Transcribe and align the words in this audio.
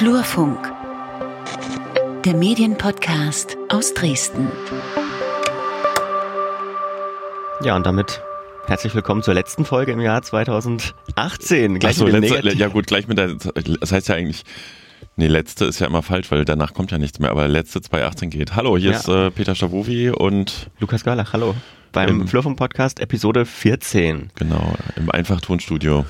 Flurfunk, 0.00 0.72
der 2.24 2.32
Medienpodcast 2.32 3.58
aus 3.68 3.92
Dresden. 3.92 4.48
Ja, 7.62 7.76
und 7.76 7.84
damit 7.84 8.22
herzlich 8.66 8.94
willkommen 8.94 9.22
zur 9.22 9.34
letzten 9.34 9.66
Folge 9.66 9.92
im 9.92 10.00
Jahr 10.00 10.22
2018. 10.22 11.80
Gleich 11.80 11.96
so, 11.96 12.06
letzte, 12.06 12.56
ja 12.56 12.68
gut, 12.68 12.86
gleich 12.86 13.08
mit 13.08 13.18
der, 13.18 13.34
das 13.34 13.92
heißt 13.92 14.08
ja 14.08 14.14
eigentlich, 14.14 14.44
nee, 15.16 15.26
letzte 15.26 15.66
ist 15.66 15.80
ja 15.80 15.86
immer 15.86 16.00
falsch, 16.00 16.30
weil 16.30 16.46
danach 16.46 16.72
kommt 16.72 16.92
ja 16.92 16.96
nichts 16.96 17.18
mehr, 17.18 17.30
aber 17.30 17.46
letzte 17.46 17.82
2018 17.82 18.30
geht. 18.30 18.56
Hallo, 18.56 18.78
hier 18.78 18.92
ja. 18.92 18.96
ist 18.96 19.06
äh, 19.06 19.30
Peter 19.30 19.54
Stavovi 19.54 20.08
und 20.08 20.70
Lukas 20.78 21.04
Garlach, 21.04 21.34
hallo. 21.34 21.54
Beim 21.92 22.26
Flurfunk 22.26 22.56
Podcast 22.56 23.00
Episode 23.00 23.44
14. 23.44 24.30
Genau, 24.34 24.72
im 24.96 25.10
Einfachtonstudio. 25.10 26.06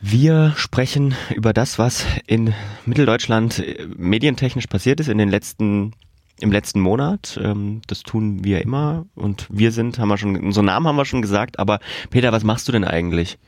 Wir 0.00 0.54
sprechen 0.56 1.14
über 1.34 1.52
das, 1.52 1.78
was 1.78 2.06
in 2.26 2.54
Mitteldeutschland 2.86 3.58
äh, 3.58 3.86
medientechnisch 3.96 4.66
passiert 4.66 4.98
ist 5.00 5.08
in 5.08 5.18
den 5.18 5.28
letzten 5.28 5.92
im 6.40 6.50
letzten 6.50 6.80
Monat. 6.80 7.38
Ähm, 7.42 7.82
das 7.86 8.02
tun 8.02 8.42
wir 8.42 8.62
immer 8.62 9.04
und 9.14 9.46
wir 9.50 9.72
sind, 9.72 9.98
haben 9.98 10.08
wir 10.08 10.16
schon, 10.16 10.36
unseren 10.36 10.64
Namen 10.64 10.86
haben 10.86 10.96
wir 10.96 11.04
schon 11.04 11.20
gesagt, 11.20 11.58
aber 11.58 11.80
Peter, 12.08 12.32
was 12.32 12.44
machst 12.44 12.66
du 12.66 12.72
denn 12.72 12.84
eigentlich? 12.84 13.38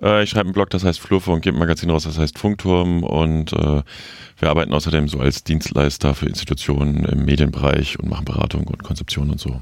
Äh, 0.00 0.22
ich 0.22 0.30
schreibe 0.30 0.46
einen 0.46 0.52
Blog, 0.52 0.70
das 0.70 0.84
heißt 0.84 1.00
Flurfunk, 1.00 1.42
gebe 1.42 1.56
ein 1.56 1.58
Magazin 1.58 1.90
raus, 1.90 2.04
das 2.04 2.18
heißt 2.18 2.38
Funkturm 2.38 3.02
und 3.02 3.52
äh, 3.52 3.82
wir 4.38 4.48
arbeiten 4.48 4.72
außerdem 4.72 5.08
so 5.08 5.18
als 5.18 5.42
Dienstleister 5.42 6.14
für 6.14 6.26
Institutionen 6.26 7.04
im 7.04 7.24
Medienbereich 7.24 7.98
und 7.98 8.08
machen 8.08 8.24
Beratung 8.24 8.68
und 8.68 8.84
Konzeption 8.84 9.30
und 9.30 9.40
so. 9.40 9.60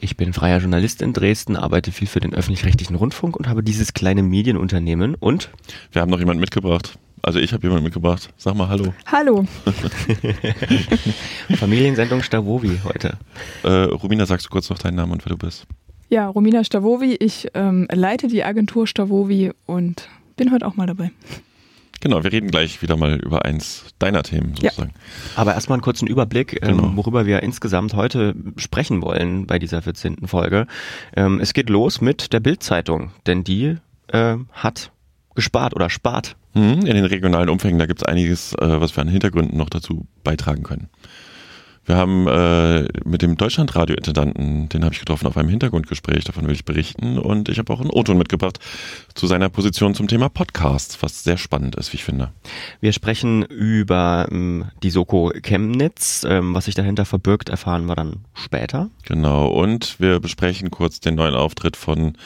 Ich 0.00 0.16
bin 0.16 0.32
freier 0.32 0.58
Journalist 0.58 1.02
in 1.02 1.12
Dresden, 1.12 1.56
arbeite 1.56 1.92
viel 1.92 2.06
für 2.06 2.20
den 2.20 2.34
öffentlich-rechtlichen 2.34 2.96
Rundfunk 2.96 3.36
und 3.36 3.48
habe 3.48 3.62
dieses 3.62 3.94
kleine 3.94 4.22
Medienunternehmen 4.22 5.14
und 5.14 5.50
wir 5.92 6.02
haben 6.02 6.10
noch 6.10 6.18
jemanden 6.18 6.40
mitgebracht. 6.40 6.98
Also 7.22 7.40
ich 7.40 7.52
habe 7.52 7.62
jemanden 7.64 7.84
mitgebracht. 7.84 8.30
Sag 8.36 8.54
mal 8.54 8.68
Hallo. 8.68 8.94
Hallo. 9.06 9.44
Familiensendung 11.56 12.22
Stavovi 12.22 12.78
heute. 12.84 13.18
Äh, 13.64 13.68
Romina, 13.68 14.24
sagst 14.26 14.46
du 14.46 14.50
kurz 14.50 14.70
noch 14.70 14.78
deinen 14.78 14.94
Namen 14.94 15.12
und 15.12 15.24
wer 15.24 15.30
du 15.30 15.36
bist? 15.36 15.66
Ja, 16.08 16.28
Romina 16.28 16.64
Stavovi. 16.64 17.16
Ich 17.18 17.48
ähm, 17.54 17.86
leite 17.92 18.28
die 18.28 18.44
Agentur 18.44 18.86
Stavovi 18.86 19.52
und 19.66 20.08
bin 20.36 20.52
heute 20.52 20.66
auch 20.66 20.76
mal 20.76 20.86
dabei. 20.86 21.10
Genau, 22.00 22.22
wir 22.22 22.30
reden 22.30 22.50
gleich 22.50 22.80
wieder 22.80 22.96
mal 22.96 23.16
über 23.16 23.44
eins 23.44 23.86
deiner 23.98 24.22
Themen 24.22 24.54
sozusagen. 24.54 24.92
Ja. 24.94 25.40
Aber 25.40 25.54
erstmal 25.54 25.76
einen 25.76 25.82
kurzen 25.82 26.06
Überblick, 26.06 26.58
ähm, 26.62 26.76
genau. 26.76 26.96
worüber 26.96 27.26
wir 27.26 27.42
insgesamt 27.42 27.94
heute 27.94 28.34
sprechen 28.56 29.02
wollen 29.02 29.46
bei 29.46 29.58
dieser 29.58 29.82
14. 29.82 30.26
Folge. 30.26 30.66
Ähm, 31.16 31.40
es 31.40 31.52
geht 31.52 31.68
los 31.68 32.00
mit 32.00 32.32
der 32.32 32.40
Bildzeitung, 32.40 33.10
denn 33.26 33.42
die 33.42 33.76
äh, 34.08 34.36
hat 34.52 34.92
gespart 35.34 35.74
oder 35.74 35.90
spart. 35.90 36.36
Mhm, 36.54 36.86
in 36.86 36.94
den 36.94 37.04
regionalen 37.04 37.48
Umfängen, 37.48 37.78
da 37.78 37.86
gibt 37.86 38.02
es 38.02 38.06
einiges, 38.06 38.54
äh, 38.54 38.80
was 38.80 38.96
wir 38.96 39.02
an 39.02 39.08
Hintergründen 39.08 39.56
noch 39.56 39.70
dazu 39.70 40.06
beitragen 40.24 40.62
können. 40.62 40.88
Wir 41.88 41.96
haben 41.96 42.28
äh, 42.28 42.86
mit 43.06 43.22
dem 43.22 43.38
Deutschlandradio-Intendanten, 43.38 44.68
den 44.68 44.84
habe 44.84 44.92
ich 44.92 45.00
getroffen 45.00 45.26
auf 45.26 45.38
einem 45.38 45.48
Hintergrundgespräch, 45.48 46.22
davon 46.22 46.46
will 46.46 46.54
ich 46.54 46.66
berichten. 46.66 47.18
Und 47.18 47.48
ich 47.48 47.58
habe 47.58 47.72
auch 47.72 47.80
einen 47.80 47.88
O-Ton 47.88 48.18
mitgebracht 48.18 48.58
zu 49.14 49.26
seiner 49.26 49.48
Position 49.48 49.94
zum 49.94 50.06
Thema 50.06 50.28
Podcasts, 50.28 51.02
was 51.02 51.24
sehr 51.24 51.38
spannend 51.38 51.76
ist, 51.76 51.90
wie 51.94 51.96
ich 51.96 52.04
finde. 52.04 52.30
Wir 52.82 52.92
sprechen 52.92 53.42
über 53.42 54.28
ähm, 54.30 54.66
die 54.82 54.90
Soko 54.90 55.32
Chemnitz. 55.42 56.26
Ähm, 56.28 56.52
was 56.54 56.66
sich 56.66 56.74
dahinter 56.74 57.06
verbirgt, 57.06 57.48
erfahren 57.48 57.86
wir 57.86 57.94
dann 57.94 58.16
später. 58.34 58.90
Genau, 59.04 59.48
und 59.48 59.98
wir 59.98 60.20
besprechen 60.20 60.70
kurz 60.70 61.00
den 61.00 61.14
neuen 61.14 61.34
Auftritt 61.34 61.78
von 61.78 62.18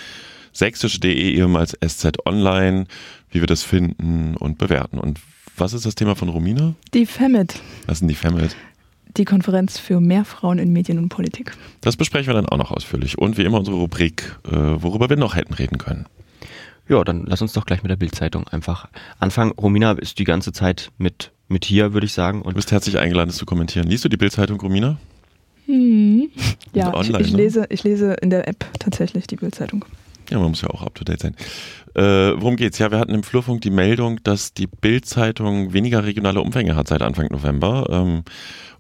sächsische.de, 0.51 1.15
ehemals 1.15 1.79
SZ 1.87 2.27
Online, 2.27 2.87
wie 3.31 3.39
wir 3.39 3.47
das 3.47 3.63
finden 3.63 4.37
und 4.37 4.59
bewerten. 4.59 4.99
Und 4.99 5.21
was 5.57 5.73
ist 5.73 5.87
das 5.87 5.95
Thema 5.95 6.17
von 6.17 6.31
Romina? 6.31 6.75
Die 6.95 7.07
FEMIT. 7.07 7.61
Was 7.87 8.01
sind 8.01 8.09
die 8.09 8.17
FEMIT? 8.17 8.57
Die 9.17 9.25
Konferenz 9.25 9.79
für 9.79 10.01
mehr 10.01 10.25
Frauen 10.25 10.59
in 10.59 10.73
Medien 10.73 10.99
und 10.99 11.09
Politik. 11.09 11.53
Das 11.81 11.97
besprechen 11.97 12.29
wir 12.29 12.35
dann 12.35 12.47
auch 12.47 12.59
noch 12.59 12.71
ausführlich. 12.71 13.19
Und 13.19 13.39
wie 13.39 13.43
immer 13.43 13.59
unsere 13.59 13.77
Rubrik, 13.77 14.39
äh, 14.47 14.51
worüber 14.51 15.09
wir 15.09 15.17
noch 15.17 15.37
hätten 15.37 15.55
reden 15.55 15.79
können. 15.79 16.07
Ja, 16.89 17.05
dann 17.05 17.25
lass 17.27 17.43
uns 17.43 17.53
doch 17.53 17.65
gleich 17.65 17.83
mit 17.83 17.91
der 17.91 17.97
Bildzeitung 17.97 18.47
einfach 18.49 18.89
anfangen. 19.19 19.53
Romina 19.53 19.93
ist 19.93 20.19
die 20.19 20.25
ganze 20.25 20.53
Zeit 20.53 20.91
mit, 20.99 21.31
mit 21.49 21.65
hier, 21.65 21.93
würde 21.95 22.07
ich 22.07 22.13
sagen. 22.13 22.43
Und 22.43 22.53
du 22.53 22.57
bist 22.57 22.73
herzlich 22.73 22.99
eingeladen, 22.99 23.29
das 23.29 23.37
zu 23.37 23.47
kommentieren. 23.47 23.89
Liest 23.89 24.05
du 24.05 24.09
die 24.09 24.17
Bildzeitung, 24.17 24.61
Romina? 24.61 24.99
Hm. 25.67 26.31
Ja, 26.75 26.93
online, 26.93 27.21
ich, 27.21 27.27
ich, 27.29 27.33
ne? 27.33 27.39
lese, 27.39 27.67
ich 27.69 27.85
lese 27.85 28.15
in 28.15 28.31
der 28.31 28.49
App 28.49 28.67
tatsächlich 28.79 29.27
die 29.27 29.37
Bildzeitung. 29.37 29.85
Ja, 30.33 30.39
man 30.39 30.49
muss 30.49 30.63
ja 30.63 30.71
auch 30.71 30.81
up 30.81 30.95
to 30.95 31.05
date 31.05 31.21
sein. 31.21 31.37
Äh, 31.95 32.41
worum 32.41 32.57
geht's? 32.57 32.79
Ja, 32.79 32.91
wir 32.91 32.99
hatten 32.99 33.13
im 33.13 33.23
Flurfunk 33.23 33.61
die 33.61 33.71
Meldung, 33.71 34.19
dass 34.23 34.55
die 34.55 34.67
Bildzeitung 34.67 35.75
weniger 35.75 36.05
regionale 36.05 36.41
Umfänge 36.41 36.75
hat 36.75 36.89
seit 36.89 37.03
Anfang 37.03 37.27
November. 37.31 37.87
Ähm, 37.91 38.23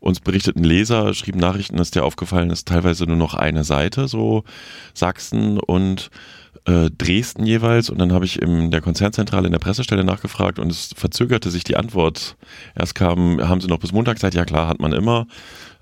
uns 0.00 0.20
berichteten 0.20 0.64
Leser 0.64 1.12
schrieben 1.12 1.38
Nachrichten, 1.38 1.76
dass 1.76 1.90
dir 1.90 2.04
aufgefallen 2.04 2.48
ist, 2.48 2.68
teilweise 2.68 3.04
nur 3.04 3.18
noch 3.18 3.34
eine 3.34 3.64
Seite, 3.64 4.08
so 4.08 4.44
Sachsen 4.94 5.58
und 5.58 6.08
äh, 6.64 6.88
Dresden 6.90 7.44
jeweils. 7.44 7.90
Und 7.90 7.98
dann 7.98 8.14
habe 8.14 8.24
ich 8.24 8.40
in 8.40 8.70
der 8.70 8.80
Konzernzentrale 8.80 9.44
in 9.44 9.52
der 9.52 9.58
Pressestelle 9.58 10.04
nachgefragt 10.04 10.58
und 10.58 10.72
es 10.72 10.94
verzögerte 10.96 11.50
sich 11.50 11.64
die 11.64 11.76
Antwort. 11.76 12.36
Erst 12.74 12.94
kam, 12.94 13.46
haben 13.46 13.60
sie 13.60 13.68
noch 13.68 13.78
bis 13.78 13.92
Montag 13.92 14.18
Zeit? 14.18 14.32
Ja 14.32 14.46
klar, 14.46 14.68
hat 14.68 14.80
man 14.80 14.94
immer. 14.94 15.26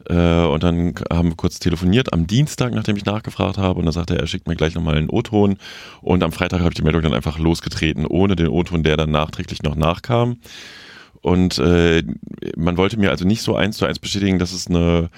Äh, 0.09 0.45
und 0.45 0.63
dann 0.63 0.95
haben 1.13 1.31
wir 1.31 1.37
kurz 1.37 1.59
telefoniert 1.59 2.13
am 2.13 2.27
Dienstag, 2.27 2.73
nachdem 2.73 2.97
ich 2.97 3.05
nachgefragt 3.05 3.59
habe. 3.59 3.79
Und 3.79 3.87
dann 3.87 3.93
sagte 3.93 4.15
er, 4.15 4.21
er 4.21 4.27
schickt 4.27 4.49
mir 4.49 4.57
gleich 4.57 4.75
nochmal 4.75 4.97
einen 4.97 5.11
O-Ton. 5.11 5.57
Und 6.01 6.23
am 6.23 6.33
Freitag 6.33 6.61
habe 6.61 6.71
ich 6.71 6.77
die 6.77 6.83
Meldung 6.83 7.03
dann 7.03 7.15
einfach 7.15 7.39
losgetreten, 7.39 8.07
ohne 8.07 8.37
den 8.37 8.49
O-Ton, 8.49 8.83
der 8.83 8.97
dann 8.97 9.11
nachträglich 9.11 9.63
noch 9.63 9.77
nachkam. 9.77 10.39
Und 11.23 11.59
äh, 11.59 12.03
man 12.57 12.79
wollte 12.79 12.99
mir 12.99 13.11
also 13.11 13.27
nicht 13.27 13.43
so 13.43 13.55
eins 13.55 13.77
zu 13.77 13.85
eins 13.85 13.99
bestätigen, 13.99 14.39
dass 14.39 14.53
es 14.53 14.69
eine 14.69 15.11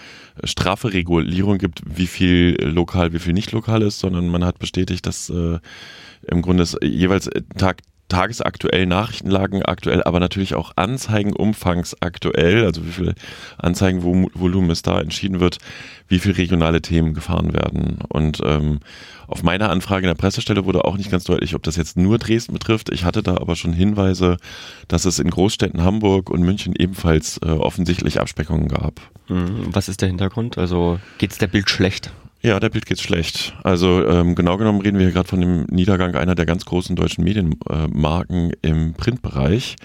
straffe 0.43 0.93
Regulierung 0.93 1.59
gibt, 1.59 1.83
wie 1.87 2.09
viel 2.09 2.57
lokal, 2.61 3.13
wie 3.13 3.21
viel 3.21 3.33
nicht 3.33 3.53
lokal 3.53 3.83
ist, 3.83 4.01
sondern 4.01 4.29
man 4.29 4.45
hat 4.45 4.59
bestätigt, 4.59 5.07
dass 5.07 5.31
äh, 5.31 5.59
im 6.27 6.43
Grunde 6.43 6.65
es 6.65 6.77
jeweils 6.83 7.31
Tag 7.57 7.83
tagesaktuell 8.13 8.85
Nachrichtenlagen 8.85 9.63
aktuell, 9.63 10.03
aber 10.05 10.21
natürlich 10.21 10.55
auch 10.55 10.73
Anzeigenumfangs 10.77 11.97
aktuell, 12.01 12.65
also 12.65 12.85
wie 12.85 12.91
viel 12.91 13.15
Anzeigenvolumen 13.57 14.71
es 14.71 14.83
da 14.83 15.01
entschieden 15.01 15.41
wird, 15.41 15.57
wie 16.09 16.19
viel 16.19 16.33
regionale 16.33 16.83
Themen 16.83 17.15
gefahren 17.15 17.55
werden. 17.55 18.01
Und 18.09 18.41
ähm, 18.45 18.81
auf 19.29 19.43
meine 19.43 19.71
Anfrage 19.71 20.03
in 20.07 20.09
der 20.09 20.21
Pressestelle 20.21 20.67
wurde 20.67 20.85
auch 20.85 20.99
nicht 20.99 21.11
ganz 21.11 21.25
deutlich, 21.25 21.55
ob 21.55 21.63
das 21.63 21.77
jetzt 21.77 21.97
nur 21.97 22.19
Dresden 22.19 22.53
betrifft. 22.53 22.91
Ich 22.93 23.05
hatte 23.05 23.23
da 23.23 23.39
aber 23.39 23.57
schon 23.57 23.73
Hinweise, 23.73 24.37
dass 24.89 25.07
es 25.07 25.19
in 25.19 25.31
Großstädten 25.31 25.83
Hamburg 25.83 26.29
und 26.29 26.43
München 26.43 26.75
ebenfalls 26.79 27.39
äh, 27.39 27.49
offensichtlich 27.49 28.21
Abspeckungen 28.21 28.69
gab. 28.69 29.01
Mhm. 29.29 29.69
Was 29.73 29.89
ist 29.89 30.03
der 30.03 30.09
Hintergrund? 30.09 30.59
Also 30.59 31.01
geht 31.17 31.33
es 31.33 31.39
der 31.39 31.47
Bild 31.47 31.71
schlecht? 31.71 32.13
Ja, 32.43 32.59
der 32.59 32.71
Bild 32.71 32.87
geht 32.87 33.01
schlecht. 33.01 33.55
Also 33.63 34.05
ähm, 34.07 34.35
genau 34.35 34.57
genommen 34.57 34.81
reden 34.81 34.99
wir 34.99 35.07
hier 35.07 35.15
gerade 35.15 35.29
von 35.29 35.41
dem 35.41 35.65
Niedergang 35.71 36.17
einer 36.17 36.35
der 36.35 36.45
ganz 36.45 36.65
großen 36.65 36.97
deutschen 36.97 37.23
Medienmarken 37.23 38.51
äh, 38.51 38.69
im 38.69 38.95
Printbereich. 38.95 39.77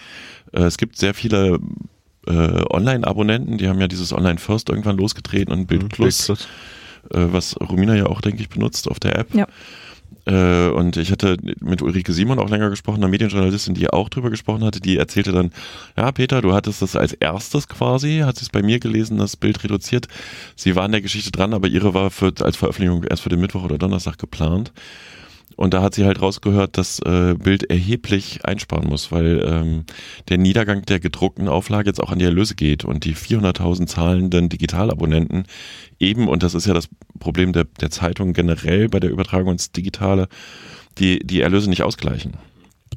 Äh, 0.53 0.63
es 0.63 0.78
gibt 0.78 0.97
sehr 0.97 1.13
viele 1.13 1.59
äh, 2.25 2.63
Online-Abonnenten, 2.72 3.59
die 3.59 3.68
haben 3.68 3.79
ja 3.79 3.88
dieses 3.88 4.12
Online-First 4.12 4.69
irgendwann 4.69 4.97
losgetreten 4.97 5.53
und 5.53 5.68
Bild 5.68 5.90
Plus, 5.90 6.28
Bild 6.28 6.40
Plus. 6.40 6.47
Äh, 7.13 7.31
was 7.31 7.56
Romina 7.62 7.95
ja 7.95 8.07
auch, 8.07 8.22
denke 8.22 8.41
ich, 8.41 8.50
benutzt 8.50 8.89
auf 8.89 9.00
der 9.00 9.18
App. 9.19 9.34
Ja. 9.35 9.47
Äh, 10.27 10.67
und 10.69 10.97
ich 10.97 11.11
hatte 11.11 11.38
mit 11.61 11.81
Ulrike 11.81 12.11
Simon 12.11 12.39
auch 12.39 12.49
länger 12.49 12.69
gesprochen, 12.69 12.97
einer 12.97 13.07
Medienjournalistin, 13.07 13.75
die 13.75 13.89
auch 13.89 14.09
drüber 14.09 14.29
gesprochen 14.29 14.63
hatte, 14.65 14.81
die 14.81 14.97
erzählte 14.97 15.31
dann, 15.31 15.51
ja, 15.95 16.11
Peter, 16.11 16.41
du 16.41 16.53
hattest 16.53 16.81
das 16.81 16.97
als 16.97 17.13
erstes 17.13 17.69
quasi, 17.69 18.19
hat 18.25 18.38
sie 18.38 18.43
es 18.43 18.49
bei 18.49 18.61
mir 18.61 18.79
gelesen, 18.79 19.17
das 19.17 19.38
Bild 19.38 19.63
reduziert. 19.63 20.07
Sie 20.55 20.75
war 20.75 20.85
in 20.85 20.91
der 20.91 21.01
Geschichte 21.01 21.31
dran, 21.31 21.53
aber 21.53 21.69
ihre 21.69 21.93
war 21.93 22.11
für, 22.11 22.33
als 22.41 22.57
Veröffentlichung 22.57 23.05
erst 23.05 23.23
für 23.23 23.29
den 23.29 23.39
Mittwoch 23.39 23.63
oder 23.63 23.77
Donnerstag 23.77 24.17
geplant. 24.17 24.73
Und 25.57 25.74
da 25.74 25.81
hat 25.81 25.95
sie 25.95 26.06
halt 26.06 26.21
rausgehört, 26.21 26.77
dass 26.77 27.00
äh, 27.00 27.33
Bild 27.33 27.69
erheblich 27.69 28.45
einsparen 28.45 28.88
muss, 28.88 29.12
weil 29.12 29.44
ähm, 29.44 29.86
der 30.30 30.38
Niedergang 30.38 30.83
der 30.83 31.00
gedruckten 31.00 31.50
Auflage 31.50 31.89
jetzt 31.89 32.01
auch 32.01 32.12
an 32.12 32.19
die 32.19 32.25
Erlöse 32.25 32.56
geht 32.56 32.86
und 32.86 33.04
die 33.04 33.15
400.000 33.15 33.88
zahlenden 33.88 34.50
Digitalabonnenten 34.50 35.45
eben, 36.00 36.27
und 36.27 36.44
das 36.44 36.54
ist 36.54 36.68
ja 36.68 36.75
das 36.75 36.88
Problem 37.19 37.54
der, 37.54 37.65
der 37.81 37.89
Zeitung 37.89 38.33
generell 38.33 38.88
bei 38.88 39.00
der 39.00 39.09
Übertragung 39.09 39.54
ins 39.54 39.71
Digitale, 39.71 40.30
die, 41.00 41.19
die 41.25 41.42
Erlöse 41.42 41.69
nicht 41.69 41.81
ausgleichen 41.81 42.38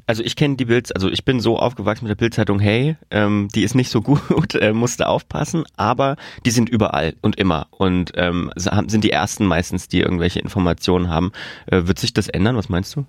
also 0.07 0.23
ich 0.23 0.35
kenne 0.35 0.55
die 0.55 0.65
Bilds, 0.65 0.91
also 0.91 1.09
ich 1.09 1.25
bin 1.25 1.39
so 1.39 1.57
aufgewachsen 1.57 2.05
mit 2.05 2.09
der 2.09 2.23
Bildzeitung, 2.23 2.59
hey, 2.59 2.97
ähm, 3.09 3.47
die 3.53 3.63
ist 3.63 3.75
nicht 3.75 3.89
so 3.89 4.01
gut, 4.01 4.55
äh, 4.55 4.73
musste 4.73 5.07
aufpassen, 5.07 5.63
aber 5.75 6.15
die 6.45 6.51
sind 6.51 6.69
überall 6.69 7.15
und 7.21 7.37
immer 7.37 7.67
und 7.71 8.11
ähm, 8.15 8.51
sind 8.55 9.03
die 9.03 9.11
ersten 9.11 9.45
meistens, 9.45 9.87
die 9.87 10.01
irgendwelche 10.01 10.39
Informationen 10.39 11.09
haben. 11.09 11.31
Äh, 11.67 11.87
wird 11.87 11.99
sich 11.99 12.13
das 12.13 12.27
ändern? 12.27 12.55
Was 12.55 12.69
meinst 12.69 12.95
du? 12.95 13.05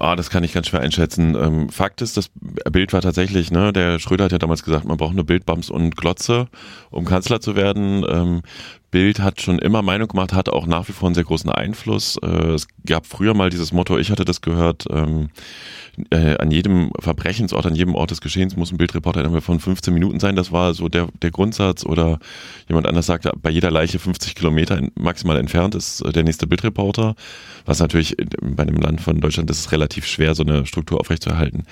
Ah, 0.00 0.16
das 0.16 0.30
kann 0.30 0.44
ich 0.44 0.54
ganz 0.54 0.68
schwer 0.68 0.80
einschätzen. 0.80 1.34
Ähm, 1.34 1.68
Fakt 1.68 2.00
ist, 2.00 2.16
das 2.16 2.30
Bild 2.72 2.94
war 2.94 3.02
tatsächlich, 3.02 3.50
ne, 3.50 3.70
der 3.70 3.98
Schröder 3.98 4.24
hat 4.24 4.32
ja 4.32 4.38
damals 4.38 4.62
gesagt, 4.62 4.86
man 4.86 4.96
braucht 4.96 5.14
nur 5.14 5.26
Bildbums 5.26 5.68
und 5.68 5.94
Glotze, 5.94 6.48
um 6.90 7.04
Kanzler 7.04 7.42
zu 7.42 7.54
werden. 7.54 8.06
Ähm, 8.08 8.40
Bild 8.90 9.20
hat 9.20 9.40
schon 9.40 9.58
immer 9.58 9.82
Meinung 9.82 10.08
gemacht, 10.08 10.32
hat 10.32 10.48
auch 10.48 10.66
nach 10.66 10.88
wie 10.88 10.92
vor 10.92 11.08
einen 11.08 11.14
sehr 11.14 11.24
großen 11.24 11.50
Einfluss. 11.50 12.16
Äh, 12.22 12.54
es 12.54 12.66
gab 12.86 13.06
früher 13.06 13.34
mal 13.34 13.50
dieses 13.50 13.72
Motto, 13.72 13.98
ich 13.98 14.10
hatte 14.10 14.24
das 14.24 14.40
gehört, 14.40 14.86
ähm, 14.90 15.30
äh, 16.10 16.36
an 16.38 16.50
jedem 16.50 16.90
Verbrechensort, 16.98 17.66
an 17.66 17.74
jedem 17.74 17.94
Ort 17.94 18.10
des 18.10 18.20
Geschehens 18.20 18.56
muss 18.56 18.72
ein 18.72 18.78
Bildreporter 18.78 19.20
innerhalb 19.20 19.44
von 19.44 19.60
15 19.60 19.92
Minuten 19.92 20.20
sein. 20.20 20.36
Das 20.36 20.52
war 20.52 20.74
so 20.74 20.88
der, 20.88 21.08
der 21.22 21.30
Grundsatz. 21.30 21.84
Oder 21.84 22.18
jemand 22.68 22.86
anders 22.86 23.06
sagte, 23.06 23.32
bei 23.40 23.50
jeder 23.50 23.70
Leiche 23.70 23.98
50 23.98 24.34
Kilometer 24.34 24.80
maximal 24.94 25.36
entfernt 25.36 25.74
ist 25.74 26.00
äh, 26.02 26.12
der 26.12 26.24
nächste 26.24 26.46
Bildreporter. 26.46 27.14
Was 27.66 27.80
natürlich 27.80 28.16
bei 28.40 28.62
einem 28.62 28.76
Land 28.76 29.00
von 29.00 29.20
Deutschland 29.20 29.50
ist 29.50 29.72
relativ 29.72 30.06
schwer, 30.06 30.34
so 30.34 30.42
eine 30.42 30.66
Struktur 30.66 31.00
aufrechtzuerhalten. 31.00 31.64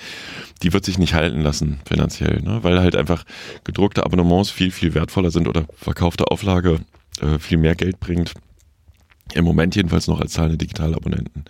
Die 0.63 0.73
wird 0.73 0.85
sich 0.85 0.97
nicht 0.97 1.13
halten 1.13 1.41
lassen 1.41 1.79
finanziell, 1.87 2.41
ne? 2.41 2.59
weil 2.61 2.79
halt 2.79 2.95
einfach 2.95 3.23
gedruckte 3.63 4.05
Abonnements 4.05 4.51
viel, 4.51 4.71
viel 4.71 4.93
wertvoller 4.93 5.31
sind 5.31 5.47
oder 5.47 5.65
verkaufte 5.75 6.29
Auflage 6.29 6.79
äh, 7.21 7.39
viel 7.39 7.57
mehr 7.57 7.75
Geld 7.75 7.99
bringt. 7.99 8.33
Im 9.33 9.45
Moment 9.45 9.75
jedenfalls 9.75 10.07
noch 10.07 10.19
als 10.19 10.33
zahlende 10.33 10.57
Digitalabonnenten. 10.57 11.45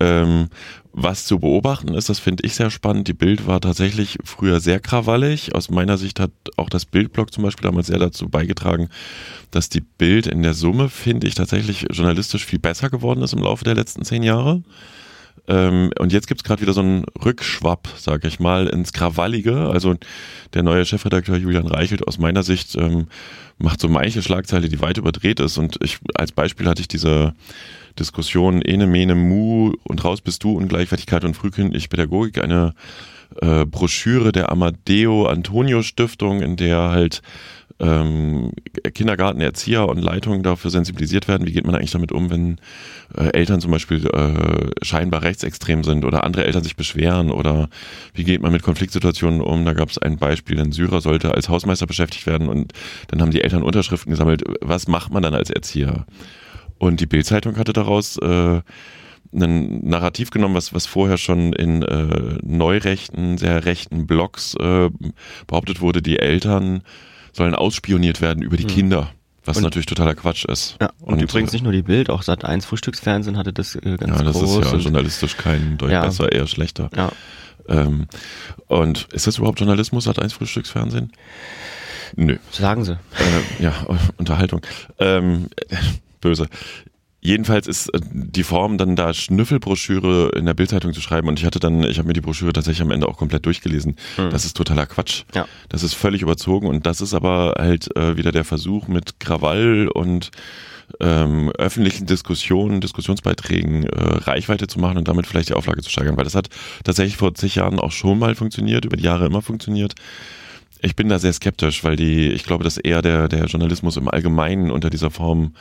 Ähm, 0.00 0.48
was 0.92 1.24
zu 1.26 1.38
beobachten 1.38 1.94
ist, 1.94 2.08
das 2.08 2.18
finde 2.18 2.44
ich 2.44 2.54
sehr 2.54 2.70
spannend. 2.70 3.08
Die 3.08 3.14
Bild 3.14 3.46
war 3.46 3.60
tatsächlich 3.60 4.18
früher 4.24 4.60
sehr 4.60 4.80
krawallig. 4.80 5.54
Aus 5.54 5.70
meiner 5.70 5.96
Sicht 5.96 6.18
hat 6.20 6.32
auch 6.56 6.68
das 6.68 6.86
Bildblog 6.86 7.32
zum 7.32 7.44
Beispiel 7.44 7.68
damals 7.68 7.86
sehr 7.86 7.98
dazu 7.98 8.28
beigetragen, 8.28 8.88
dass 9.50 9.68
die 9.68 9.80
Bild 9.80 10.26
in 10.26 10.42
der 10.42 10.54
Summe, 10.54 10.88
finde 10.88 11.26
ich, 11.26 11.34
tatsächlich 11.34 11.86
journalistisch 11.90 12.44
viel 12.44 12.58
besser 12.58 12.90
geworden 12.90 13.22
ist 13.22 13.32
im 13.32 13.42
Laufe 13.42 13.64
der 13.64 13.74
letzten 13.74 14.04
zehn 14.04 14.22
Jahre. 14.22 14.62
Ähm, 15.48 15.90
und 15.98 16.12
jetzt 16.12 16.28
gibt 16.28 16.40
es 16.40 16.44
gerade 16.44 16.60
wieder 16.60 16.74
so 16.74 16.80
einen 16.80 17.04
Rückschwapp, 17.24 17.88
sage 17.96 18.28
ich 18.28 18.38
mal, 18.38 18.66
ins 18.66 18.92
Krawallige. 18.92 19.68
Also 19.68 19.96
der 20.52 20.62
neue 20.62 20.84
Chefredakteur 20.84 21.36
Julian 21.36 21.66
Reichelt 21.66 22.06
aus 22.06 22.18
meiner 22.18 22.42
Sicht 22.42 22.76
ähm, 22.76 23.06
macht 23.56 23.80
so 23.80 23.88
manche 23.88 24.22
Schlagzeile, 24.22 24.68
die 24.68 24.80
weit 24.80 24.98
überdreht 24.98 25.40
ist. 25.40 25.56
Und 25.56 25.78
ich 25.82 25.98
als 26.14 26.32
Beispiel 26.32 26.68
hatte 26.68 26.82
ich 26.82 26.88
diese 26.88 27.34
Diskussion 27.98 28.62
Ene, 28.62 28.86
Mene, 28.86 29.14
Mu 29.14 29.72
und 29.84 30.04
raus 30.04 30.20
bist 30.20 30.44
du 30.44 30.52
und 30.52 30.68
Gleichwertigkeit 30.68 31.24
und 31.24 31.34
frühkindliche 31.34 31.88
Pädagogik, 31.88 32.42
eine 32.42 32.74
äh, 33.40 33.64
Broschüre 33.64 34.32
der 34.32 34.52
Amadeo 34.52 35.26
Antonio 35.26 35.82
Stiftung, 35.82 36.42
in 36.42 36.56
der 36.56 36.90
halt 36.90 37.22
ähm, 37.80 38.52
Kindergarten, 38.94 39.40
Erzieher 39.40 39.88
und 39.88 39.98
Leitungen 39.98 40.42
dafür 40.42 40.70
sensibilisiert 40.70 41.28
werden. 41.28 41.46
Wie 41.46 41.52
geht 41.52 41.64
man 41.64 41.74
eigentlich 41.74 41.92
damit 41.92 42.12
um, 42.12 42.30
wenn 42.30 42.56
äh, 43.16 43.30
Eltern 43.32 43.60
zum 43.60 43.70
Beispiel 43.70 44.06
äh, 44.06 44.84
scheinbar 44.84 45.22
rechtsextrem 45.22 45.84
sind 45.84 46.04
oder 46.04 46.24
andere 46.24 46.44
Eltern 46.44 46.64
sich 46.64 46.76
beschweren 46.76 47.30
oder 47.30 47.68
wie 48.14 48.24
geht 48.24 48.42
man 48.42 48.52
mit 48.52 48.62
Konfliktsituationen 48.62 49.40
um? 49.40 49.64
Da 49.64 49.74
gab 49.74 49.90
es 49.90 49.98
ein 49.98 50.18
Beispiel, 50.18 50.60
ein 50.60 50.72
Syrer 50.72 51.00
sollte 51.00 51.34
als 51.34 51.48
Hausmeister 51.48 51.86
beschäftigt 51.86 52.26
werden 52.26 52.48
und 52.48 52.72
dann 53.08 53.20
haben 53.20 53.30
die 53.30 53.42
Eltern 53.42 53.62
Unterschriften 53.62 54.10
gesammelt. 54.10 54.42
Was 54.60 54.88
macht 54.88 55.12
man 55.12 55.22
dann 55.22 55.34
als 55.34 55.50
Erzieher? 55.50 56.06
Und 56.78 57.00
die 57.00 57.06
Bildzeitung 57.06 57.56
hatte 57.56 57.72
daraus 57.72 58.18
äh, 58.18 58.60
ein 59.32 59.88
Narrativ 59.88 60.30
genommen, 60.30 60.54
was, 60.54 60.72
was 60.72 60.86
vorher 60.86 61.18
schon 61.18 61.52
in 61.52 61.82
äh, 61.82 62.38
neurechten, 62.42 63.36
sehr 63.36 63.64
rechten 63.64 64.06
Blogs 64.06 64.54
äh, 64.54 64.90
behauptet 65.46 65.80
wurde, 65.80 66.02
die 66.02 66.18
Eltern 66.18 66.82
sollen 67.38 67.54
ausspioniert 67.54 68.20
werden 68.20 68.42
über 68.42 68.56
die 68.56 68.64
mhm. 68.64 68.68
Kinder. 68.68 69.10
Was 69.44 69.56
und, 69.56 69.62
natürlich 69.62 69.86
totaler 69.86 70.14
Quatsch 70.14 70.44
ist. 70.44 70.76
Ja, 70.78 70.90
und, 71.00 71.14
und 71.14 71.22
übrigens 71.22 71.52
nicht 71.52 71.62
nur 71.62 71.72
die 71.72 71.80
Bild, 71.80 72.10
auch 72.10 72.22
Sat 72.22 72.44
1 72.44 72.66
Frühstücksfernsehen 72.66 73.38
hatte 73.38 73.54
das 73.54 73.76
äh, 73.76 73.96
ganz 73.96 74.18
Ja, 74.18 74.22
das 74.22 74.36
groß 74.36 74.58
ist 74.58 74.72
ja 74.72 74.76
journalistisch 74.76 75.38
kein 75.38 75.78
Deut 75.78 75.90
ja. 75.90 76.02
besser, 76.02 76.30
eher 76.30 76.46
schlechter. 76.46 76.90
Ja. 76.94 77.10
Ähm, 77.66 78.08
und 78.66 79.08
ist 79.12 79.26
das 79.26 79.38
überhaupt 79.38 79.58
Journalismus, 79.58 80.04
Sat 80.04 80.18
1 80.18 80.34
Frühstücksfernsehen? 80.34 81.12
Nö. 82.14 82.36
Sagen 82.50 82.84
sie. 82.84 82.92
Äh, 82.92 83.62
ja, 83.62 83.72
Unterhaltung. 84.18 84.60
Ähm, 84.98 85.48
böse. 86.20 86.48
Jedenfalls 87.20 87.66
ist 87.66 87.88
äh, 87.94 88.00
die 88.12 88.42
Form 88.42 88.78
dann 88.78 88.96
da 88.96 89.12
Schnüffelbroschüre 89.12 90.30
in 90.36 90.46
der 90.46 90.54
Bildzeitung 90.54 90.92
zu 90.92 91.00
schreiben 91.00 91.28
und 91.28 91.38
ich 91.38 91.46
hatte 91.46 91.58
dann, 91.58 91.82
ich 91.82 91.98
habe 91.98 92.06
mir 92.06 92.14
die 92.14 92.20
Broschüre 92.20 92.52
tatsächlich 92.52 92.82
am 92.82 92.90
Ende 92.90 93.08
auch 93.08 93.16
komplett 93.16 93.46
durchgelesen. 93.46 93.96
Hm. 94.16 94.30
Das 94.30 94.44
ist 94.44 94.56
totaler 94.56 94.86
Quatsch. 94.86 95.24
Ja. 95.34 95.46
Das 95.68 95.82
ist 95.82 95.94
völlig 95.94 96.22
überzogen 96.22 96.68
und 96.68 96.86
das 96.86 97.00
ist 97.00 97.14
aber 97.14 97.54
halt 97.58 97.94
äh, 97.96 98.16
wieder 98.16 98.32
der 98.32 98.44
Versuch 98.44 98.88
mit 98.88 99.20
Krawall 99.20 99.88
und 99.88 100.30
ähm, 101.00 101.50
öffentlichen 101.58 102.06
Diskussionen, 102.06 102.80
Diskussionsbeiträgen 102.80 103.84
äh, 103.84 103.90
Reichweite 103.94 104.66
zu 104.66 104.78
machen 104.78 104.98
und 104.98 105.08
damit 105.08 105.26
vielleicht 105.26 105.50
die 105.50 105.54
Auflage 105.54 105.82
zu 105.82 105.90
steigern, 105.90 106.16
weil 106.16 106.24
das 106.24 106.34
hat 106.34 106.48
tatsächlich 106.84 107.16
vor 107.16 107.34
zig 107.34 107.56
Jahren 107.56 107.78
auch 107.78 107.92
schon 107.92 108.18
mal 108.18 108.34
funktioniert, 108.34 108.84
über 108.84 108.96
die 108.96 109.04
Jahre 109.04 109.26
immer 109.26 109.42
funktioniert. 109.42 109.94
Ich 110.80 110.96
bin 110.96 111.08
da 111.08 111.18
sehr 111.18 111.32
skeptisch, 111.32 111.84
weil 111.84 111.96
die, 111.96 112.30
ich 112.30 112.44
glaube, 112.44 112.64
dass 112.64 112.78
eher 112.78 113.02
der, 113.02 113.28
der 113.28 113.46
Journalismus 113.46 113.96
im 113.96 114.08
Allgemeinen 114.08 114.70
unter 114.70 114.90
dieser 114.90 115.10
Form 115.10 115.54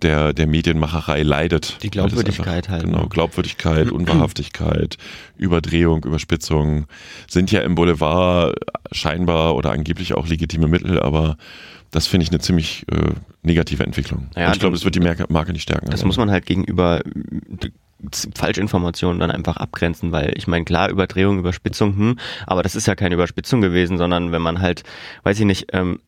der, 0.00 0.32
der 0.32 0.46
Medienmacherei 0.46 1.22
leidet. 1.22 1.78
Die 1.82 1.90
Glaubwürdigkeit 1.90 2.64
einfach, 2.64 2.70
halt. 2.70 2.84
Genau, 2.84 3.02
ne? 3.02 3.08
Glaubwürdigkeit, 3.08 3.90
Unwahrhaftigkeit, 3.92 4.96
Überdrehung, 5.36 6.04
Überspitzung 6.04 6.86
sind 7.28 7.50
ja 7.52 7.60
im 7.60 7.74
Boulevard 7.74 8.54
scheinbar 8.90 9.54
oder 9.54 9.70
angeblich 9.72 10.14
auch 10.14 10.26
legitime 10.26 10.68
Mittel, 10.68 11.00
aber 11.00 11.36
das 11.90 12.06
finde 12.06 12.24
ich 12.24 12.30
eine 12.30 12.40
ziemlich 12.40 12.86
äh, 12.90 13.12
negative 13.42 13.84
Entwicklung. 13.84 14.28
Ja, 14.34 14.46
Und 14.46 14.54
ich 14.54 14.60
glaube, 14.60 14.74
es 14.74 14.84
wird 14.84 14.94
die 14.94 15.00
Marke 15.00 15.52
nicht 15.52 15.62
stärken. 15.62 15.90
Das 15.90 16.04
muss 16.04 16.16
man 16.16 16.30
halt 16.30 16.46
gegenüber 16.46 17.02
Falschinformationen 18.34 19.20
dann 19.20 19.30
einfach 19.30 19.56
abgrenzen, 19.56 20.12
weil 20.12 20.32
ich 20.36 20.46
meine, 20.46 20.64
klar, 20.64 20.90
Überdrehung, 20.90 21.38
Überspitzung, 21.38 21.96
hm, 21.96 22.18
aber 22.46 22.62
das 22.62 22.74
ist 22.74 22.86
ja 22.86 22.94
keine 22.94 23.14
Überspitzung 23.14 23.60
gewesen, 23.60 23.98
sondern 23.98 24.32
wenn 24.32 24.42
man 24.42 24.60
halt, 24.60 24.82
weiß 25.22 25.38
ich 25.38 25.46
nicht, 25.46 25.66
ähm, 25.72 26.00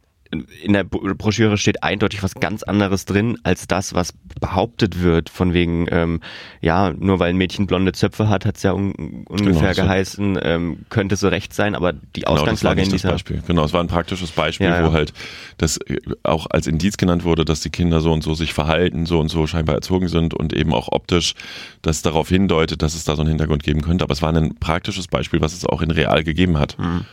in 0.62 0.72
der 0.72 0.84
Broschüre 0.84 1.58
steht 1.58 1.82
eindeutig 1.82 2.22
was 2.22 2.34
ganz 2.34 2.62
anderes 2.62 3.04
drin 3.04 3.38
als 3.42 3.66
das, 3.66 3.94
was 3.94 4.12
behauptet 4.40 5.02
wird, 5.02 5.30
von 5.30 5.54
wegen, 5.54 5.86
ähm, 5.90 6.20
ja, 6.60 6.92
nur 6.92 7.18
weil 7.18 7.30
ein 7.30 7.36
Mädchen 7.36 7.66
blonde 7.66 7.92
Zöpfe 7.92 8.28
hat, 8.28 8.44
hat 8.44 8.56
es 8.56 8.62
ja 8.62 8.72
un 8.72 9.24
ungefähr 9.28 9.52
genau, 9.52 9.72
so. 9.72 9.82
geheißen, 9.82 10.38
ähm, 10.42 10.78
könnte 10.88 11.16
so 11.16 11.28
recht 11.28 11.54
sein, 11.54 11.74
aber 11.74 11.92
die 11.92 12.20
genau, 12.20 12.32
Ausgangslage 12.32 12.82
in 12.82 12.90
dieser... 12.90 13.12
Beispiel. 13.12 13.42
Genau, 13.46 13.64
es 13.64 13.72
war 13.72 13.80
ein 13.80 13.88
praktisches 13.88 14.30
Beispiel, 14.32 14.66
ja, 14.66 14.80
ja. 14.80 14.86
wo 14.86 14.92
halt 14.92 15.12
das 15.58 15.78
äh, 15.78 15.98
auch 16.22 16.46
als 16.50 16.66
Indiz 16.66 16.96
genannt 16.96 17.24
wurde, 17.24 17.44
dass 17.44 17.60
die 17.60 17.70
Kinder 17.70 18.00
so 18.00 18.12
und 18.12 18.22
so 18.22 18.34
sich 18.34 18.52
verhalten, 18.52 19.06
so 19.06 19.20
und 19.20 19.28
so 19.28 19.46
scheinbar 19.46 19.74
erzogen 19.74 20.08
sind 20.08 20.34
und 20.34 20.52
eben 20.52 20.72
auch 20.72 20.88
optisch 20.90 21.34
das 21.82 22.02
darauf 22.02 22.28
hindeutet, 22.28 22.82
dass 22.82 22.94
es 22.94 23.04
da 23.04 23.16
so 23.16 23.22
einen 23.22 23.30
Hintergrund 23.30 23.62
geben 23.62 23.82
könnte. 23.82 24.04
Aber 24.04 24.12
es 24.12 24.22
war 24.22 24.34
ein 24.34 24.56
praktisches 24.56 25.08
Beispiel, 25.08 25.40
was 25.40 25.52
es 25.52 25.64
auch 25.66 25.82
in 25.82 25.90
real 25.90 26.24
gegeben 26.24 26.58
hat. 26.58 26.78
Mhm. 26.78 27.04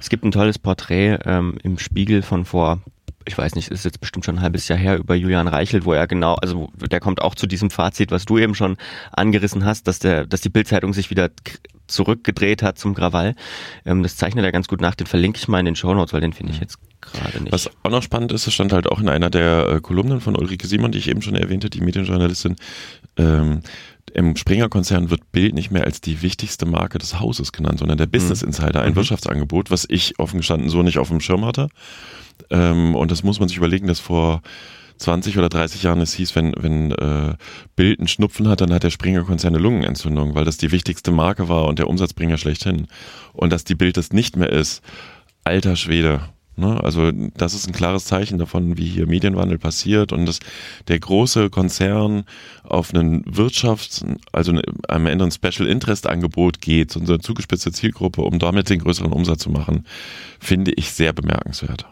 Es 0.00 0.08
gibt 0.08 0.24
ein 0.24 0.32
tolles 0.32 0.58
Porträt 0.58 1.18
ähm, 1.24 1.56
im 1.62 1.78
Spiegel 1.78 2.22
von 2.22 2.44
vor 2.52 2.82
ich 3.24 3.38
weiß 3.38 3.54
nicht, 3.54 3.68
ist 3.68 3.84
jetzt 3.84 4.00
bestimmt 4.00 4.24
schon 4.24 4.38
ein 4.38 4.42
halbes 4.42 4.66
Jahr 4.66 4.78
her 4.78 4.98
über 4.98 5.14
Julian 5.14 5.46
Reichelt, 5.46 5.84
wo 5.84 5.92
er 5.92 6.08
genau, 6.08 6.34
also 6.34 6.70
der 6.90 6.98
kommt 6.98 7.22
auch 7.22 7.36
zu 7.36 7.46
diesem 7.46 7.70
Fazit, 7.70 8.10
was 8.10 8.24
du 8.24 8.36
eben 8.36 8.56
schon 8.56 8.76
angerissen 9.12 9.64
hast, 9.64 9.86
dass 9.86 10.00
der, 10.00 10.26
dass 10.26 10.40
die 10.40 10.48
Bildzeitung 10.48 10.92
sich 10.92 11.08
wieder 11.08 11.30
zurückgedreht 11.86 12.64
hat 12.64 12.78
zum 12.78 12.94
Krawall. 12.94 13.36
Ähm, 13.84 14.02
das 14.02 14.16
zeichnet 14.16 14.44
er 14.44 14.50
ganz 14.50 14.66
gut 14.66 14.80
nach. 14.80 14.96
Den 14.96 15.06
verlinke 15.06 15.38
ich 15.38 15.46
mal 15.46 15.60
in 15.60 15.66
den 15.66 15.76
Show 15.76 15.94
Notes, 15.94 16.12
weil 16.12 16.20
den 16.20 16.32
finde 16.32 16.52
ich 16.52 16.60
jetzt 16.60 16.78
gerade 17.00 17.40
nicht. 17.40 17.52
Was 17.52 17.70
auch 17.84 17.90
noch 17.90 18.02
spannend 18.02 18.32
ist, 18.32 18.46
es 18.46 18.54
stand 18.54 18.72
halt 18.72 18.88
auch 18.88 19.00
in 19.00 19.08
einer 19.08 19.30
der 19.30 19.68
äh, 19.68 19.80
Kolumnen 19.80 20.20
von 20.20 20.36
Ulrike 20.36 20.66
Simon, 20.66 20.90
die 20.90 20.98
ich 20.98 21.08
eben 21.08 21.22
schon 21.22 21.36
erwähnte, 21.36 21.70
die 21.70 21.80
Medienjournalistin. 21.80 22.56
Ähm, 23.16 23.60
im 24.14 24.36
Springer-Konzern 24.36 25.10
wird 25.10 25.30
Bild 25.32 25.54
nicht 25.54 25.70
mehr 25.70 25.84
als 25.84 26.00
die 26.00 26.22
wichtigste 26.22 26.66
Marke 26.66 26.98
des 26.98 27.20
Hauses 27.20 27.52
genannt, 27.52 27.78
sondern 27.78 27.98
der 27.98 28.06
Business 28.06 28.42
mhm. 28.42 28.48
Insider, 28.48 28.82
ein 28.82 28.92
mhm. 28.92 28.96
Wirtschaftsangebot, 28.96 29.70
was 29.70 29.86
ich 29.88 30.18
offen 30.18 30.38
gestanden 30.38 30.68
so 30.68 30.82
nicht 30.82 30.98
auf 30.98 31.08
dem 31.08 31.20
Schirm 31.20 31.44
hatte. 31.44 31.68
Ähm, 32.52 32.94
und 32.94 33.10
das 33.10 33.24
muss 33.24 33.40
man 33.40 33.48
sich 33.48 33.56
überlegen, 33.56 33.88
dass 33.88 33.98
vor 33.98 34.42
20 34.98 35.36
oder 35.38 35.48
30 35.48 35.82
Jahren 35.82 36.00
es 36.00 36.14
hieß, 36.14 36.36
wenn, 36.36 36.52
wenn 36.56 36.92
äh, 36.92 37.34
Bild 37.74 37.98
einen 37.98 38.08
Schnupfen 38.08 38.46
hat, 38.48 38.60
dann 38.60 38.72
hat 38.72 38.84
der 38.84 38.90
Springer-Konzern 38.90 39.54
eine 39.54 39.62
Lungenentzündung, 39.62 40.34
weil 40.34 40.44
das 40.44 40.58
die 40.58 40.70
wichtigste 40.70 41.10
Marke 41.10 41.48
war 41.48 41.64
und 41.64 41.78
der 41.78 41.88
Umsatzbringer 41.88 42.38
schlechthin. 42.38 42.86
Und 43.32 43.52
dass 43.52 43.64
die 43.64 43.74
Bild 43.74 43.96
das 43.96 44.12
nicht 44.12 44.36
mehr 44.36 44.50
ist, 44.50 44.82
alter 45.44 45.74
Schwede. 45.74 46.20
Ne? 46.54 46.78
Also 46.84 47.10
das 47.10 47.54
ist 47.54 47.66
ein 47.66 47.72
klares 47.72 48.04
Zeichen 48.04 48.38
davon, 48.38 48.76
wie 48.76 48.86
hier 48.86 49.06
Medienwandel 49.06 49.58
passiert 49.58 50.12
und 50.12 50.26
dass 50.26 50.38
der 50.88 51.00
große 51.00 51.48
Konzern 51.48 52.24
auf 52.62 52.94
einen 52.94 53.24
Wirtschafts-, 53.24 54.04
also 54.32 54.60
am 54.86 55.06
Ende 55.06 55.24
ein 55.24 55.32
Special 55.32 55.66
Interest 55.66 56.06
Angebot 56.06 56.60
geht, 56.60 56.92
so 56.92 57.00
eine 57.00 57.18
zugespitzte 57.18 57.72
Zielgruppe, 57.72 58.20
um 58.20 58.38
damit 58.38 58.68
den 58.68 58.80
größeren 58.80 59.12
Umsatz 59.12 59.42
zu 59.42 59.50
machen, 59.50 59.86
finde 60.38 60.72
ich 60.72 60.92
sehr 60.92 61.14
bemerkenswert 61.14 61.86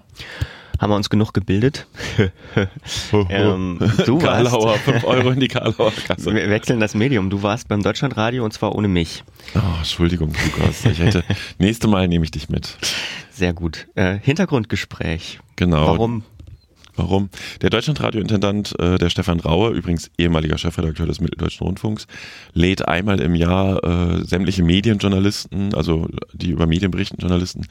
haben 0.80 0.90
wir 0.90 0.96
uns 0.96 1.10
genug 1.10 1.34
gebildet. 1.34 1.86
ähm, 3.28 3.78
du 4.06 4.18
Karlauer, 4.18 4.76
5 4.78 5.04
Euro 5.04 5.30
in 5.30 5.40
die 5.40 5.48
Karlauer 5.48 5.92
Kasse. 6.06 6.34
Wir 6.34 6.48
wechseln 6.48 6.80
das 6.80 6.94
Medium. 6.94 7.28
Du 7.28 7.42
warst 7.42 7.68
beim 7.68 7.82
Deutschlandradio 7.82 8.44
und 8.44 8.52
zwar 8.52 8.74
ohne 8.74 8.88
mich. 8.88 9.22
Oh, 9.54 9.60
Entschuldigung, 9.78 10.32
Lukas. 10.44 10.86
Ich 10.86 10.98
hätte, 10.98 11.22
nächste 11.58 11.86
Mal 11.86 12.08
nehme 12.08 12.24
ich 12.24 12.30
dich 12.30 12.48
mit. 12.48 12.78
Sehr 13.30 13.52
gut. 13.52 13.88
Äh, 13.94 14.18
Hintergrundgespräch. 14.22 15.40
Genau. 15.56 15.86
Warum? 15.86 16.24
Warum? 16.96 17.30
Der 17.62 17.70
Deutschlandradiointendant, 17.70 18.78
äh, 18.78 18.98
der 18.98 19.10
Stefan 19.10 19.40
Raue, 19.40 19.70
übrigens 19.70 20.10
ehemaliger 20.18 20.58
Chefredakteur 20.58 21.06
des 21.06 21.20
Mitteldeutschen 21.20 21.66
Rundfunks, 21.66 22.06
lädt 22.52 22.88
einmal 22.88 23.20
im 23.20 23.34
Jahr 23.34 23.82
äh, 23.84 24.24
sämtliche 24.24 24.62
Medienjournalisten, 24.62 25.74
also 25.74 26.08
die 26.32 26.50
über 26.50 26.66
Medien 26.66 26.90
berichten 26.90 27.18
Journalisten, 27.18 27.66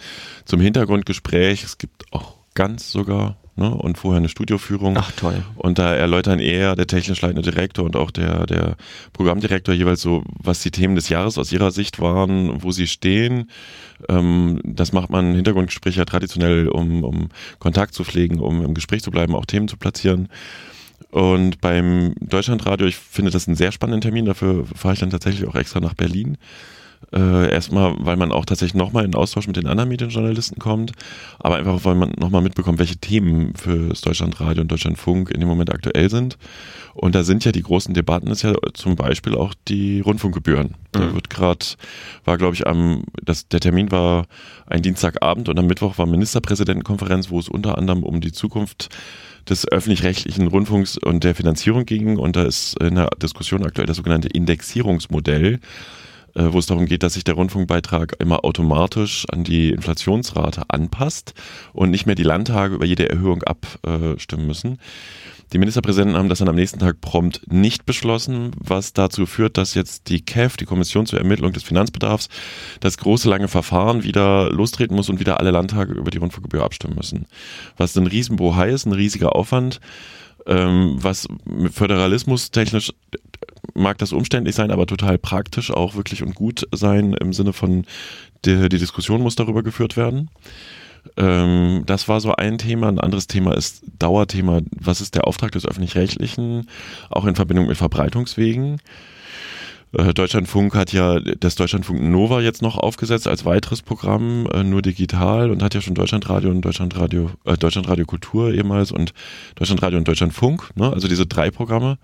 zum 0.46 0.62
Hintergrundgespräch. 0.62 1.64
Es 1.64 1.78
gibt 1.78 2.12
auch 2.12 2.39
ganz 2.54 2.92
sogar, 2.92 3.38
ne? 3.56 3.70
und 3.70 3.98
vorher 3.98 4.18
eine 4.18 4.30
Studioführung. 4.30 4.98
Ach 4.98 5.12
toll. 5.12 5.44
Und 5.56 5.80
da 5.80 5.94
erläutern 5.94 6.40
er, 6.40 6.76
der 6.76 6.88
technisch 6.88 7.22
leitende 7.22 7.50
Direktor 7.50 7.86
und 7.86 7.96
auch 7.96 8.12
der, 8.12 8.46
der 8.46 8.78
Programmdirektor 9.14 9.74
jeweils 9.74 10.02
so, 10.02 10.24
was 10.42 10.62
die 10.62 10.72
Themen 10.72 10.96
des 10.96 11.10
Jahres 11.10 11.38
aus 11.38 11.52
ihrer 11.52 11.72
Sicht 11.72 12.00
waren, 12.00 12.64
wo 12.64 12.72
sie 12.72 12.88
stehen. 12.88 13.50
Ähm, 14.08 14.62
das 14.64 14.94
macht 14.94 15.10
man 15.10 15.36
Hintergrundgespräche 15.36 16.00
ja 16.00 16.06
traditionell, 16.06 16.70
um, 16.70 17.04
um 17.04 17.30
Kontakt 17.60 17.94
zu 17.94 18.04
pflegen, 18.04 18.40
um 18.40 18.64
im 18.64 18.74
Gespräch 18.74 19.04
zu 19.04 19.12
bleiben, 19.12 19.36
auch 19.36 19.46
Themen 19.46 19.68
zu 19.68 19.78
platzieren. 19.78 20.30
Und 21.12 21.60
beim 21.60 22.14
Deutschlandradio, 22.20 22.86
ich 22.88 22.98
finde 22.98 23.32
das 23.32 23.48
einen 23.48 23.56
sehr 23.56 23.72
spannenden 23.72 24.02
Termin, 24.02 24.26
dafür 24.26 24.66
fahre 24.76 24.94
ich 24.94 25.00
dann 25.00 25.10
tatsächlich 25.10 25.48
auch 25.48 25.56
extra 25.56 25.80
nach 25.80 25.96
Berlin. 25.96 26.38
Äh, 27.12 27.52
erstmal, 27.52 27.96
weil 28.00 28.18
man 28.18 28.32
auch 28.32 28.46
tatsächlich 28.46 28.76
nochmal 28.76 29.04
in 29.04 29.16
Austausch 29.16 29.48
mit 29.48 29.56
den 29.56 29.66
anderen 29.66 29.90
Medienjournalisten 29.90 30.60
kommt, 30.60 30.92
aber 31.40 31.56
einfach, 31.56 31.84
weil 31.84 31.96
man 31.96 32.12
nochmal 32.20 32.42
mitbekommt, 32.42 32.78
welche 32.78 32.98
Themen 32.98 33.56
für 33.56 33.90
das 33.90 34.02
Deutschlandradio 34.02 34.62
und 34.62 34.72
Deutschlandfunk 34.72 35.32
in 35.32 35.40
dem 35.40 35.50
Moment 35.50 35.74
aktuell 35.74 36.10
sind. 36.10 36.38
Und 36.94 37.16
da 37.16 37.24
sind 37.24 37.46
ja 37.46 37.52
die 37.52 37.64
großen 37.64 37.94
Debatten, 37.96 38.28
ist 38.28 38.44
ja 38.44 38.54
zum 38.74 38.96
Beispiel 38.96 39.34
auch 39.34 39.56
die 39.68 40.02
Rundfunkgebühren. 40.02 40.68
Mhm. 40.68 40.76
Da 40.92 41.14
wird 41.16 41.30
gerade, 41.32 41.66
war 42.26 42.38
glaube 42.38 42.54
ich 42.56 42.68
am, 42.68 43.04
das, 43.24 43.48
der 43.48 43.60
Termin 43.60 43.90
war 43.92 44.28
ein 44.68 44.84
Dienstagabend 44.84 45.50
und 45.50 45.58
am 45.58 45.66
Mittwoch 45.66 45.98
war 45.98 46.06
Ministerpräsidentenkonferenz, 46.06 47.32
wo 47.32 47.40
es 47.40 47.50
unter 47.50 47.78
anderem 47.78 48.04
um 48.04 48.22
die 48.22 48.32
Zukunft 48.32 48.90
des 49.50 49.68
öffentlich-rechtlichen 49.68 50.48
Rundfunks 50.48 50.98
und 50.98 51.24
der 51.24 51.34
Finanzierung 51.34 51.86
ging. 51.86 52.18
Und 52.18 52.36
da 52.36 52.44
ist 52.44 52.80
in 52.82 52.96
der 52.96 53.10
Diskussion 53.22 53.66
aktuell 53.66 53.88
das 53.88 53.98
sogenannte 53.98 54.28
Indexierungsmodell 54.28 55.60
wo 56.34 56.60
es 56.60 56.66
darum 56.66 56.86
geht, 56.86 57.04
dass 57.04 57.14
sich 57.14 57.24
der 57.24 57.36
Rundfunkbeitrag 57.36 58.16
immer 58.20 58.46
automatisch 58.46 59.26
an 59.32 59.44
die 59.44 59.72
Inflationsrate 59.72 60.64
anpasst 60.68 61.34
und 61.74 61.92
nicht 61.92 62.06
mehr 62.06 62.16
die 62.16 62.24
Landtage 62.24 62.76
über 62.76 62.86
jede 62.86 63.10
Erhöhung 63.10 63.44
abstimmen 63.44 64.48
müssen. 64.48 64.80
Die 65.52 65.58
Ministerpräsidenten 65.58 66.16
haben 66.16 66.30
das 66.30 66.40
dann 66.40 66.48
am 66.48 66.56
nächsten 66.56 66.78
Tag 66.78 67.02
prompt 67.02 67.52
nicht 67.52 67.88
beschlossen, 67.88 68.52
was 68.60 68.94
dazu 68.94 69.26
führt, 69.26 69.58
dass 69.58 69.74
jetzt 69.74 70.08
die 70.10 70.22
KEF, 70.22 70.58
die 70.58 70.66
Kommission 70.66 71.08
zur 71.08 71.18
Ermittlung 71.18 71.54
des 71.54 71.64
Finanzbedarfs, 71.64 72.30
das 72.82 73.00
große 73.00 73.28
lange 73.28 73.48
Verfahren 73.48 74.04
wieder 74.04 74.52
lostreten 74.52 74.96
muss 74.96 75.10
und 75.10 75.20
wieder 75.20 75.40
alle 75.40 75.50
Landtage 75.50 75.94
über 75.94 76.12
die 76.12 76.20
Rundfunkgebühr 76.20 76.64
abstimmen 76.64 76.96
müssen. 76.96 77.26
Was 77.78 77.98
ein 77.98 78.06
Riesenbohai 78.06 78.70
ist, 78.70 78.86
ein 78.86 78.94
riesiger 78.94 79.36
Aufwand, 79.36 79.80
ähm, 80.50 80.96
was 80.98 81.28
föderalismus 81.72 82.52
technisch 82.52 82.92
mag 83.76 83.98
das 84.00 84.12
umständlich 84.12 84.56
sein, 84.56 84.72
aber 84.72 84.88
total 84.88 85.18
praktisch 85.18 85.72
auch 85.72 85.96
wirklich 85.96 86.24
und 86.24 86.36
gut 86.36 86.68
sein 86.72 87.14
im 87.14 87.34
Sinne 87.34 87.54
von, 87.54 87.86
die, 88.46 88.68
die 88.68 88.80
Diskussion 88.80 89.22
muss 89.22 89.36
darüber 89.36 89.64
geführt 89.64 89.96
werden. 89.96 90.30
Ähm, 91.18 91.84
das 91.86 92.08
war 92.08 92.20
so 92.20 92.36
ein 92.36 92.58
Thema. 92.58 92.90
Ein 92.90 93.00
anderes 93.00 93.28
Thema 93.28 93.56
ist 93.56 93.84
Dauerthema, 94.00 94.62
was 94.72 95.02
ist 95.02 95.16
der 95.16 95.28
Auftrag 95.28 95.52
des 95.52 95.66
Öffentlich-Rechtlichen, 95.66 96.68
auch 97.10 97.26
in 97.26 97.36
Verbindung 97.36 97.68
mit 97.68 97.78
Verbreitungswegen. 97.78 98.82
Äh, 99.92 100.14
Deutschlandfunk 100.14 100.76
hat 100.76 100.94
ja 100.94 101.20
das 101.20 101.56
Deutschlandfunk 101.56 102.02
Nova 102.02 102.42
jetzt 102.42 102.62
noch 102.62 102.78
aufgesetzt 102.78 103.28
als 103.28 103.46
weiteres 103.46 103.82
Programm, 103.82 104.48
äh, 104.54 104.64
nur 104.64 104.82
digital 104.82 105.50
und 105.50 105.64
hat 105.64 105.74
ja 105.74 105.82
schon 105.82 105.96
Deutschlandradio 105.96 106.52
und 106.52 106.62
Deutschlandradio, 106.62 107.32
äh, 107.46 107.58
Deutschlandradio 107.58 108.06
Kultur 108.06 108.54
ehemals 108.54 108.92
und 108.92 109.14
Deutschlandradio 109.56 109.98
und 109.98 110.08
Deutschlandfunk, 110.08 110.72
ne? 110.76 110.92
also 110.94 111.08
diese 111.08 111.26
drei 111.26 111.50
Programme. 111.50 111.98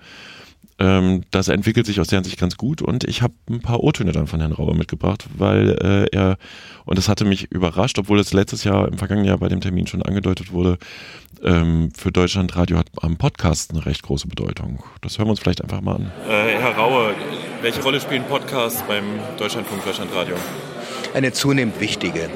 Ähm, 0.78 1.24
das 1.32 1.48
entwickelt 1.48 1.86
sich 1.86 2.02
aus 2.02 2.08
deren 2.08 2.26
Sicht 2.26 2.38
ganz 2.38 2.58
gut 2.58 2.82
und 2.82 3.06
ich 3.06 3.22
habe 3.22 3.34
ein 3.50 3.62
paar 3.62 3.82
O-Töne 3.82 4.12
dann 4.12 4.28
von 4.28 4.42
Herrn 4.42 4.52
Rauer 4.52 4.76
mitgebracht, 4.76 5.26
weil 5.38 5.70
äh, 5.82 6.08
er, 6.14 6.38
und 6.84 6.98
das 6.98 7.08
hatte 7.08 7.24
mich 7.24 7.50
überrascht, 7.50 7.98
obwohl 7.98 8.20
es 8.20 8.34
letztes 8.34 8.66
Jahr, 8.66 8.90
im 8.90 8.98
vergangenen 8.98 9.28
Jahr 9.28 9.38
bei 9.38 9.48
dem 9.48 9.62
Termin 9.62 9.88
schon 9.88 10.02
angedeutet 10.02 10.52
wurde, 10.52 10.78
ähm, 11.44 11.92
für 11.96 12.12
Deutschlandradio 12.12 12.78
hat 12.78 12.88
am 13.02 13.16
Podcast 13.16 13.72
eine 13.72 13.86
recht 13.86 14.04
große 14.04 14.28
Bedeutung. 14.28 14.84
Das 15.02 15.18
hören 15.18 15.28
wir 15.28 15.32
uns 15.32 15.40
vielleicht 15.40 15.62
einfach 15.62 15.80
mal 15.80 15.96
an. 15.96 16.12
Äh, 16.28 16.60
Herr 16.60 16.76
Rauer, 16.76 17.14
welche 17.62 17.82
Rolle 17.82 18.00
spielen 18.00 18.24
Podcasts 18.24 18.84
beim 18.88 19.20
Deutschlandfunk, 19.38 19.84
Deutschlandradio? 19.84 20.36
Eine 21.14 21.32
zunehmend 21.32 21.80
wichtige. 21.80 22.30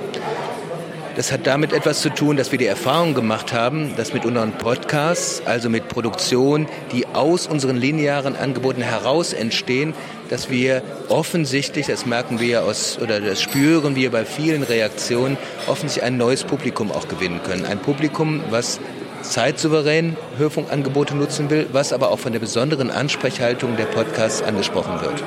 Das 1.15 1.31
hat 1.33 1.47
damit 1.47 1.73
etwas 1.73 2.01
zu 2.01 2.09
tun, 2.09 2.38
dass 2.38 2.51
wir 2.51 2.59
die 2.59 2.65
Erfahrung 2.65 3.13
gemacht 3.13 3.51
haben, 3.51 3.93
dass 3.97 4.13
mit 4.13 4.25
unseren 4.25 4.53
Podcasts, 4.53 5.41
also 5.45 5.69
mit 5.69 5.89
Produktionen, 5.89 6.67
die 6.93 7.07
aus 7.07 7.45
unseren 7.45 7.75
linearen 7.75 8.38
Angeboten 8.38 8.81
heraus 8.81 9.33
entstehen, 9.33 9.93
dass 10.29 10.49
wir 10.49 10.81
offensichtlich, 11.09 11.88
das 11.88 12.05
merken 12.05 12.39
wir 12.39 12.63
aus, 12.63 12.97
oder 13.01 13.19
das 13.19 13.41
spüren 13.41 13.95
wir 13.95 14.11
bei 14.11 14.23
vielen 14.23 14.63
Reaktionen, 14.63 15.38
offensichtlich 15.67 16.05
ein 16.05 16.17
neues 16.17 16.45
Publikum 16.45 16.91
auch 16.91 17.07
gewinnen 17.09 17.41
können. 17.43 17.65
Ein 17.65 17.79
Publikum, 17.79 18.41
was 18.49 18.79
zeitsouverän 19.21 20.17
Hörfunkangebote 20.38 21.15
nutzen 21.15 21.49
will, 21.49 21.67
was 21.71 21.93
aber 21.93 22.11
auch 22.11 22.19
von 22.19 22.31
der 22.31 22.39
besonderen 22.39 22.91
Ansprechhaltung 22.91 23.77
der 23.77 23.85
Podcasts 23.85 24.41
angesprochen 24.41 25.01
wird. 25.01 25.23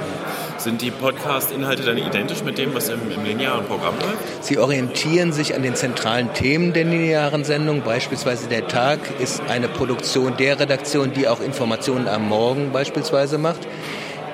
Sind 0.59 0.81
die 0.81 0.93
Podcast-Inhalte 0.93 1.83
dann 1.83 1.99
identisch 1.99 2.45
mit 2.45 2.57
dem, 2.57 2.73
was 2.73 2.89
im, 2.89 3.01
im, 3.11 3.25
linearen 3.25 3.65
Programm 3.65 3.95
läuft? 3.99 4.45
Sie 4.45 4.59
orientieren 4.59 5.33
sich 5.33 5.57
an 5.57 5.63
den 5.63 5.75
zentralen 5.75 6.33
Themen 6.35 6.73
der 6.73 6.85
linearen 6.85 7.43
Sendung. 7.43 7.83
Beispielsweise 7.83 8.49
der 8.49 8.69
Tag 8.69 9.01
ist 9.19 9.43
eine 9.49 9.69
Produktion 9.69 10.37
der 10.37 10.61
Redaktion, 10.61 11.13
die 11.13 11.27
auch 11.27 11.41
Informationen 11.41 12.07
am 12.07 12.29
Morgen 12.29 12.71
beispielsweise 12.71 13.39
macht. 13.39 13.67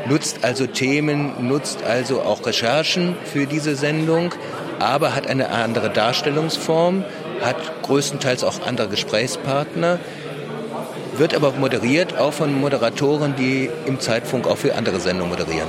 Nutzt 0.07 0.45
also 0.45 0.67
Themen, 0.67 1.49
nutzt 1.49 1.83
also 1.83 2.21
auch 2.21 2.45
Recherchen 2.47 3.17
für 3.25 3.47
diese 3.47 3.75
Sendung, 3.75 4.35
aber 4.79 5.15
hat 5.15 5.27
eine 5.27 5.51
andere 5.51 5.91
Darstellungsform, 5.91 7.05
hat 7.43 7.83
größtenteils 7.83 8.45
auch 8.45 8.67
andere 8.67 8.89
Gesprächspartner 8.89 9.99
wird 11.19 11.35
aber 11.35 11.53
moderiert 11.53 12.17
auch 12.17 12.33
von 12.33 12.59
Moderatoren, 12.61 13.35
die 13.37 13.69
im 13.87 14.01
Zeitfunk 14.01 14.47
auch 14.47 14.57
für 14.57 14.75
andere 14.77 15.01
Sendungen 15.01 15.31
moderieren. 15.31 15.69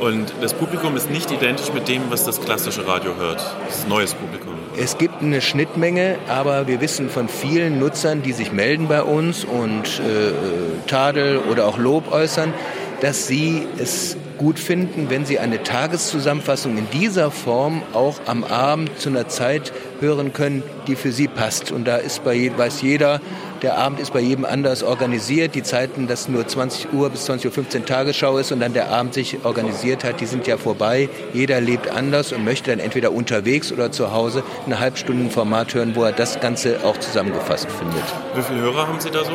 Und 0.00 0.32
das 0.40 0.54
Publikum 0.54 0.96
ist 0.96 1.10
nicht 1.10 1.30
identisch 1.30 1.72
mit 1.72 1.88
dem, 1.88 2.02
was 2.10 2.24
das 2.24 2.40
klassische 2.40 2.86
Radio 2.86 3.16
hört. 3.16 3.42
Das 3.66 3.78
ist 3.78 3.88
neues 3.88 4.14
Publikum. 4.14 4.54
Es 4.76 4.96
gibt 4.96 5.22
eine 5.22 5.40
Schnittmenge, 5.40 6.18
aber 6.28 6.68
wir 6.68 6.80
wissen 6.80 7.10
von 7.10 7.28
vielen 7.28 7.80
Nutzern, 7.80 8.22
die 8.22 8.32
sich 8.32 8.52
melden 8.52 8.86
bei 8.86 9.02
uns 9.02 9.44
und 9.44 10.00
äh, 10.00 10.86
Tadel 10.86 11.38
oder 11.50 11.66
auch 11.66 11.78
Lob 11.78 12.12
äußern, 12.12 12.54
dass 13.00 13.26
sie 13.26 13.66
es 13.78 14.16
gut 14.38 14.58
finden, 14.58 15.10
wenn 15.10 15.26
sie 15.26 15.38
eine 15.38 15.62
Tageszusammenfassung 15.62 16.78
in 16.78 16.88
dieser 16.90 17.30
Form 17.30 17.82
auch 17.92 18.20
am 18.26 18.44
Abend 18.44 18.98
zu 18.98 19.10
einer 19.10 19.28
Zeit 19.28 19.72
hören 20.00 20.32
können, 20.32 20.62
die 20.86 20.96
für 20.96 21.12
sie 21.12 21.28
passt. 21.28 21.72
Und 21.72 21.86
da 21.86 21.96
ist 21.96 22.24
bei, 22.24 22.50
weiß 22.56 22.82
jeder, 22.82 23.20
der 23.62 23.76
Abend 23.76 23.98
ist 23.98 24.12
bei 24.12 24.20
jedem 24.20 24.44
anders 24.44 24.82
organisiert. 24.82 25.54
Die 25.54 25.62
Zeiten, 25.62 26.06
dass 26.06 26.28
nur 26.28 26.46
20 26.46 26.92
Uhr 26.92 27.10
bis 27.10 27.28
20.15 27.28 27.80
Uhr 27.80 27.84
Tagesschau 27.84 28.38
ist 28.38 28.52
und 28.52 28.60
dann 28.60 28.72
der 28.72 28.90
Abend 28.90 29.14
sich 29.14 29.44
organisiert 29.44 30.04
hat, 30.04 30.20
die 30.20 30.26
sind 30.26 30.46
ja 30.46 30.56
vorbei. 30.56 31.08
Jeder 31.32 31.60
lebt 31.60 31.90
anders 31.90 32.32
und 32.32 32.44
möchte 32.44 32.70
dann 32.70 32.78
entweder 32.78 33.12
unterwegs 33.12 33.72
oder 33.72 33.90
zu 33.90 34.12
Hause 34.12 34.44
eine 34.64 34.78
Halbstundenformat 34.78 35.74
hören, 35.74 35.96
wo 35.96 36.04
er 36.04 36.12
das 36.12 36.40
Ganze 36.40 36.84
auch 36.84 36.96
zusammengefasst 36.98 37.68
findet. 37.70 38.04
Wie 38.34 38.42
viele 38.42 38.60
Hörer 38.60 38.86
haben 38.86 39.00
Sie 39.00 39.10
da 39.10 39.24
so? 39.24 39.32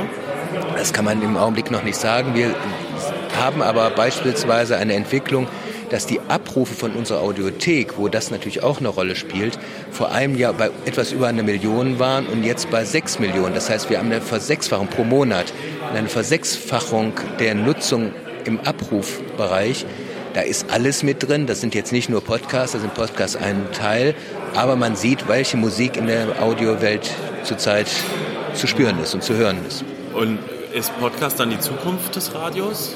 Das 0.78 0.94
kann 0.94 1.06
man 1.06 1.22
im 1.22 1.36
Augenblick 1.36 1.72
noch 1.72 1.84
nicht 1.84 1.98
sagen. 1.98 2.34
Wir 2.34 2.56
haben 3.38 3.62
aber 3.62 3.90
beispielsweise 3.92 4.78
eine 4.78 4.94
Entwicklung, 4.94 5.48
dass 5.90 6.06
die 6.08 6.20
Abrufe 6.28 6.74
von 6.74 6.94
unserer 6.94 7.22
Audiothek, 7.22 7.98
wo 7.98 8.08
das 8.08 8.32
natürlich 8.32 8.64
auch 8.64 8.80
eine 8.80 8.88
Rolle 8.88 9.16
spielt, 9.16 9.60
vor 9.92 10.12
einem 10.12 10.36
Jahr 10.36 10.54
bei 10.54 10.72
etwas 10.86 11.12
über 11.12 11.28
eine 11.28 11.44
Million 11.44 12.00
waren 12.00 12.26
und 12.26 12.44
jetzt 12.44 12.72
bei 12.72 12.84
sechs 12.84 13.20
Millionen. 13.20 13.54
Das 13.54 13.70
heißt, 13.70 13.90
wir 13.90 14.00
haben 14.00 14.12
eine 14.12 14.22
Versechsfachung 14.22 14.88
pro 14.88 15.04
Monat, 15.04 15.54
eine 15.94 16.10
Versechsfachung 16.10 17.14
der 17.40 17.54
Nutzung 17.54 18.12
im 18.46 18.60
Abrufbereich. 18.60 19.86
Da 20.34 20.42
ist 20.42 20.72
alles 20.72 21.04
mit 21.04 21.28
drin. 21.28 21.46
Das 21.46 21.62
sind 21.62 21.76
jetzt 21.76 21.92
nicht 21.92 22.10
nur 22.10 22.24
Podcasts, 22.24 22.72
da 22.72 22.80
sind 22.80 22.96
Podcasts 22.96 23.36
ein 23.36 23.68
Teil. 23.72 24.16
Aber 24.56 24.76
man 24.76 24.96
sieht, 24.96 25.28
welche 25.28 25.58
Musik 25.58 25.96
in 25.96 26.08
der 26.08 26.42
Audiowelt 26.42 27.12
zurzeit 27.44 27.88
zu 28.56 28.66
spüren 28.66 29.00
ist 29.00 29.14
und 29.14 29.24
zu 29.24 29.36
hören 29.36 29.60
ist. 29.68 29.86
Und 30.14 30.40
ist 30.74 30.98
Podcast 31.00 31.40
dann 31.40 31.52
die 31.52 31.60
Zukunft 31.60 32.16
des 32.16 32.34
Radios? 32.34 32.96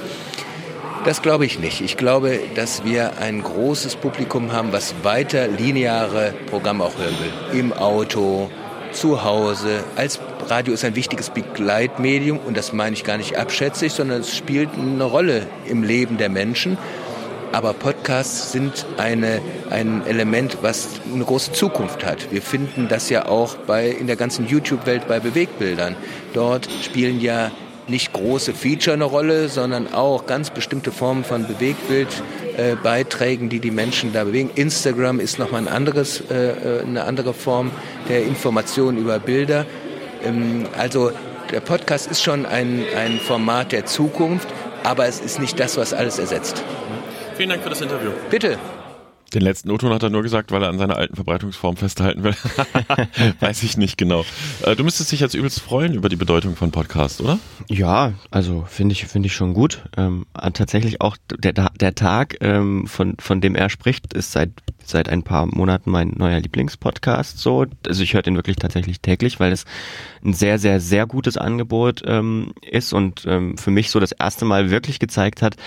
Das 1.07 1.21
glaube 1.21 1.45
ich 1.45 1.57
nicht. 1.57 1.79
Ich 1.79 1.95
glaube, 1.95 2.37
dass 2.55 2.83
wir 2.83 3.17
ein 3.19 3.41
großes 3.41 3.95
Publikum 3.95 4.51
haben, 4.51 4.73
was 4.73 4.93
weiter 5.03 5.47
lineare 5.47 6.33
Programme 6.49 6.83
auch 6.83 6.97
hören 6.97 7.15
will. 7.21 7.57
Im 7.57 7.71
Auto, 7.71 8.51
zu 8.91 9.23
Hause. 9.23 9.85
Als 9.95 10.19
Radio 10.49 10.73
ist 10.73 10.83
ein 10.83 10.97
wichtiges 10.97 11.29
Begleitmedium 11.29 12.39
und 12.45 12.57
das 12.57 12.73
meine 12.73 12.93
ich 12.93 13.05
gar 13.05 13.15
nicht 13.15 13.37
abschätzig, 13.37 13.93
sondern 13.93 14.19
es 14.19 14.35
spielt 14.35 14.71
eine 14.73 15.05
Rolle 15.05 15.47
im 15.65 15.81
Leben 15.81 16.17
der 16.17 16.27
Menschen. 16.27 16.77
Aber 17.53 17.71
Podcasts 17.71 18.51
sind 18.51 18.85
eine, 18.97 19.39
ein 19.69 20.05
Element, 20.07 20.57
was 20.61 20.89
eine 21.13 21.23
große 21.23 21.53
Zukunft 21.53 22.05
hat. 22.05 22.33
Wir 22.33 22.41
finden 22.41 22.89
das 22.89 23.09
ja 23.09 23.27
auch 23.27 23.55
bei, 23.55 23.87
in 23.87 24.07
der 24.07 24.17
ganzen 24.17 24.45
YouTube-Welt 24.45 25.07
bei 25.07 25.21
Bewegbildern. 25.21 25.95
Dort 26.33 26.67
spielen 26.83 27.21
ja 27.21 27.51
nicht 27.89 28.13
große 28.13 28.53
Feature 28.53 28.96
eine 28.96 29.06
Rolle, 29.06 29.50
sondern 29.50 29.94
auch 29.94 30.25
ganz 30.25 30.50
bestimmte 30.50 30.91
Formen 30.91 31.24
von 31.24 31.48
Bewegtbildbeiträgen, 31.48 33.48
äh, 33.48 33.50
die 33.50 33.60
die 33.60 33.72
Menschen 33.72 34.13
da 34.13 34.25
bewegen. 34.25 34.51
Instagram 34.56 35.20
ist 35.20 35.39
nochmal 35.39 35.62
ein 35.62 35.67
anderes, 35.67 36.22
äh, 36.29 36.79
äh, 36.79 36.82
eine 36.82 37.06
andere 37.06 37.34
Form 37.34 37.72
der 38.10 38.24
Information 38.24 38.98
über 38.98 39.20
Bilder. 39.20 39.65
Ähm, 40.24 40.65
also 40.77 41.12
der 41.51 41.62
Podcast 41.62 42.12
ist 42.12 42.22
schon 42.22 42.46
ein, 42.46 42.84
ein 42.96 43.20
Format 43.20 43.72
der 43.72 43.86
Zukunft, 43.86 44.48
aber 44.84 45.08
es 45.08 45.20
ist 45.20 45.39
nicht 45.39 45.60
das, 45.60 45.77
was 45.77 45.94
alles 45.94 46.20
ersetzt. 46.20 46.63
Vielen 47.36 47.50
Dank 47.50 47.63
für 47.63 47.70
das 47.70 47.82
Interview. 47.82 48.12
Bitte. 48.29 48.58
Den 49.34 49.41
letzten 49.41 49.72
O-Ton 49.72 49.91
hat 49.91 50.03
er 50.03 50.10
nur 50.10 50.24
gesagt, 50.24 50.51
weil 50.51 50.63
er 50.63 50.69
an 50.69 50.77
seiner 50.77 50.96
alten 50.96 51.15
Verbreitungsform 51.15 51.75
festhalten 51.75 52.24
will. 52.24 52.36
Weiß 53.41 53.62
ich 53.63 53.75
nicht 53.75 53.98
genau. 53.98 54.24
Äh, 54.63 54.75
du 54.75 54.84
müsstest 54.86 55.12
dich 55.12 55.19
jetzt 55.19 55.34
übelst 55.34 55.60
freuen 55.60 55.93
über 55.93 56.07
die 56.07 56.15
Bedeutung 56.15 56.55
von 56.55 56.72
Podcast, 56.72 57.19
oder? 57.19 57.38
Ja, 57.67 58.13
also 58.31 58.65
finde 58.69 58.93
ich 58.93 59.05
finde 59.05 59.27
ich 59.27 59.36
schon 59.36 59.53
gut. 59.53 59.84
Ähm, 59.98 60.25
tatsächlich 60.53 61.01
auch 61.01 61.17
der 61.38 61.51
der 61.51 61.96
Tag, 61.96 62.38
ähm, 62.41 62.88
von 62.88 63.15
von 63.19 63.41
dem 63.41 63.55
er 63.55 63.69
spricht, 63.69 64.13
ist 64.13 64.31
seit 64.31 64.51
seit 64.86 65.10
ein 65.10 65.24
paar 65.24 65.46
Monaten 65.46 65.91
mein 65.91 66.13
neuer 66.15 66.39
Lieblingspodcast. 66.39 67.38
So, 67.38 67.65
also 67.86 68.03
ich 68.03 68.13
höre 68.13 68.22
den 68.22 68.36
wirklich 68.36 68.55
tatsächlich 68.55 69.01
täglich, 69.01 69.41
weil 69.41 69.51
es 69.51 69.65
ein 70.24 70.34
sehr 70.34 70.57
sehr 70.57 70.79
sehr 70.79 71.05
gutes 71.05 71.36
Angebot 71.38 72.01
ähm, 72.05 72.53
ist 72.62 72.93
und 72.93 73.25
ähm, 73.27 73.57
für 73.57 73.72
mich 73.72 73.89
so 73.89 74.00
das 74.00 74.13
erste 74.13 74.46
Mal 74.46 74.72
wirklich 74.72 75.00
gezeigt 75.00 75.41
hat, 75.41 75.57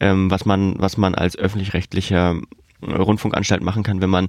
ähm, 0.00 0.30
was 0.30 0.46
man 0.46 0.76
was 0.78 0.96
man 0.96 1.14
als 1.14 1.36
öffentlich-rechtlicher 1.36 2.40
Rundfunkanstalt 2.82 3.62
machen 3.62 3.82
kann, 3.82 4.00
wenn 4.00 4.10
man 4.10 4.28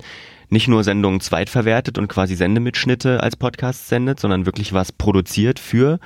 nicht 0.50 0.67
nur 0.67 0.83
Sendungen 0.83 1.19
zweitverwertet 1.19 1.98
und 1.98 2.07
quasi 2.07 2.36
Sendemitschnitte 2.36 3.22
als 3.22 3.36
Podcast 3.36 3.88
sendet, 3.88 4.19
sondern 4.19 4.45
wirklich 4.45 4.74
was 4.74 4.91
produziert 4.91 5.60
für 5.60 6.00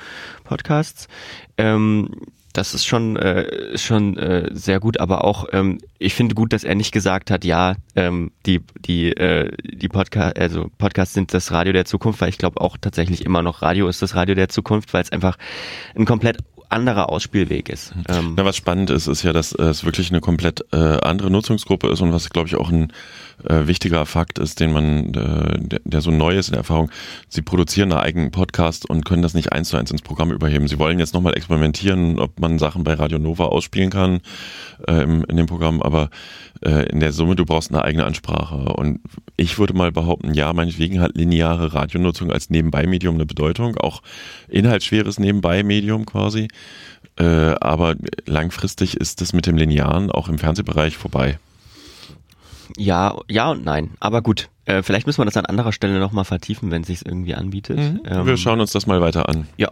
Podcasts. 0.43 1.07
Ähm, 1.57 2.09
das 2.57 2.73
ist 2.73 2.85
schon 2.85 3.17
äh, 3.17 3.77
schon 3.77 4.17
äh, 4.17 4.49
sehr 4.51 4.79
gut, 4.79 4.99
aber 4.99 5.23
auch 5.23 5.45
ähm, 5.51 5.77
ich 5.99 6.15
finde 6.15 6.33
gut, 6.33 6.53
dass 6.53 6.63
er 6.63 6.73
nicht 6.73 6.91
gesagt 6.91 7.29
hat, 7.29 7.45
ja, 7.45 7.75
ähm, 7.95 8.31
die 8.45 8.61
die 8.79 9.11
äh, 9.11 9.51
die 9.63 9.89
Podcast 9.89 10.39
also 10.39 10.71
Podcasts 10.77 11.13
sind 11.13 11.33
das 11.33 11.51
Radio 11.51 11.71
der 11.71 11.85
Zukunft, 11.85 12.19
weil 12.19 12.29
ich 12.29 12.39
glaube 12.39 12.59
auch 12.59 12.77
tatsächlich 12.79 13.23
immer 13.25 13.43
noch 13.43 13.61
Radio 13.61 13.87
ist 13.87 14.01
das 14.01 14.15
Radio 14.15 14.33
der 14.33 14.49
Zukunft, 14.49 14.93
weil 14.93 15.03
es 15.03 15.11
einfach 15.11 15.37
ein 15.95 16.05
komplett 16.05 16.39
anderer 16.69 17.09
Ausspielweg 17.09 17.69
ist. 17.69 17.93
Ähm 18.09 18.33
Na, 18.35 18.45
was 18.45 18.57
spannend 18.57 18.89
ist, 18.89 19.07
ist 19.07 19.23
ja, 19.23 19.33
dass 19.33 19.53
es 19.53 19.85
wirklich 19.85 20.11
eine 20.11 20.21
komplett 20.21 20.65
äh, 20.71 20.77
andere 20.77 21.29
Nutzungsgruppe 21.29 21.89
ist 21.89 22.01
und 22.01 22.13
was, 22.13 22.29
glaube 22.29 22.47
ich, 22.47 22.55
auch 22.55 22.69
ein 22.69 22.91
äh, 23.43 23.67
wichtiger 23.67 24.05
Fakt 24.05 24.39
ist, 24.39 24.59
den 24.59 24.71
man, 24.71 25.13
äh, 25.13 25.59
der, 25.59 25.79
der 25.83 26.01
so 26.01 26.11
neu 26.11 26.37
ist 26.37 26.47
in 26.47 26.53
der 26.53 26.59
Erfahrung. 26.59 26.89
Sie 27.29 27.41
produzieren 27.41 27.91
einen 27.91 28.01
eigenen 28.01 28.31
Podcast 28.31 28.89
und 28.89 29.05
können 29.05 29.21
das 29.21 29.33
nicht 29.33 29.51
eins 29.53 29.69
zu 29.69 29.77
eins 29.77 29.91
ins 29.91 30.01
Programm 30.01 30.31
überheben. 30.31 30.67
Sie 30.67 30.79
wollen 30.79 30.99
jetzt 30.99 31.13
nochmal 31.13 31.35
experimentieren, 31.35 32.19
ob 32.19 32.39
man 32.39 32.59
Sachen 32.59 32.83
bei 32.83 32.93
Radio 32.93 33.19
Nova 33.19 33.45
ausspielen 33.45 33.89
kann 33.89 34.21
äh, 34.87 35.03
in 35.03 35.37
dem 35.37 35.45
Programm, 35.45 35.81
aber 35.81 36.09
äh, 36.63 36.89
in 36.89 36.99
der 36.99 37.11
Summe, 37.13 37.35
du 37.35 37.45
brauchst 37.45 37.71
eine 37.71 37.83
eigene 37.83 38.05
Ansprache. 38.05 38.73
Und 38.73 38.99
ich 39.35 39.59
würde 39.59 39.73
mal 39.73 39.91
behaupten, 39.91 40.33
ja, 40.33 40.51
meinetwegen 40.53 40.99
hat 40.99 41.15
lineare 41.15 41.73
Radionutzung 41.73 42.31
als 42.31 42.49
Nebenbei-Medium 42.49 43.15
eine 43.15 43.25
Bedeutung, 43.25 43.77
auch 43.77 44.01
inhaltsschweres 44.47 45.19
Nebenbei-Medium 45.19 46.05
quasi. 46.05 46.47
Äh, 47.17 47.55
aber 47.59 47.95
langfristig 48.25 48.97
ist 48.97 49.21
das 49.21 49.33
mit 49.33 49.47
dem 49.47 49.57
Linearen 49.57 50.11
auch 50.11 50.29
im 50.29 50.37
Fernsehbereich 50.37 50.97
vorbei. 50.97 51.39
Ja, 52.75 53.17
ja 53.29 53.51
und 53.51 53.63
nein. 53.63 53.91
Aber 53.99 54.21
gut, 54.21 54.49
äh, 54.65 54.83
vielleicht 54.83 55.07
müssen 55.07 55.19
wir 55.21 55.25
das 55.25 55.37
an 55.37 55.45
anderer 55.45 55.71
Stelle 55.71 55.99
nochmal 55.99 56.25
vertiefen, 56.25 56.71
wenn 56.71 56.81
es 56.81 56.87
sich 56.87 57.05
irgendwie 57.05 57.35
anbietet. 57.35 57.77
Mhm. 57.77 58.01
Ähm, 58.05 58.25
wir 58.25 58.37
schauen 58.37 58.59
uns 58.59 58.71
das 58.71 58.87
mal 58.87 59.01
weiter 59.01 59.29
an. 59.29 59.47
Ja. 59.57 59.71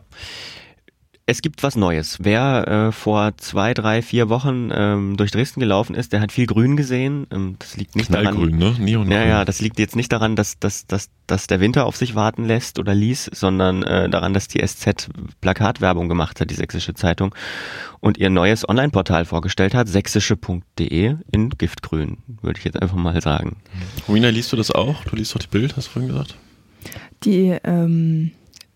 Es 1.28 1.42
gibt 1.42 1.64
was 1.64 1.76
Neues. 1.76 2.20
Wer 2.22 2.68
äh, 2.68 2.92
vor 2.92 3.36
zwei, 3.38 3.74
drei, 3.74 4.04
vier 4.04 4.30
Wochen 4.30 4.70
ähm, 4.72 5.18
durch 5.18 5.32
Dresden 5.32 5.60
gelaufen 5.60 5.96
ist, 5.96 6.14
der 6.14 6.22
hat 6.22 6.32
viel 6.32 6.46
Grün 6.46 6.78
gesehen. 6.78 7.26
Ähm, 7.32 7.56
das 7.58 7.76
liegt 7.78 7.96
nicht 7.96 8.10
Knallgrün, 8.10 8.60
daran. 8.60 8.78
ne? 8.78 8.86
Neongrün. 8.86 9.12
Ja, 9.12 9.26
ja, 9.26 9.44
das 9.46 9.60
liegt 9.60 9.80
jetzt 9.80 9.96
nicht 9.96 10.12
daran, 10.12 10.36
dass, 10.36 10.60
dass, 10.60 10.86
dass, 10.86 11.10
dass 11.26 11.48
der 11.48 11.60
Winter 11.60 11.88
auf 11.88 11.96
sich 11.96 12.14
warten 12.14 12.46
lässt 12.46 12.78
oder 12.78 12.94
ließ, 12.94 13.32
sondern 13.34 13.82
äh, 13.82 14.08
daran, 14.08 14.36
dass 14.36 14.48
die 14.48 14.64
SZ 14.64 15.10
Plakatwerbung 15.42 16.10
gemacht 16.10 16.40
hat, 16.40 16.52
die 16.52 16.56
Sächsische 16.56 16.94
Zeitung, 16.94 17.34
und 18.02 18.20
ihr 18.20 18.30
neues 18.30 18.70
Online-Portal 18.70 19.26
vorgestellt 19.26 19.74
hat, 19.74 19.88
sächsische.de 19.88 21.16
in 21.32 21.50
Giftgrün, 21.50 22.18
würde 22.44 22.60
ich 22.60 22.66
jetzt 22.66 22.80
einfach 22.80 22.98
mal 22.98 23.20
sagen. 23.20 23.56
Romina, 24.08 24.30
liest 24.30 24.52
du 24.52 24.58
das 24.58 24.70
auch? 24.70 25.04
Du 25.06 25.16
liest 25.16 25.34
doch 25.34 25.40
die 25.40 25.48
Bild, 25.48 25.76
hast 25.76 25.88
du 25.88 25.92
vorhin 25.94 26.10
gesagt? 26.10 26.36
Die 27.24 27.58
ähm 27.64 28.30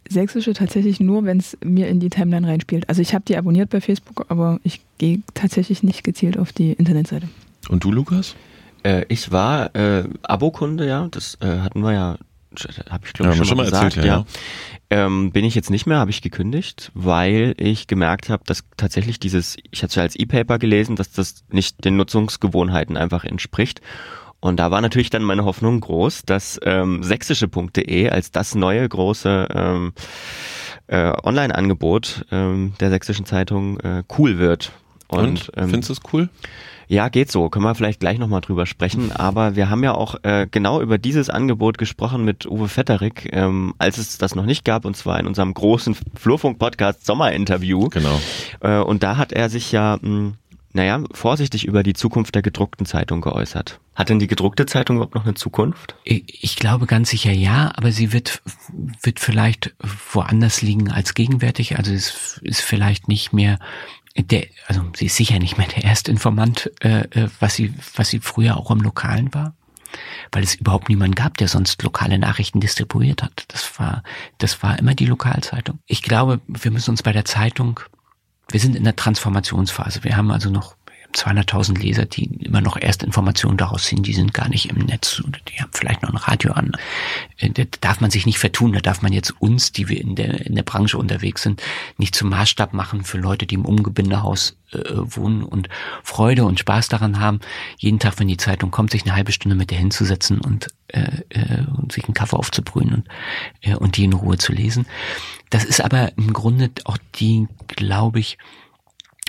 Sächsische 0.09 0.53
tatsächlich 0.53 0.99
nur, 0.99 1.23
wenn 1.23 1.37
es 1.37 1.57
mir 1.63 1.87
in 1.87 1.99
die 1.99 2.09
Timeline 2.09 2.47
reinspielt. 2.47 2.89
Also 2.89 3.01
ich 3.01 3.13
habe 3.13 3.23
die 3.27 3.37
abonniert 3.37 3.69
bei 3.69 3.79
Facebook, 3.79 4.25
aber 4.29 4.59
ich 4.63 4.81
gehe 4.97 5.21
tatsächlich 5.33 5.83
nicht 5.83 6.03
gezielt 6.03 6.37
auf 6.37 6.51
die 6.51 6.73
Internetseite. 6.73 7.29
Und 7.69 7.83
du, 7.83 7.91
Lukas? 7.91 8.35
Äh, 8.83 9.05
ich 9.09 9.31
war 9.31 9.75
äh, 9.75 10.03
Abokunde, 10.23 10.87
ja, 10.87 11.07
das 11.11 11.37
äh, 11.41 11.59
hatten 11.59 11.81
wir 11.81 11.93
ja, 11.93 12.17
habe 12.89 13.05
ich 13.05 13.13
glaube 13.13 13.31
ja, 13.31 13.37
schon, 13.37 13.45
schon 13.45 13.57
mal 13.57 13.65
gesagt, 13.65 13.97
erzählt, 13.97 14.05
ja. 14.05 14.17
ja. 14.19 15.05
Ähm, 15.05 15.31
bin 15.31 15.45
ich 15.45 15.53
jetzt 15.53 15.69
nicht 15.69 15.85
mehr, 15.85 15.99
habe 15.99 16.09
ich 16.09 16.21
gekündigt, 16.23 16.91
weil 16.95 17.53
ich 17.57 17.85
gemerkt 17.85 18.29
habe, 18.29 18.43
dass 18.45 18.63
tatsächlich 18.75 19.19
dieses, 19.19 19.57
ich 19.69 19.83
hatte 19.83 19.97
ja 19.97 20.01
als 20.01 20.15
E-Paper 20.15 20.57
gelesen, 20.57 20.95
dass 20.95 21.11
das 21.11 21.43
nicht 21.51 21.85
den 21.85 21.95
Nutzungsgewohnheiten 21.97 22.97
einfach 22.97 23.23
entspricht 23.23 23.81
und 24.41 24.57
da 24.59 24.71
war 24.71 24.81
natürlich 24.81 25.09
dann 25.09 25.23
meine 25.23 25.45
Hoffnung 25.45 25.79
groß, 25.81 26.23
dass 26.25 26.59
ähm, 26.63 27.03
sächsische.de 27.03 28.09
als 28.09 28.31
das 28.31 28.55
neue 28.55 28.87
große 28.87 29.47
ähm, 29.53 29.93
äh, 30.87 31.11
Online-Angebot 31.23 32.25
ähm, 32.31 32.73
der 32.79 32.89
sächsischen 32.89 33.25
Zeitung 33.25 33.79
äh, 33.81 34.03
cool 34.17 34.37
wird. 34.39 34.71
Und, 35.07 35.19
Und 35.19 35.51
ähm, 35.57 35.69
findest 35.69 35.89
du 35.89 35.93
es 35.93 35.99
cool? 36.13 36.29
Ja, 36.87 37.09
geht 37.09 37.31
so. 37.31 37.49
Können 37.49 37.65
wir 37.65 37.75
vielleicht 37.75 37.99
gleich 37.99 38.17
nochmal 38.17 38.41
drüber 38.41 38.65
sprechen. 38.65 39.11
Aber 39.15 39.55
wir 39.55 39.69
haben 39.69 39.83
ja 39.83 39.93
auch 39.93 40.15
äh, 40.23 40.47
genau 40.49 40.81
über 40.81 40.97
dieses 40.97 41.29
Angebot 41.29 41.77
gesprochen 41.77 42.25
mit 42.25 42.45
Uwe 42.47 42.67
Vetterik, 42.67 43.29
ähm, 43.31 43.75
als 43.77 43.97
es 43.97 44.17
das 44.17 44.35
noch 44.35 44.45
nicht 44.45 44.65
gab, 44.65 44.85
und 44.85 44.97
zwar 44.97 45.19
in 45.19 45.27
unserem 45.27 45.53
großen 45.53 45.95
Flurfunk-Podcast 46.15 47.05
Sommerinterview. 47.05 47.89
Genau. 47.89 48.19
Äh, 48.61 48.79
und 48.79 49.03
da 49.03 49.17
hat 49.17 49.31
er 49.31 49.49
sich 49.49 49.71
ja 49.71 49.99
mh, 50.01 50.33
naja, 50.79 51.03
vorsichtig 51.11 51.65
über 51.65 51.83
die 51.83 51.91
Zukunft 51.91 52.35
der 52.35 52.41
gedruckten 52.41 52.85
Zeitung 52.85 53.19
geäußert. 53.19 53.81
Hat 53.95 54.07
denn 54.07 54.19
die 54.19 54.27
gedruckte 54.27 54.65
Zeitung 54.65 54.95
überhaupt 54.95 55.13
noch 55.13 55.25
eine 55.25 55.33
Zukunft? 55.33 55.93
Ich 56.05 56.55
glaube 56.55 56.85
ganz 56.85 57.09
sicher 57.09 57.33
ja, 57.33 57.73
aber 57.75 57.91
sie 57.91 58.13
wird, 58.13 58.41
wird 59.01 59.19
vielleicht 59.19 59.75
woanders 60.13 60.61
liegen 60.61 60.89
als 60.89 61.15
gegenwärtig. 61.15 61.77
Also 61.77 61.91
es 61.91 62.39
ist 62.43 62.61
vielleicht 62.61 63.09
nicht 63.09 63.33
mehr 63.33 63.59
der, 64.15 64.45
also 64.67 64.81
sie 64.95 65.07
ist 65.07 65.17
sicher 65.17 65.37
nicht 65.37 65.57
mehr 65.57 65.67
der 65.67 65.83
erste 65.83 66.11
Informant, 66.11 66.71
äh, 66.79 67.01
äh, 67.09 67.29
was 67.41 67.55
sie, 67.55 67.73
was 67.95 68.07
sie 68.07 68.21
früher 68.21 68.55
auch 68.55 68.71
im 68.71 68.79
Lokalen 68.79 69.33
war. 69.33 69.53
Weil 70.31 70.43
es 70.43 70.55
überhaupt 70.55 70.87
niemanden 70.87 71.15
gab, 71.15 71.35
der 71.35 71.49
sonst 71.49 71.83
lokale 71.83 72.19
Nachrichten 72.19 72.61
distribuiert 72.61 73.21
hat. 73.21 73.43
Das 73.49 73.77
war, 73.79 74.03
das 74.37 74.63
war 74.63 74.79
immer 74.79 74.95
die 74.95 75.07
Lokalzeitung. 75.07 75.79
Ich 75.87 76.03
glaube, 76.03 76.39
wir 76.47 76.71
müssen 76.71 76.91
uns 76.91 77.03
bei 77.03 77.11
der 77.11 77.25
Zeitung 77.25 77.81
wir 78.51 78.59
sind 78.59 78.75
in 78.75 78.83
der 78.83 78.95
Transformationsphase. 78.95 80.03
Wir 80.03 80.17
haben 80.17 80.31
also 80.31 80.49
noch 80.49 80.75
200.000 81.13 81.79
Leser, 81.79 82.05
die 82.05 82.25
immer 82.25 82.61
noch 82.61 82.77
erst 82.79 83.03
Informationen 83.03 83.57
daraus 83.57 83.85
ziehen, 83.85 84.03
die 84.03 84.13
sind 84.13 84.33
gar 84.33 84.47
nicht 84.47 84.69
im 84.69 84.77
Netz 84.85 85.21
die 85.47 85.61
haben 85.61 85.71
vielleicht 85.73 86.03
noch 86.03 86.11
ein 86.11 86.17
Radio 86.17 86.53
an. 86.53 86.71
Äh, 87.37 87.49
da 87.49 87.63
darf 87.81 88.01
man 88.01 88.11
sich 88.11 88.25
nicht 88.25 88.39
vertun, 88.39 88.73
da 88.73 88.79
darf 88.79 89.01
man 89.01 89.13
jetzt 89.13 89.33
uns, 89.39 89.71
die 89.71 89.89
wir 89.89 89.99
in 89.99 90.15
der, 90.15 90.45
in 90.45 90.55
der 90.55 90.63
Branche 90.63 90.97
unterwegs 90.97 91.41
sind, 91.41 91.61
nicht 91.97 92.15
zum 92.15 92.29
Maßstab 92.29 92.73
machen 92.73 93.03
für 93.03 93.17
Leute, 93.17 93.45
die 93.45 93.55
im 93.55 93.65
Umgebindehaus 93.65 94.57
äh, 94.71 94.79
wohnen 94.93 95.43
und 95.43 95.69
Freude 96.03 96.45
und 96.45 96.59
Spaß 96.59 96.89
daran 96.89 97.19
haben, 97.19 97.39
jeden 97.77 97.99
Tag, 97.99 98.19
wenn 98.19 98.27
die 98.27 98.37
Zeitung 98.37 98.71
kommt, 98.71 98.91
sich 98.91 99.03
eine 99.03 99.15
halbe 99.15 99.31
Stunde 99.31 99.55
mit 99.55 99.71
der 99.71 99.79
hinzusetzen 99.79 100.39
und, 100.41 100.67
äh, 100.89 101.09
äh, 101.29 101.65
und 101.75 101.91
sich 101.91 102.05
einen 102.05 102.13
Kaffee 102.13 102.37
aufzubrühen 102.37 102.93
und, 102.93 103.07
äh, 103.61 103.75
und 103.75 103.97
die 103.97 104.03
in 104.03 104.13
Ruhe 104.13 104.37
zu 104.37 104.51
lesen. 104.51 104.85
Das 105.49 105.63
ist 105.65 105.81
aber 105.81 106.15
im 106.17 106.33
Grunde 106.33 106.69
auch 106.85 106.97
die, 107.15 107.47
glaube 107.67 108.19
ich, 108.19 108.37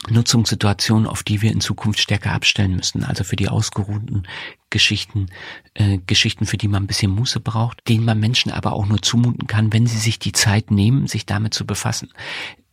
Nutzungssituation, 0.08 1.06
auf 1.06 1.22
die 1.22 1.42
wir 1.42 1.52
in 1.52 1.60
Zukunft 1.60 2.00
stärker 2.00 2.32
abstellen 2.32 2.76
müssen. 2.76 3.04
Also 3.04 3.22
für 3.22 3.36
die 3.36 3.48
ausgeruhten 3.48 4.26
Geschichten, 4.70 5.26
äh, 5.74 5.98
Geschichten, 6.06 6.46
für 6.46 6.56
die 6.56 6.68
man 6.68 6.84
ein 6.84 6.86
bisschen 6.86 7.10
Muße 7.10 7.40
braucht, 7.40 7.86
denen 7.88 8.04
man 8.04 8.18
Menschen 8.18 8.50
aber 8.50 8.72
auch 8.72 8.86
nur 8.86 9.02
zumuten 9.02 9.46
kann, 9.46 9.72
wenn 9.72 9.86
sie 9.86 9.98
sich 9.98 10.18
die 10.18 10.32
Zeit 10.32 10.70
nehmen, 10.70 11.06
sich 11.06 11.26
damit 11.26 11.52
zu 11.54 11.66
befassen. 11.66 12.10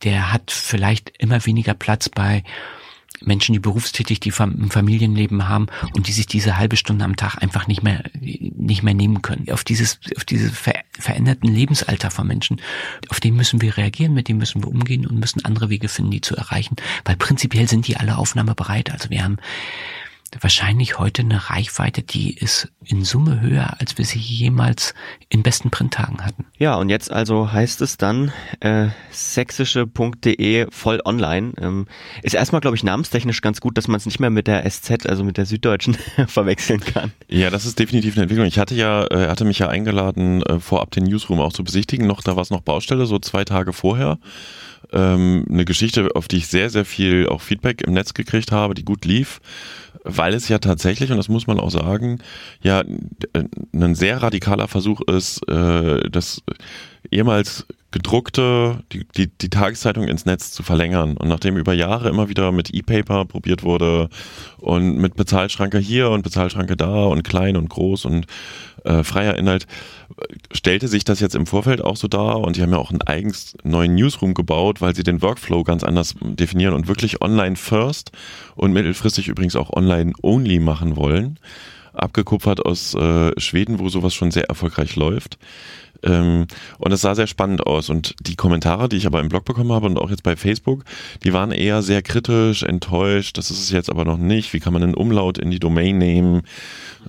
Der 0.04 0.32
hat 0.32 0.50
vielleicht 0.50 1.12
immer 1.18 1.44
weniger 1.44 1.74
Platz 1.74 2.08
bei 2.08 2.44
Menschen, 3.20 3.52
die 3.52 3.58
berufstätig, 3.58 4.20
die 4.20 4.32
ein 4.38 4.70
Familienleben 4.70 5.48
haben 5.48 5.66
und 5.94 6.06
die 6.06 6.12
sich 6.12 6.26
diese 6.26 6.56
halbe 6.56 6.76
Stunde 6.76 7.04
am 7.04 7.16
Tag 7.16 7.42
einfach 7.42 7.66
nicht 7.66 7.82
mehr, 7.82 8.04
nicht 8.20 8.82
mehr 8.82 8.94
nehmen 8.94 9.22
können. 9.22 9.50
Auf 9.50 9.64
dieses, 9.64 9.98
auf 10.16 10.24
diese 10.24 10.50
ver 10.50 10.74
veränderten 10.98 11.48
Lebensalter 11.48 12.10
von 12.10 12.26
Menschen, 12.26 12.60
auf 13.08 13.20
den 13.20 13.36
müssen 13.36 13.60
wir 13.60 13.76
reagieren, 13.76 14.14
mit 14.14 14.28
dem 14.28 14.38
müssen 14.38 14.62
wir 14.62 14.68
umgehen 14.68 15.06
und 15.06 15.18
müssen 15.18 15.44
andere 15.44 15.70
Wege 15.70 15.88
finden, 15.88 16.10
die 16.10 16.20
zu 16.20 16.36
erreichen, 16.36 16.76
weil 17.04 17.16
prinzipiell 17.16 17.68
sind 17.68 17.86
die 17.86 17.96
alle 17.96 18.18
aufnahmebereit. 18.18 18.90
Also 18.90 19.10
wir 19.10 19.24
haben 19.24 19.38
wahrscheinlich 20.40 20.98
heute 20.98 21.22
eine 21.22 21.50
Reichweite, 21.50 22.02
die 22.02 22.34
ist 22.34 22.68
in 22.84 23.04
Summe 23.04 23.40
höher, 23.40 23.76
als 23.80 23.98
wir 23.98 24.04
sie 24.04 24.18
jemals 24.18 24.94
in 25.28 25.42
besten 25.42 25.70
Printtagen 25.70 26.24
hatten. 26.24 26.46
Ja, 26.58 26.76
und 26.76 26.88
jetzt 26.88 27.10
also 27.10 27.52
heißt 27.52 27.80
es 27.80 27.96
dann 27.96 28.32
äh, 28.60 28.88
sächsische.de 29.10 30.66
voll 30.70 31.00
online. 31.04 31.52
Ähm, 31.60 31.86
ist 32.22 32.34
erstmal, 32.34 32.60
glaube 32.60 32.76
ich, 32.76 32.84
namenstechnisch 32.84 33.40
ganz 33.40 33.60
gut, 33.60 33.78
dass 33.78 33.88
man 33.88 33.96
es 33.96 34.06
nicht 34.06 34.20
mehr 34.20 34.30
mit 34.30 34.46
der 34.46 34.68
SZ, 34.68 35.06
also 35.06 35.24
mit 35.24 35.36
der 35.36 35.46
Süddeutschen, 35.46 35.96
verwechseln 36.26 36.80
kann. 36.80 37.12
Ja, 37.28 37.50
das 37.50 37.66
ist 37.66 37.78
definitiv 37.78 38.14
eine 38.14 38.22
Entwicklung. 38.22 38.46
Ich 38.46 38.58
hatte 38.58 38.74
ja, 38.74 39.06
äh, 39.06 39.28
hatte 39.28 39.44
mich 39.44 39.58
ja 39.58 39.68
eingeladen, 39.68 40.42
äh, 40.42 40.60
vorab 40.60 40.90
den 40.90 41.04
Newsroom 41.04 41.40
auch 41.40 41.52
zu 41.52 41.64
besichtigen. 41.64 42.06
Noch, 42.06 42.22
da 42.22 42.36
war 42.36 42.42
es 42.42 42.50
noch 42.50 42.60
Baustelle, 42.60 43.06
so 43.06 43.18
zwei 43.18 43.44
Tage 43.44 43.72
vorher 43.72 44.18
ähm, 44.92 45.44
eine 45.50 45.64
Geschichte, 45.64 46.08
auf 46.14 46.28
die 46.28 46.38
ich 46.38 46.48
sehr, 46.48 46.70
sehr 46.70 46.84
viel 46.84 47.28
auch 47.28 47.40
Feedback 47.40 47.82
im 47.82 47.92
Netz 47.92 48.14
gekriegt 48.14 48.52
habe, 48.52 48.74
die 48.74 48.84
gut 48.84 49.04
lief, 49.04 49.40
weil 50.08 50.34
es 50.34 50.48
ja 50.48 50.58
tatsächlich, 50.58 51.10
und 51.10 51.18
das 51.18 51.28
muss 51.28 51.46
man 51.46 51.60
auch 51.60 51.70
sagen, 51.70 52.20
ja 52.62 52.82
ein 53.72 53.94
sehr 53.94 54.22
radikaler 54.22 54.66
Versuch 54.66 55.02
ist, 55.02 55.46
äh, 55.48 56.08
das 56.10 56.42
ehemals 57.10 57.66
gedruckte, 57.90 58.82
die, 58.92 59.06
die, 59.16 59.28
die 59.28 59.48
Tageszeitung 59.48 60.08
ins 60.08 60.26
Netz 60.26 60.52
zu 60.52 60.62
verlängern. 60.62 61.16
Und 61.16 61.28
nachdem 61.28 61.56
über 61.56 61.72
Jahre 61.72 62.10
immer 62.10 62.28
wieder 62.28 62.52
mit 62.52 62.74
E-Paper 62.74 63.24
probiert 63.24 63.62
wurde 63.62 64.10
und 64.58 64.98
mit 64.98 65.16
Bezahlschranke 65.16 65.78
hier 65.78 66.10
und 66.10 66.22
Bezahlschranke 66.22 66.76
da 66.76 67.04
und 67.04 67.22
klein 67.22 67.56
und 67.56 67.70
groß 67.70 68.04
und 68.04 68.26
äh, 68.84 69.02
freier 69.02 69.36
Inhalt, 69.36 69.66
stellte 70.52 70.88
sich 70.88 71.04
das 71.04 71.20
jetzt 71.20 71.34
im 71.34 71.46
Vorfeld 71.46 71.82
auch 71.82 71.96
so 71.96 72.08
dar 72.08 72.40
und 72.40 72.56
die 72.56 72.62
haben 72.62 72.72
ja 72.72 72.78
auch 72.78 72.90
einen 72.90 73.02
eigens 73.02 73.56
neuen 73.62 73.94
Newsroom 73.94 74.34
gebaut, 74.34 74.80
weil 74.80 74.94
sie 74.94 75.02
den 75.02 75.22
Workflow 75.22 75.64
ganz 75.64 75.82
anders 75.82 76.14
definieren 76.20 76.74
und 76.74 76.88
wirklich 76.88 77.22
online 77.22 77.56
first 77.56 78.12
und 78.54 78.72
mittelfristig 78.72 79.28
übrigens 79.28 79.56
auch 79.56 79.70
online 79.70 80.12
only 80.22 80.58
machen 80.58 80.96
wollen. 80.96 81.38
Abgekupfert 81.94 82.64
aus 82.64 82.94
äh, 82.94 83.32
Schweden, 83.40 83.78
wo 83.80 83.88
sowas 83.88 84.14
schon 84.14 84.30
sehr 84.30 84.44
erfolgreich 84.44 84.94
läuft. 84.94 85.38
Ähm, 86.02 86.46
und 86.78 86.92
es 86.92 87.00
sah 87.00 87.14
sehr 87.14 87.26
spannend 87.26 87.66
aus. 87.66 87.90
Und 87.90 88.14
die 88.20 88.36
Kommentare, 88.36 88.88
die 88.88 88.96
ich 88.96 89.06
aber 89.06 89.20
im 89.20 89.28
Blog 89.28 89.44
bekommen 89.44 89.72
habe 89.72 89.86
und 89.86 89.98
auch 89.98 90.10
jetzt 90.10 90.22
bei 90.22 90.36
Facebook, 90.36 90.84
die 91.24 91.32
waren 91.32 91.50
eher 91.50 91.82
sehr 91.82 92.02
kritisch, 92.02 92.62
enttäuscht. 92.62 93.38
Das 93.38 93.50
ist 93.50 93.60
es 93.60 93.70
jetzt 93.70 93.90
aber 93.90 94.04
noch 94.04 94.18
nicht. 94.18 94.52
Wie 94.52 94.60
kann 94.60 94.72
man 94.72 94.82
einen 94.82 94.94
Umlaut 94.94 95.38
in 95.38 95.50
die 95.50 95.58
Domain 95.58 95.98
nehmen? 95.98 96.42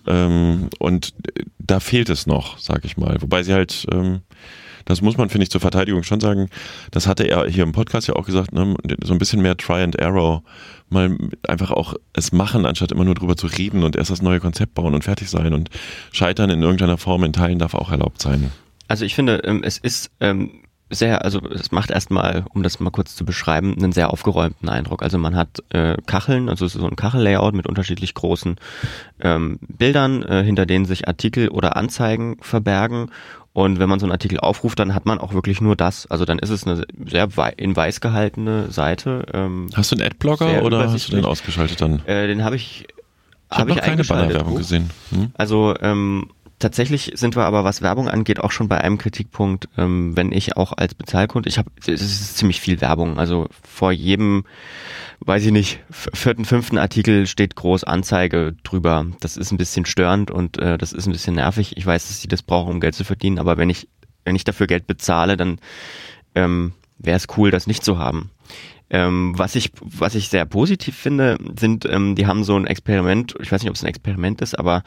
Ähm, 0.07 0.69
und 0.79 1.13
da 1.59 1.79
fehlt 1.79 2.09
es 2.09 2.27
noch, 2.27 2.57
sag 2.57 2.85
ich 2.85 2.97
mal. 2.97 3.21
Wobei 3.21 3.43
sie 3.43 3.53
halt, 3.53 3.85
ähm, 3.91 4.21
das 4.85 5.01
muss 5.01 5.17
man, 5.17 5.29
finde 5.29 5.43
ich, 5.43 5.51
zur 5.51 5.61
Verteidigung 5.61 6.01
schon 6.03 6.19
sagen, 6.19 6.49
das 6.89 7.05
hatte 7.05 7.25
er 7.25 7.47
hier 7.47 7.63
im 7.63 7.73
Podcast 7.73 8.07
ja 8.07 8.15
auch 8.15 8.25
gesagt, 8.25 8.53
ne, 8.53 8.75
so 9.03 9.13
ein 9.13 9.19
bisschen 9.19 9.41
mehr 9.41 9.55
Try 9.55 9.83
and 9.83 9.95
Error, 9.97 10.41
mal 10.89 11.15
einfach 11.47 11.69
auch 11.69 11.93
es 12.13 12.31
machen, 12.31 12.65
anstatt 12.65 12.91
immer 12.91 13.05
nur 13.05 13.13
drüber 13.13 13.37
zu 13.37 13.45
reden 13.45 13.83
und 13.83 13.95
erst 13.95 14.09
das 14.09 14.23
neue 14.23 14.39
Konzept 14.39 14.73
bauen 14.73 14.95
und 14.95 15.03
fertig 15.03 15.29
sein 15.29 15.53
und 15.53 15.69
scheitern 16.11 16.49
in 16.49 16.63
irgendeiner 16.63 16.97
Form 16.97 17.23
in 17.23 17.33
Teilen 17.33 17.59
darf 17.59 17.75
auch 17.75 17.91
erlaubt 17.91 18.19
sein. 18.21 18.51
Also 18.89 19.05
ich 19.05 19.15
finde, 19.15 19.35
ähm, 19.45 19.61
es 19.63 19.77
ist 19.77 20.11
ähm, 20.19 20.63
sehr, 20.89 21.23
also 21.23 21.39
es 21.49 21.71
macht 21.71 21.91
erstmal, 21.91 22.45
um 22.53 22.63
das 22.63 22.79
mal 22.79 22.89
kurz 22.89 23.15
zu 23.15 23.23
beschreiben, 23.23 23.75
einen 23.77 23.91
sehr 23.91 24.11
aufgeräumten 24.11 24.67
Eindruck. 24.67 25.03
Also 25.03 25.17
man 25.17 25.35
hat 25.35 25.63
äh, 25.69 25.95
Kacheln, 26.07 26.49
also 26.49 26.67
so 26.67 26.85
ein 26.85 26.95
Kachellayout 26.95 27.53
mit 27.53 27.67
unterschiedlich 27.67 28.13
großen 28.15 28.55
ähm, 29.21 29.59
Bildern, 29.61 30.23
äh, 30.23 30.43
hinter 30.43 30.65
denen 30.65 30.85
sich 30.85 31.07
Artikel 31.07 31.49
oder 31.49 31.77
Anzeigen 31.77 32.37
verbergen. 32.41 33.11
Und 33.53 33.79
wenn 33.79 33.89
man 33.89 33.99
so 33.99 34.05
einen 34.05 34.11
Artikel 34.11 34.39
aufruft, 34.39 34.79
dann 34.79 34.95
hat 34.95 35.05
man 35.05 35.19
auch 35.19 35.33
wirklich 35.33 35.61
nur 35.61 35.75
das. 35.75 36.09
Also 36.09 36.25
dann 36.25 36.39
ist 36.39 36.49
es 36.49 36.65
eine 36.65 36.85
sehr 37.05 37.35
wei 37.37 37.53
in 37.55 37.75
weiß 37.75 38.01
gehaltene 38.01 38.71
Seite. 38.71 39.25
Ähm, 39.33 39.69
hast 39.73 39.91
du 39.91 39.95
einen 39.95 40.05
Adblocker 40.05 40.63
oder 40.63 40.91
hast 40.91 41.09
du 41.09 41.15
den 41.15 41.25
ausgeschaltet 41.25 41.81
dann? 41.81 42.03
Äh, 42.05 42.27
den 42.27 42.43
habe 42.43 42.55
ich, 42.55 42.87
ich 43.51 43.57
habe 43.57 43.71
hab 43.71 43.77
ich 43.77 43.83
keine 43.83 44.03
Bannerwerbung 44.03 44.55
gesehen. 44.55 44.89
Hm? 45.11 45.31
Also 45.35 45.75
ähm, 45.81 46.29
Tatsächlich 46.59 47.13
sind 47.15 47.37
wir 47.37 47.45
aber, 47.45 47.63
was 47.63 47.81
Werbung 47.81 48.09
angeht, 48.09 48.41
auch 48.41 48.51
schon 48.51 48.67
bei 48.67 48.79
einem 48.79 48.97
Kritikpunkt, 48.97 49.69
ähm, 49.77 50.17
wenn 50.17 50.33
ich 50.33 50.57
auch 50.57 50.73
als 50.73 50.93
Bezahlkunde, 50.93 51.47
ich 51.47 51.57
habe, 51.57 51.71
es 51.79 51.87
ist 51.87 52.37
ziemlich 52.37 52.59
viel 52.59 52.81
Werbung. 52.81 53.17
Also 53.17 53.47
vor 53.63 53.93
jedem, 53.93 54.43
weiß 55.21 55.45
ich 55.45 55.53
nicht, 55.53 55.79
vierten, 55.89 56.43
fünften 56.43 56.77
Artikel 56.77 57.27
steht 57.27 57.55
groß 57.55 57.85
Anzeige 57.85 58.57
drüber. 58.63 59.05
Das 59.21 59.37
ist 59.37 59.51
ein 59.51 59.57
bisschen 59.57 59.85
störend 59.85 60.31
und 60.31 60.57
äh, 60.57 60.77
das 60.77 60.91
ist 60.91 61.07
ein 61.07 61.13
bisschen 61.13 61.35
nervig. 61.35 61.77
Ich 61.77 61.85
weiß, 61.85 62.09
dass 62.09 62.21
sie 62.21 62.27
das 62.27 62.43
brauchen, 62.43 62.73
um 62.73 62.79
Geld 62.81 62.95
zu 62.95 63.05
verdienen, 63.05 63.39
aber 63.39 63.55
wenn 63.57 63.69
ich, 63.69 63.87
wenn 64.25 64.35
ich 64.35 64.43
dafür 64.43 64.67
Geld 64.67 64.85
bezahle, 64.85 65.37
dann 65.37 65.59
ähm, 66.35 66.73
wäre 66.97 67.15
es 67.15 67.27
cool, 67.37 67.51
das 67.51 67.67
nicht 67.67 67.85
zu 67.85 67.97
haben. 67.97 68.31
Ähm, 68.89 69.37
was 69.37 69.55
ich 69.55 69.71
was 69.81 70.15
ich 70.15 70.29
sehr 70.29 70.45
positiv 70.45 70.95
finde, 70.95 71.37
sind 71.57 71.85
ähm, 71.85 72.15
die 72.15 72.25
haben 72.25 72.43
so 72.43 72.55
ein 72.55 72.65
Experiment, 72.65 73.35
ich 73.39 73.51
weiß 73.51 73.61
nicht, 73.61 73.69
ob 73.69 73.75
es 73.75 73.83
ein 73.83 73.89
Experiment 73.89 74.41
ist, 74.41 74.57
aber 74.57 74.83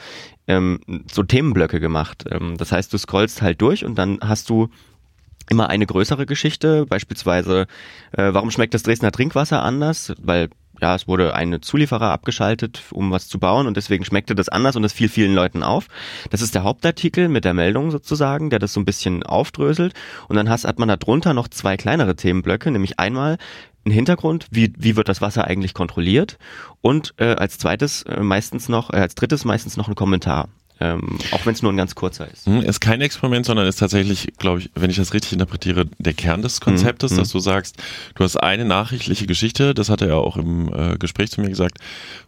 ähm, 0.48 0.80
so 1.10 1.22
Themenblöcke 1.22 1.78
gemacht. 1.80 2.24
Ähm, 2.30 2.56
das 2.56 2.72
heißt, 2.72 2.92
du 2.92 2.98
scrollst 2.98 3.42
halt 3.42 3.60
durch 3.62 3.84
und 3.84 3.96
dann 3.96 4.18
hast 4.20 4.50
du 4.50 4.68
immer 5.48 5.68
eine 5.68 5.86
größere 5.86 6.26
Geschichte, 6.26 6.86
beispielsweise, 6.86 7.66
äh, 8.12 8.32
warum 8.32 8.50
schmeckt 8.50 8.74
das 8.74 8.82
Dresdner 8.82 9.12
Trinkwasser 9.12 9.62
anders? 9.62 10.14
Weil 10.20 10.48
ja, 10.80 10.96
es 10.96 11.06
wurde 11.06 11.34
eine 11.34 11.60
Zulieferer 11.60 12.10
abgeschaltet, 12.10 12.82
um 12.90 13.12
was 13.12 13.28
zu 13.28 13.38
bauen 13.38 13.68
und 13.68 13.76
deswegen 13.76 14.04
schmeckte 14.04 14.34
das 14.34 14.48
anders 14.48 14.74
und 14.74 14.82
das 14.82 14.92
fiel 14.92 15.08
vielen 15.08 15.32
Leuten 15.32 15.62
auf. 15.62 15.86
Das 16.30 16.42
ist 16.42 16.56
der 16.56 16.64
Hauptartikel 16.64 17.28
mit 17.28 17.44
der 17.44 17.54
Meldung 17.54 17.92
sozusagen, 17.92 18.50
der 18.50 18.58
das 18.58 18.72
so 18.72 18.80
ein 18.80 18.84
bisschen 18.84 19.22
aufdröselt 19.22 19.94
und 20.28 20.34
dann 20.34 20.48
hat 20.48 20.78
man 20.80 20.88
da 20.88 20.96
drunter 20.96 21.34
noch 21.34 21.46
zwei 21.46 21.76
kleinere 21.76 22.16
Themenblöcke, 22.16 22.72
nämlich 22.72 22.98
einmal 22.98 23.38
einen 23.84 23.94
Hintergrund, 23.94 24.46
wie, 24.50 24.72
wie 24.76 24.96
wird 24.96 25.08
das 25.08 25.20
Wasser 25.20 25.46
eigentlich 25.46 25.74
kontrolliert 25.74 26.38
und 26.80 27.14
äh, 27.18 27.34
als 27.34 27.58
zweites 27.58 28.02
äh, 28.02 28.20
meistens 28.20 28.68
noch, 28.68 28.92
äh, 28.92 28.96
als 28.96 29.14
drittes 29.14 29.44
meistens 29.44 29.76
noch 29.76 29.88
ein 29.88 29.94
Kommentar. 29.94 30.48
Ähm, 30.82 31.18
auch 31.30 31.46
wenn 31.46 31.54
es 31.54 31.62
nur 31.62 31.72
ein 31.72 31.76
ganz 31.76 31.94
kurzer 31.94 32.28
ist. 32.28 32.46
Hm, 32.46 32.62
ist 32.62 32.80
kein 32.80 33.00
Experiment, 33.02 33.46
sondern 33.46 33.68
ist 33.68 33.78
tatsächlich, 33.78 34.32
glaube 34.38 34.60
ich, 34.60 34.70
wenn 34.74 34.90
ich 34.90 34.96
das 34.96 35.14
richtig 35.14 35.32
interpretiere, 35.32 35.84
der 35.98 36.12
Kern 36.12 36.42
des 36.42 36.60
Konzeptes, 36.60 37.12
mhm. 37.12 37.16
dass 37.18 37.30
du 37.30 37.38
sagst, 37.38 37.76
du 38.16 38.24
hast 38.24 38.36
eine 38.36 38.64
nachrichtliche 38.64 39.26
Geschichte, 39.26 39.74
das 39.74 39.90
hat 39.90 40.00
er 40.00 40.08
ja 40.08 40.14
auch 40.14 40.36
im 40.36 40.72
äh, 40.74 40.96
Gespräch 40.98 41.30
zu 41.30 41.40
mir 41.40 41.50
gesagt, 41.50 41.78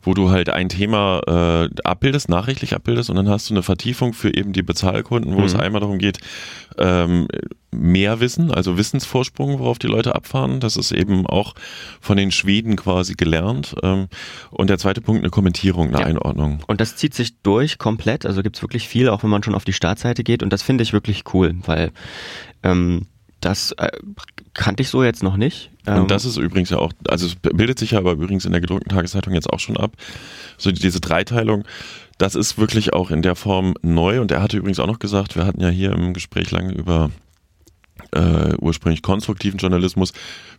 wo 0.03 0.15
du 0.15 0.31
halt 0.31 0.51
ein 0.51 0.69
Thema 0.69 1.21
äh, 1.27 1.81
abbildest, 1.83 2.29
nachrichtlich 2.29 2.77
abbildest 2.77 3.11
und 3.11 3.17
dann 3.17 3.29
hast 3.29 3.51
du 3.51 3.55
eine 3.55 3.65
Vertiefung 3.65 4.13
für 4.13 4.33
eben 4.33 4.53
die 4.53 4.63
Bezahlkunden, 4.63 5.35
wo 5.35 5.41
mhm. 5.41 5.47
es 5.47 5.57
einmal 5.57 5.81
darum 5.81 5.99
geht, 5.99 6.19
ähm, 6.79 7.29
mehr 7.71 8.21
Wissen, 8.21 8.51
also 8.51 8.77
Wissensvorsprung, 8.77 9.59
worauf 9.59 9.79
die 9.79 9.87
Leute 9.87 10.15
abfahren. 10.15 10.61
Das 10.61 10.77
ist 10.77 10.93
eben 10.93 11.27
auch 11.27 11.55
von 12.01 12.17
den 12.17 12.31
Schweden 12.31 12.77
quasi 12.77 13.15
gelernt. 13.15 13.75
Ähm, 13.83 14.09
und 14.51 14.71
der 14.71 14.79
zweite 14.79 15.01
Punkt, 15.01 15.23
eine 15.23 15.31
Kommentierung, 15.31 15.89
eine 15.89 16.01
ja. 16.01 16.07
Einordnung. 16.07 16.61
Und 16.67 16.81
das 16.81 16.97
zieht 16.97 17.15
sich 17.15 17.41
durch 17.43 17.79
komplett. 17.79 18.27
Also 18.27 18.43
gibt 18.43 18.57
es 18.57 18.63
wirklich 18.63 18.89
viel, 18.89 19.09
auch 19.09 19.23
wenn 19.23 19.31
man 19.31 19.43
schon 19.43 19.55
auf 19.55 19.65
die 19.65 19.73
Startseite 19.73 20.25
geht. 20.25 20.43
Und 20.43 20.53
das 20.53 20.63
finde 20.63 20.83
ich 20.83 20.93
wirklich 20.93 21.25
cool, 21.35 21.55
weil 21.67 21.91
ähm, 22.63 23.07
das 23.41 23.73
äh, 23.73 23.91
kannte 24.55 24.83
ich 24.83 24.89
so 24.89 25.05
jetzt 25.05 25.23
noch 25.23 25.37
nicht. 25.37 25.71
Ähm, 25.87 26.03
und 26.03 26.11
das 26.11 26.25
ist 26.25 26.37
übrigens 26.37 26.71
ja 26.71 26.79
auch, 26.79 26.93
also 27.09 27.27
es 27.27 27.35
bildet 27.35 27.79
sich 27.79 27.93
ja 27.93 27.99
aber 27.99 28.13
übrigens 28.13 28.45
in 28.45 28.53
der 28.53 28.61
gedruckten 28.61 28.91
Tageszeitung 28.91 29.35
jetzt 29.35 29.51
auch 29.51 29.61
schon 29.61 29.77
ab. 29.77 29.93
So 30.57 30.73
diese 30.73 31.01
Dreiteilung 31.01 31.65
das 32.19 32.35
ist 32.35 32.59
wirklich 32.59 32.93
auch 32.93 33.11
in 33.11 33.23
der 33.23 33.35
Form 33.35 33.75
neu 33.83 34.21
und 34.21 34.31
er 34.31 34.43
hatte 34.43 34.57
übrigens 34.57 34.79
auch 34.79 34.87
noch 34.87 34.99
gesagt, 34.99 35.37
wir 35.37 35.47
hatten 35.47 35.61
ja 35.61 35.69
hier 35.69 35.93
im 35.93 36.15
Gespräch 36.15 36.51
lange 36.51 36.73
über 36.73 37.11
äh, 38.13 38.55
ursprünglich 38.61 39.03
konstruktiven 39.03 39.59
Journalismus. 39.59 40.13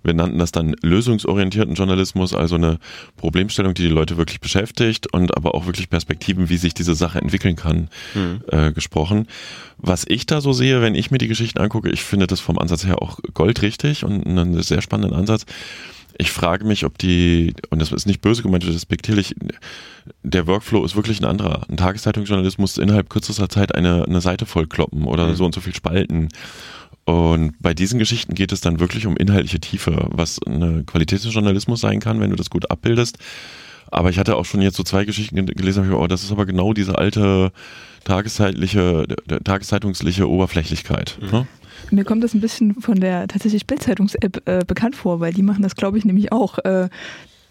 Wir 0.03 0.13
nannten 0.13 0.37
das 0.37 0.51
dann 0.51 0.75
lösungsorientierten 0.81 1.75
Journalismus, 1.75 2.33
also 2.33 2.55
eine 2.55 2.79
Problemstellung, 3.17 3.73
die 3.73 3.83
die 3.83 3.89
Leute 3.89 4.17
wirklich 4.17 4.39
beschäftigt 4.39 5.11
und 5.13 5.35
aber 5.35 5.55
auch 5.55 5.65
wirklich 5.65 5.89
Perspektiven, 5.89 6.49
wie 6.49 6.57
sich 6.57 6.73
diese 6.73 6.95
Sache 6.95 7.19
entwickeln 7.19 7.55
kann, 7.55 7.89
mhm. 8.13 8.41
äh, 8.47 8.71
gesprochen. 8.71 9.27
Was 9.77 10.05
ich 10.07 10.25
da 10.25 10.41
so 10.41 10.53
sehe, 10.53 10.81
wenn 10.81 10.95
ich 10.95 11.11
mir 11.11 11.17
die 11.17 11.27
Geschichten 11.27 11.59
angucke, 11.59 11.89
ich 11.89 12.03
finde 12.03 12.27
das 12.27 12.39
vom 12.39 12.57
Ansatz 12.59 12.85
her 12.85 13.01
auch 13.01 13.19
goldrichtig 13.33 14.03
und 14.03 14.25
einen 14.25 14.61
sehr 14.61 14.81
spannenden 14.81 15.17
Ansatz. 15.17 15.45
Ich 16.17 16.31
frage 16.31 16.65
mich, 16.65 16.85
ob 16.85 16.97
die, 16.97 17.53
und 17.69 17.79
das 17.79 17.91
ist 17.91 18.05
nicht 18.05 18.21
böse 18.21 18.41
gemeint, 18.41 18.65
respektierlich, 18.65 19.35
der 20.23 20.47
Workflow 20.47 20.85
ist 20.85 20.95
wirklich 20.95 21.19
ein 21.19 21.25
anderer. 21.25 21.65
Ein 21.69 21.77
Tageszeitungsjournalist 21.77 22.57
muss 22.57 22.77
innerhalb 22.77 23.09
kürzester 23.09 23.49
Zeit 23.49 23.75
eine, 23.75 24.05
eine 24.05 24.21
Seite 24.21 24.45
vollkloppen 24.45 25.05
oder 25.05 25.27
mhm. 25.27 25.35
so 25.35 25.45
und 25.45 25.53
so 25.53 25.61
viel 25.61 25.75
spalten. 25.75 26.29
Und 27.05 27.53
bei 27.59 27.73
diesen 27.73 27.99
Geschichten 27.99 28.33
geht 28.33 28.51
es 28.51 28.61
dann 28.61 28.79
wirklich 28.79 29.05
um 29.05 29.17
inhaltliche 29.17 29.59
Tiefe, 29.59 30.07
was 30.09 30.41
eine 30.41 30.83
Qualität 30.83 31.23
des 31.23 31.33
Journalismus 31.33 31.81
sein 31.81 31.99
kann, 31.99 32.19
wenn 32.19 32.31
du 32.31 32.35
das 32.35 32.49
gut 32.49 32.71
abbildest. 32.71 33.17
Aber 33.91 34.09
ich 34.09 34.17
hatte 34.17 34.35
auch 34.35 34.45
schon 34.45 34.61
jetzt 34.61 34.77
so 34.77 34.83
zwei 34.83 35.05
Geschichten 35.05 35.45
gelesen, 35.45 35.93
oh, 35.93 36.07
das 36.07 36.23
ist 36.23 36.31
aber 36.31 36.45
genau 36.45 36.73
diese 36.73 36.97
alte 36.97 37.51
tageszeitliche, 38.03 39.05
tageszeitungsliche 39.43 40.29
Oberflächlichkeit. 40.29 41.17
Mhm. 41.21 41.29
Ne? 41.31 41.47
Mir 41.91 42.03
kommt 42.03 42.23
das 42.23 42.33
ein 42.33 42.41
bisschen 42.41 42.75
von 42.75 42.99
der 42.99 43.27
tatsächlich 43.27 43.67
Bildzeitungs-App 43.67 44.47
äh, 44.47 44.65
bekannt 44.65 44.95
vor, 44.95 45.19
weil 45.19 45.33
die 45.33 45.43
machen 45.43 45.63
das, 45.63 45.75
glaube 45.75 45.97
ich, 45.97 46.05
nämlich 46.05 46.31
auch. 46.31 46.59
Äh, 46.59 46.89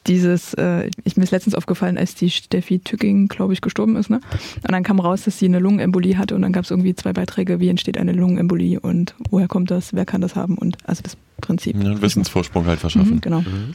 dieses, 0.07 0.55
äh, 0.55 0.91
ich 1.05 1.17
mir 1.17 1.23
ist 1.25 1.31
letztens 1.31 1.55
aufgefallen, 1.55 1.97
als 1.97 2.15
die 2.15 2.31
Steffi 2.31 2.79
Tücking, 2.79 3.29
glaube 3.29 3.53
ich, 3.53 3.61
gestorben 3.61 3.97
ist, 3.97 4.11
ne? 4.11 4.21
Und 4.57 4.71
dann 4.71 4.83
kam 4.83 5.01
raus, 5.01 5.23
dass 5.23 5.39
sie 5.39 5.47
eine 5.47 5.59
Lungenembolie 5.59 6.19
hatte 6.19 6.35
und 6.35 6.43
dann 6.43 6.53
gab 6.53 6.65
es 6.65 6.71
irgendwie 6.71 6.95
zwei 6.95 7.13
Beiträge, 7.13 7.61
wie 7.61 7.69
entsteht 7.69 7.97
eine 7.97 8.13
Lungenembolie 8.13 8.81
und 8.81 9.15
woher 9.31 9.49
kommt 9.49 9.71
das, 9.71 9.95
wer 9.95 10.05
kann 10.05 10.21
das 10.21 10.37
haben 10.37 10.59
und 10.59 10.77
also 10.85 11.03
das 11.03 11.17
Prinzip. 11.41 11.83
Ja, 11.83 12.01
Wissensvorsprung 12.01 12.67
halt 12.67 12.81
verschaffen. 12.81 13.17
Mhm, 13.17 13.21
genau. 13.21 13.41
Mhm. 13.41 13.75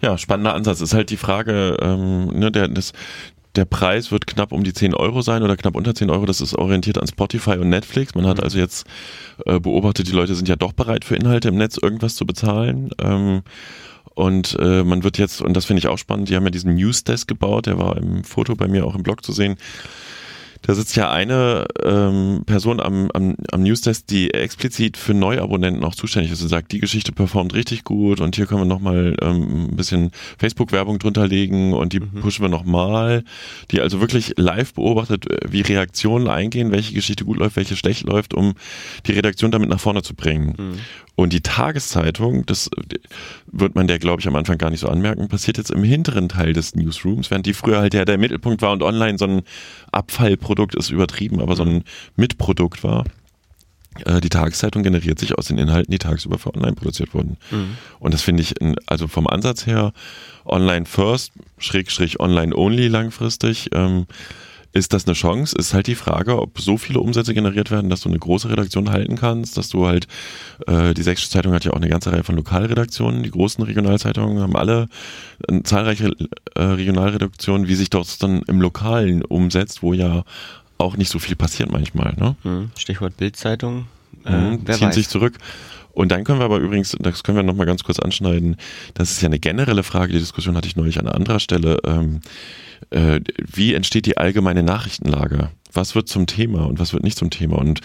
Ja, 0.00 0.16
spannender 0.16 0.54
Ansatz. 0.54 0.80
Ist 0.80 0.94
halt 0.94 1.10
die 1.10 1.16
Frage, 1.16 1.76
ähm, 1.80 2.26
ne, 2.38 2.52
der, 2.52 2.68
das, 2.68 2.92
der 3.56 3.64
Preis 3.64 4.12
wird 4.12 4.26
knapp 4.26 4.52
um 4.52 4.62
die 4.64 4.72
10 4.72 4.94
Euro 4.94 5.22
sein 5.22 5.42
oder 5.42 5.56
knapp 5.56 5.76
unter 5.76 5.94
10 5.94 6.10
Euro. 6.10 6.26
Das 6.26 6.40
ist 6.40 6.54
orientiert 6.54 6.98
an 6.98 7.06
Spotify 7.06 7.52
und 7.58 7.68
Netflix. 7.68 8.14
Man 8.14 8.26
hat 8.26 8.42
also 8.42 8.58
jetzt 8.58 8.86
äh, 9.46 9.58
beobachtet, 9.58 10.08
die 10.08 10.12
Leute 10.12 10.34
sind 10.34 10.48
ja 10.48 10.56
doch 10.56 10.72
bereit 10.72 11.04
für 11.04 11.16
Inhalte 11.16 11.48
im 11.48 11.56
Netz 11.56 11.78
irgendwas 11.80 12.14
zu 12.14 12.26
bezahlen. 12.26 12.90
Ähm, 13.00 13.42
und 14.14 14.56
äh, 14.60 14.82
man 14.82 15.04
wird 15.04 15.18
jetzt, 15.18 15.40
und 15.40 15.54
das 15.54 15.64
finde 15.64 15.78
ich 15.78 15.86
auch 15.86 15.98
spannend, 15.98 16.28
die 16.28 16.36
haben 16.36 16.44
ja 16.44 16.50
diesen 16.50 16.74
Newsdesk 16.74 17.28
gebaut, 17.28 17.66
der 17.66 17.78
war 17.78 17.96
im 17.96 18.24
Foto 18.24 18.56
bei 18.56 18.66
mir 18.66 18.84
auch 18.84 18.96
im 18.96 19.04
Blog 19.04 19.24
zu 19.24 19.32
sehen. 19.32 19.56
Da 20.62 20.74
sitzt 20.74 20.96
ja 20.96 21.10
eine 21.10 21.66
ähm, 21.82 22.42
Person 22.46 22.80
am, 22.80 23.10
am, 23.12 23.36
am 23.50 23.62
Newsdesk, 23.62 24.06
die 24.06 24.34
explizit 24.34 24.96
für 24.96 25.14
Neuabonnenten 25.14 25.84
auch 25.84 25.94
zuständig 25.94 26.32
ist 26.32 26.42
und 26.42 26.48
sagt, 26.48 26.72
die 26.72 26.80
Geschichte 26.80 27.12
performt 27.12 27.54
richtig 27.54 27.84
gut 27.84 28.20
und 28.20 28.36
hier 28.36 28.46
können 28.46 28.62
wir 28.62 28.66
nochmal 28.66 29.16
ähm, 29.22 29.68
ein 29.70 29.76
bisschen 29.76 30.10
Facebook-Werbung 30.38 30.98
drunter 30.98 31.26
legen 31.26 31.72
und 31.72 31.92
die 31.92 32.00
mhm. 32.00 32.20
pushen 32.20 32.44
wir 32.44 32.48
nochmal. 32.48 33.24
Die 33.70 33.80
also 33.80 34.00
wirklich 34.00 34.34
live 34.36 34.74
beobachtet, 34.74 35.26
wie 35.48 35.60
Reaktionen 35.60 36.28
eingehen, 36.28 36.72
welche 36.72 36.94
Geschichte 36.94 37.24
gut 37.24 37.38
läuft, 37.38 37.56
welche 37.56 37.76
schlecht 37.76 38.04
läuft, 38.04 38.34
um 38.34 38.54
die 39.06 39.12
Redaktion 39.12 39.50
damit 39.50 39.68
nach 39.68 39.80
vorne 39.80 40.02
zu 40.02 40.14
bringen. 40.14 40.54
Mhm. 40.58 40.78
Und 41.14 41.32
die 41.32 41.40
Tageszeitung, 41.40 42.46
das 42.46 42.70
wird 43.50 43.74
man 43.74 43.88
der, 43.88 43.98
glaube 43.98 44.20
ich, 44.20 44.28
am 44.28 44.36
Anfang 44.36 44.56
gar 44.56 44.70
nicht 44.70 44.80
so 44.80 44.88
anmerken, 44.88 45.26
passiert 45.26 45.58
jetzt 45.58 45.72
im 45.72 45.82
hinteren 45.82 46.28
Teil 46.28 46.52
des 46.52 46.76
Newsrooms, 46.76 47.32
während 47.32 47.44
die 47.44 47.54
früher 47.54 47.80
halt 47.80 47.92
ja 47.92 48.04
der 48.04 48.18
Mittelpunkt 48.18 48.62
war 48.62 48.70
und 48.70 48.84
online 48.84 49.18
so 49.18 49.24
ein 49.24 49.42
Abfallprodukt 49.90 50.47
ist 50.74 50.90
übertrieben, 50.90 51.40
aber 51.40 51.56
so 51.56 51.64
ein 51.64 51.84
Mitprodukt 52.16 52.84
war. 52.84 53.04
Äh, 54.04 54.20
die 54.20 54.28
Tageszeitung 54.28 54.82
generiert 54.82 55.18
sich 55.18 55.36
aus 55.36 55.46
den 55.46 55.58
Inhalten, 55.58 55.90
die 55.90 55.98
tagsüber 55.98 56.38
für 56.38 56.54
online 56.54 56.74
produziert 56.74 57.14
wurden. 57.14 57.36
Mhm. 57.50 57.76
Und 57.98 58.14
das 58.14 58.22
finde 58.22 58.42
ich, 58.42 58.54
also 58.86 59.08
vom 59.08 59.26
Ansatz 59.26 59.66
her, 59.66 59.92
online 60.44 60.86
first, 60.86 61.32
schrägstrich 61.58 62.20
online 62.20 62.54
only 62.54 62.88
langfristig, 62.88 63.70
ähm, 63.72 64.06
ist 64.72 64.92
das 64.92 65.06
eine 65.06 65.14
Chance? 65.14 65.56
Ist 65.58 65.74
halt 65.74 65.86
die 65.86 65.94
Frage, 65.94 66.40
ob 66.40 66.60
so 66.60 66.76
viele 66.76 67.00
Umsätze 67.00 67.34
generiert 67.34 67.70
werden, 67.70 67.90
dass 67.90 68.02
du 68.02 68.08
eine 68.08 68.18
große 68.18 68.50
Redaktion 68.50 68.90
halten 68.90 69.16
kannst, 69.16 69.56
dass 69.56 69.68
du 69.68 69.86
halt, 69.86 70.06
äh, 70.66 70.94
die 70.94 71.02
Sächsische 71.02 71.30
Zeitung 71.30 71.52
hat 71.52 71.64
ja 71.64 71.72
auch 71.72 71.78
eine 71.78 71.88
ganze 71.88 72.12
Reihe 72.12 72.24
von 72.24 72.36
Lokalredaktionen, 72.36 73.22
die 73.22 73.30
großen 73.30 73.64
Regionalzeitungen 73.64 74.40
haben 74.40 74.56
alle 74.56 74.88
äh, 75.48 75.62
zahlreiche 75.62 76.14
äh, 76.54 76.62
Regionalredaktionen, 76.62 77.68
wie 77.68 77.74
sich 77.74 77.90
das 77.90 78.18
dann 78.18 78.42
im 78.42 78.60
Lokalen 78.60 79.24
umsetzt, 79.24 79.82
wo 79.82 79.94
ja 79.94 80.24
auch 80.76 80.96
nicht 80.96 81.10
so 81.10 81.18
viel 81.18 81.34
passiert 81.34 81.72
manchmal. 81.72 82.14
Ne? 82.16 82.36
Hm, 82.42 82.70
Stichwort 82.76 83.16
Bildzeitung. 83.16 83.86
Äh, 84.24 84.36
mhm, 84.36 84.66
ziehen 84.66 84.88
weiß. 84.88 84.94
sich 84.94 85.08
zurück. 85.08 85.34
Und 85.98 86.12
dann 86.12 86.22
können 86.22 86.38
wir 86.38 86.44
aber 86.44 86.58
übrigens, 86.58 86.96
das 87.00 87.24
können 87.24 87.38
wir 87.38 87.42
nochmal 87.42 87.66
ganz 87.66 87.82
kurz 87.82 87.98
anschneiden, 87.98 88.54
das 88.94 89.10
ist 89.10 89.20
ja 89.20 89.26
eine 89.26 89.40
generelle 89.40 89.82
Frage, 89.82 90.12
die 90.12 90.20
Diskussion 90.20 90.56
hatte 90.56 90.68
ich 90.68 90.76
neulich 90.76 91.00
an 91.00 91.08
anderer 91.08 91.40
Stelle. 91.40 91.78
Ähm, 91.84 92.20
äh, 92.90 93.18
wie 93.44 93.74
entsteht 93.74 94.06
die 94.06 94.16
allgemeine 94.16 94.62
Nachrichtenlage? 94.62 95.50
Was 95.72 95.96
wird 95.96 96.08
zum 96.08 96.28
Thema 96.28 96.66
und 96.66 96.78
was 96.78 96.92
wird 96.92 97.02
nicht 97.02 97.18
zum 97.18 97.30
Thema? 97.30 97.56
Und 97.56 97.80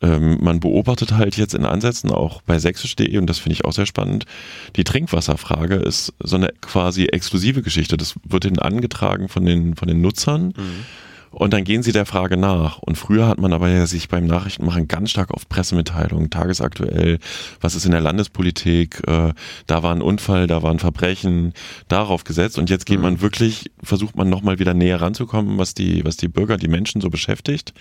ähm, 0.00 0.38
man 0.40 0.58
beobachtet 0.58 1.12
halt 1.12 1.36
jetzt 1.36 1.54
in 1.54 1.64
Ansätzen 1.64 2.10
auch 2.10 2.42
bei 2.42 2.58
sächsisch.de, 2.58 3.16
und 3.16 3.30
das 3.30 3.38
finde 3.38 3.54
ich 3.54 3.64
auch 3.64 3.72
sehr 3.72 3.86
spannend, 3.86 4.26
die 4.74 4.82
Trinkwasserfrage 4.82 5.76
ist 5.76 6.12
so 6.18 6.34
eine 6.34 6.48
quasi 6.62 7.04
exklusive 7.04 7.62
Geschichte. 7.62 7.96
Das 7.96 8.16
wird 8.24 8.44
ihnen 8.44 8.58
angetragen 8.58 9.28
von 9.28 9.44
den, 9.44 9.76
von 9.76 9.86
den 9.86 10.00
Nutzern. 10.00 10.46
Mhm 10.46 10.84
und 11.32 11.52
dann 11.52 11.64
gehen 11.64 11.82
sie 11.82 11.92
der 11.92 12.06
Frage 12.06 12.36
nach. 12.36 12.78
Und 12.78 12.96
früher 12.96 13.26
hat 13.26 13.38
man 13.38 13.52
aber 13.52 13.68
ja 13.68 13.86
sich 13.86 14.08
beim 14.08 14.26
Nachrichtenmachen 14.26 14.86
ganz 14.86 15.10
stark 15.10 15.30
auf 15.30 15.48
Pressemitteilungen, 15.48 16.30
tagesaktuell, 16.30 17.18
was 17.60 17.74
ist 17.74 17.86
in 17.86 17.90
der 17.90 18.00
Landespolitik, 18.00 19.02
äh, 19.06 19.32
da 19.66 19.82
war 19.82 19.94
ein 19.94 20.02
Unfall, 20.02 20.46
da 20.46 20.62
war 20.62 20.70
ein 20.70 20.78
Verbrechen, 20.78 21.54
darauf 21.88 22.24
gesetzt. 22.24 22.58
Und 22.58 22.70
jetzt 22.70 22.86
geht 22.86 22.98
mhm. 22.98 23.04
man 23.04 23.20
wirklich, 23.22 23.70
versucht 23.82 24.16
man 24.16 24.28
nochmal 24.28 24.58
wieder 24.58 24.74
näher 24.74 25.00
ranzukommen, 25.00 25.58
was 25.58 25.74
die, 25.74 26.04
was 26.04 26.16
die 26.16 26.28
Bürger, 26.28 26.58
die 26.58 26.68
Menschen 26.68 27.00
so 27.00 27.08
beschäftigt. 27.08 27.72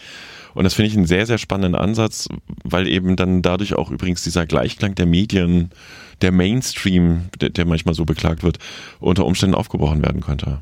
Und 0.54 0.64
das 0.64 0.74
finde 0.74 0.90
ich 0.90 0.98
einen 0.98 1.06
sehr, 1.06 1.26
sehr 1.26 1.38
spannenden 1.38 1.80
Ansatz, 1.80 2.28
weil 2.64 2.88
eben 2.88 3.16
dann 3.16 3.42
dadurch 3.42 3.74
auch 3.74 3.92
übrigens 3.92 4.24
dieser 4.24 4.46
Gleichklang 4.46 4.96
der 4.96 5.06
Medien, 5.06 5.72
der 6.22 6.32
Mainstream, 6.32 7.30
der, 7.40 7.50
der 7.50 7.66
manchmal 7.66 7.96
so 7.96 8.06
beklagt 8.06 8.44
wird, 8.44 8.60
unter 9.00 9.26
Umständen 9.26 9.56
aufgebrochen 9.56 10.02
werden 10.02 10.22
könnte. 10.22 10.60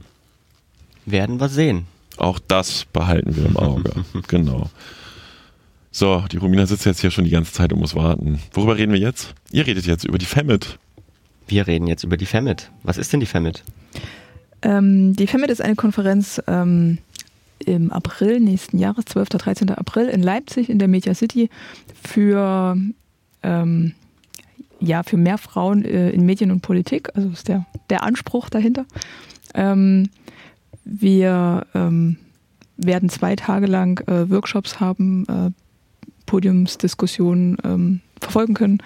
Werden 1.06 1.39
wir 1.39 1.49
sehen. 1.49 1.86
Auch 2.20 2.40
das 2.40 2.86
behalten 2.92 3.36
wir 3.36 3.46
im 3.46 3.58
Auge. 3.58 3.92
genau. 4.28 4.70
So, 5.92 6.24
die 6.32 6.38
Romina 6.38 6.66
sitzt 6.66 6.86
jetzt 6.86 7.02
hier 7.02 7.12
schon 7.12 7.24
die 7.24 7.32
ganze 7.32 7.52
Zeit 7.54 7.74
und 7.74 7.80
muss 7.80 7.96
warten. 7.96 8.40
Worüber 8.54 8.78
reden 8.78 8.92
wir 8.92 9.00
jetzt? 9.00 9.34
Ihr 9.52 9.66
redet 9.66 9.86
jetzt 9.86 10.06
über 10.06 10.18
die 10.18 10.26
FEMIT. 10.26 10.78
Wir 11.48 11.66
reden 11.66 11.88
jetzt 11.88 12.04
über 12.04 12.18
die 12.18 12.26
FEMIT. 12.26 12.70
Was 12.84 12.98
ist 12.98 13.12
denn 13.12 13.20
die 13.20 13.26
FEMIT? 13.26 13.64
Ähm, 14.62 15.16
die 15.16 15.28
FEMIT 15.28 15.50
ist 15.50 15.62
eine 15.62 15.76
Konferenz 15.76 16.42
ähm, 16.46 17.00
im 17.66 17.92
April 17.92 18.40
nächsten 18.40 18.78
Jahres, 18.78 19.06
12. 19.06 19.30
13. 19.30 19.70
April 19.72 20.08
in 20.10 20.22
Leipzig 20.22 20.70
in 20.70 20.78
der 20.78 20.88
Media 20.88 21.14
City 21.16 21.50
für, 22.04 22.78
ähm, 23.44 23.94
ja, 24.80 25.04
für 25.04 25.18
mehr 25.18 25.38
Frauen 25.38 25.86
äh, 25.86 26.12
in 26.12 26.26
Medien 26.26 26.52
und 26.52 26.62
Politik. 26.62 27.10
Also 27.16 27.30
ist 27.30 27.48
der, 27.48 27.66
der 27.90 28.04
Anspruch 28.04 28.50
dahinter. 28.50 28.86
Ähm, 29.56 30.10
wir 30.89 31.65
ähm, 31.73 32.17
werden 32.78 33.10
zwei 33.10 33.36
Tage 33.36 33.67
lang 33.67 33.99
äh, 34.08 34.30
Workshops 34.30 34.80
haben, 34.80 35.25
äh, 35.28 35.52
Podiumsdiskussionen 36.25 37.58
ähm, 37.63 38.02
verfolgen 38.21 38.54
können. 38.54 38.84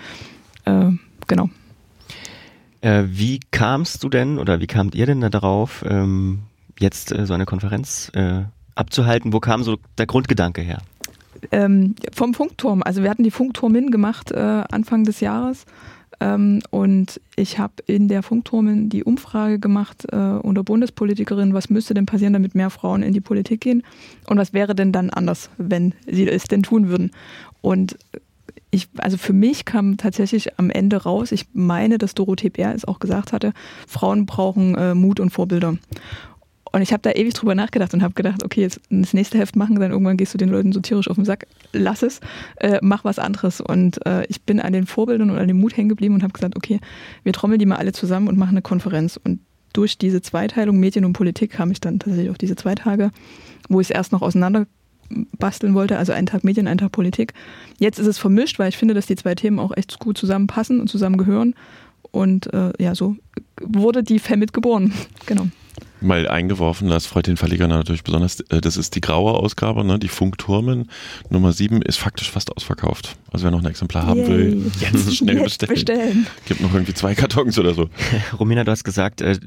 Äh, 0.66 0.92
genau. 1.28 1.50
Äh, 2.82 3.04
wie 3.08 3.40
kamst 3.52 4.04
du 4.04 4.10
denn 4.10 4.40
oder 4.40 4.60
wie 4.60 4.68
kamt 4.68 4.96
ihr 4.96 5.06
denn 5.06 5.22
da 5.22 5.30
darauf, 5.30 5.86
ähm, 5.88 6.40
jetzt 6.80 7.12
äh, 7.12 7.26
so 7.26 7.34
eine 7.34 7.46
Konferenz 7.46 8.12
äh, 8.14 8.44
abzuhalten? 8.76 9.34
Wo 9.34 9.40
kam 9.40 9.64
so 9.64 9.78
der 9.98 10.06
Grundgedanke 10.06 10.62
her? 10.62 10.80
Ähm, 11.52 11.96
vom 12.14 12.34
Funkturm. 12.34 12.82
Also 12.84 13.04
wir 13.04 13.10
hatten 13.10 13.24
die 13.24 13.32
Funkturmin 13.32 13.92
gemacht 13.92 14.34
Anfang 14.34 15.04
des 15.04 15.20
Jahres 15.20 15.66
ähm, 15.66 15.72
und 16.70 17.20
ich 17.36 17.60
habe 17.60 17.74
in 17.88 18.08
der 18.08 18.24
Funkturmen 18.24 18.90
die 18.90 19.04
Umfrage 19.04 19.60
gemacht 19.60 20.06
äh, 20.12 20.16
unter 20.16 20.64
Bundespolitikerinnen, 20.64 21.54
was 21.54 21.70
müsste 21.70 21.94
denn 21.94 22.06
passieren, 22.06 22.34
damit 22.34 22.56
mehr 22.56 22.70
Frauen 22.70 23.04
in 23.04 23.14
die 23.14 23.22
Politik 23.22 23.62
gehen 23.62 23.84
und 24.28 24.38
was 24.38 24.54
wäre 24.54 24.76
denn 24.76 24.92
dann 24.92 25.10
anders, 25.10 25.50
wenn 25.58 25.94
sie 26.06 26.28
es 26.28 26.46
denn 26.46 26.64
tun 26.64 26.88
würden. 26.88 27.12
Und 27.62 27.98
ich, 28.72 28.90
also 28.98 29.18
für 29.18 29.34
mich 29.34 29.66
kam 29.66 29.98
tatsächlich 29.98 30.60
am 30.60 30.70
Ende 30.70 31.04
raus, 31.04 31.32
ich 31.32 31.46
meine, 31.54 31.98
dass 31.98 32.16
Dorothee 32.16 32.50
Bär 32.50 32.74
es 32.74 32.86
auch 32.86 33.00
gesagt 33.00 33.32
hatte, 33.32 33.54
Frauen 33.88 34.26
brauchen 34.26 34.76
äh, 34.76 34.96
Mut 34.96 35.20
und 35.20 35.30
Vorbilder. 35.30 35.78
Und 36.74 36.82
ich 36.82 36.92
habe 36.92 37.04
da 37.04 37.12
ewig 37.12 37.36
drüber 37.36 37.54
nachgedacht 37.54 37.94
und 37.94 38.02
habe 38.02 38.16
gedacht, 38.16 38.44
okay, 38.44 38.62
jetzt 38.62 38.82
das 38.90 39.14
nächste 39.14 39.38
Heft 39.38 39.56
machen, 39.56 39.80
dann 39.80 39.92
irgendwann 39.92 40.18
gehst 40.18 40.34
du 40.34 40.40
den 40.40 40.50
Leuten 40.50 40.72
so 40.72 40.80
tierisch 40.80 41.08
auf 41.08 41.16
den 41.16 41.24
Sack, 41.24 41.46
lass 41.72 42.02
es, 42.02 42.20
äh, 42.58 42.80
mach 42.82 43.06
was 43.06 43.20
anderes. 43.20 43.62
Und 43.62 44.04
äh, 44.08 44.26
ich 44.28 44.42
bin 44.42 44.60
an 44.60 44.74
den 44.74 44.88
Vorbildern 44.88 45.30
und 45.30 45.38
an 45.38 45.48
dem 45.48 45.60
Mut 45.60 45.78
hängen 45.78 45.88
geblieben 45.88 46.16
und 46.16 46.24
habe 46.24 46.34
gesagt, 46.34 46.58
okay, 46.58 46.80
wir 47.22 47.32
trommeln 47.32 47.60
die 47.60 47.68
mal 47.68 47.76
alle 47.76 47.94
zusammen 47.94 48.28
und 48.28 48.40
machen 48.40 48.54
eine 48.54 48.64
Konferenz. 48.64 49.20
Und 49.24 49.40
durch 49.72 50.00
diese 50.00 50.24
Zweiteilung 50.24 50.80
Medien 50.80 51.06
und 51.06 51.14
Politik 51.14 51.52
kam 51.52 51.70
ich 51.70 51.80
dann 51.80 52.00
tatsächlich 52.00 52.32
auf 52.32 52.40
diese 52.40 52.56
zwei 52.56 52.74
Tage, 52.74 53.12
wo 53.70 53.80
ich 53.80 53.92
es 53.92 53.96
erst 53.96 54.12
noch 54.12 54.24
auseinander 54.24 54.66
basteln 55.38 55.76
wollte, 55.76 56.00
also 56.00 56.12
einen 56.12 56.26
Tag 56.26 56.44
Medien, 56.44 56.68
einen 56.68 56.80
Tag 56.80 56.92
Politik. 56.92 57.34
Jetzt 57.78 58.00
ist 58.00 58.08
es 58.08 58.18
vermischt, 58.18 58.58
weil 58.58 58.70
ich 58.70 58.78
finde, 58.78 58.96
dass 58.96 59.06
die 59.06 59.16
zwei 59.16 59.36
Themen 59.36 59.60
auch 59.60 59.78
echt 59.78 60.00
gut 60.00 60.18
zusammenpassen 60.18 60.82
und 60.82 60.88
zusammengehören. 60.88 61.54
Und 62.10 62.52
äh, 62.52 62.74
ja, 62.80 62.96
so 62.96 63.16
wurde 63.62 64.02
die 64.02 64.18
FEMIT 64.18 64.54
geboren. 64.54 64.92
genau 65.28 65.48
mal 66.02 66.28
eingeworfen, 66.28 66.90
das 66.90 67.06
freut 67.06 67.28
den 67.28 67.38
Verleger 67.38 67.68
natürlich 67.68 68.04
besonders. 68.04 68.42
Äh, 68.42 68.62
das 68.62 68.78
ist 68.78 68.96
die 68.96 69.02
graue 69.02 69.34
Ausgabe, 69.34 69.84
ne? 69.84 70.00
die 70.00 70.08
Funkturmen. 70.08 70.90
Nummer 71.30 71.52
7 71.52 71.82
ist 71.82 71.98
faktisch 71.98 72.30
fast 72.30 72.56
ausverkauft. 72.56 73.16
Also 73.32 73.46
wer 73.46 73.52
noch 73.52 73.60
ein 73.60 73.66
Exemplar 73.66 74.06
haben 74.06 74.20
Yay. 74.20 74.28
will, 74.28 74.72
jetzt 74.80 75.16
schnell 75.16 75.38
jetzt 75.38 75.60
bestellen. 75.60 75.74
bestellen. 75.74 76.28
Gibt 76.46 76.62
noch 76.62 76.74
irgendwie 76.74 76.94
zwei 76.94 77.16
Kartons 77.16 77.58
oder 77.58 77.74
so. 77.74 77.90
Romina, 78.40 78.64
du 78.64 78.72
hast 78.72 78.84
gesagt, 78.84 79.22
äh, 79.22 79.38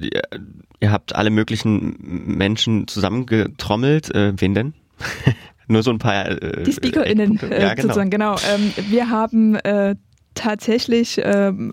ihr 0.81 0.91
habt 0.91 1.15
alle 1.15 1.31
möglichen 1.31 1.97
Menschen 2.01 2.89
zusammengetrommelt. 2.89 4.15
Äh, 4.15 4.33
wen 4.37 4.55
denn? 4.55 4.75
Nur 5.69 5.83
so 5.83 5.91
ein 5.91 5.99
paar. 5.99 6.31
Äh, 6.31 6.63
die 6.63 6.73
SpeakerInnen 6.73 7.41
äh, 7.41 7.61
ja, 7.61 7.75
genau. 7.75 7.89
sozusagen, 7.89 8.11
genau. 8.11 8.37
Ähm, 8.49 8.73
wir 8.89 9.11
haben 9.11 9.57
äh, 9.57 9.97
tatsächlich 10.35 11.21
ähm, 11.23 11.73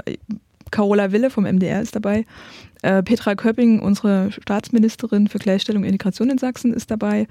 Carola 0.72 1.12
Wille 1.12 1.30
vom 1.30 1.44
MDR 1.44 1.82
ist 1.82 1.96
dabei. 1.96 2.26
Äh, 2.84 3.02
Petra 3.02 3.34
Köpping, 3.36 3.80
unsere 3.80 4.30
Staatsministerin 4.32 5.30
für 5.30 5.40
Gleichstellung 5.40 5.84
und 5.84 5.90
Integration 5.90 6.30
in 6.30 6.38
Sachsen, 6.38 6.74
ist 6.74 6.92
dabei. 6.92 7.28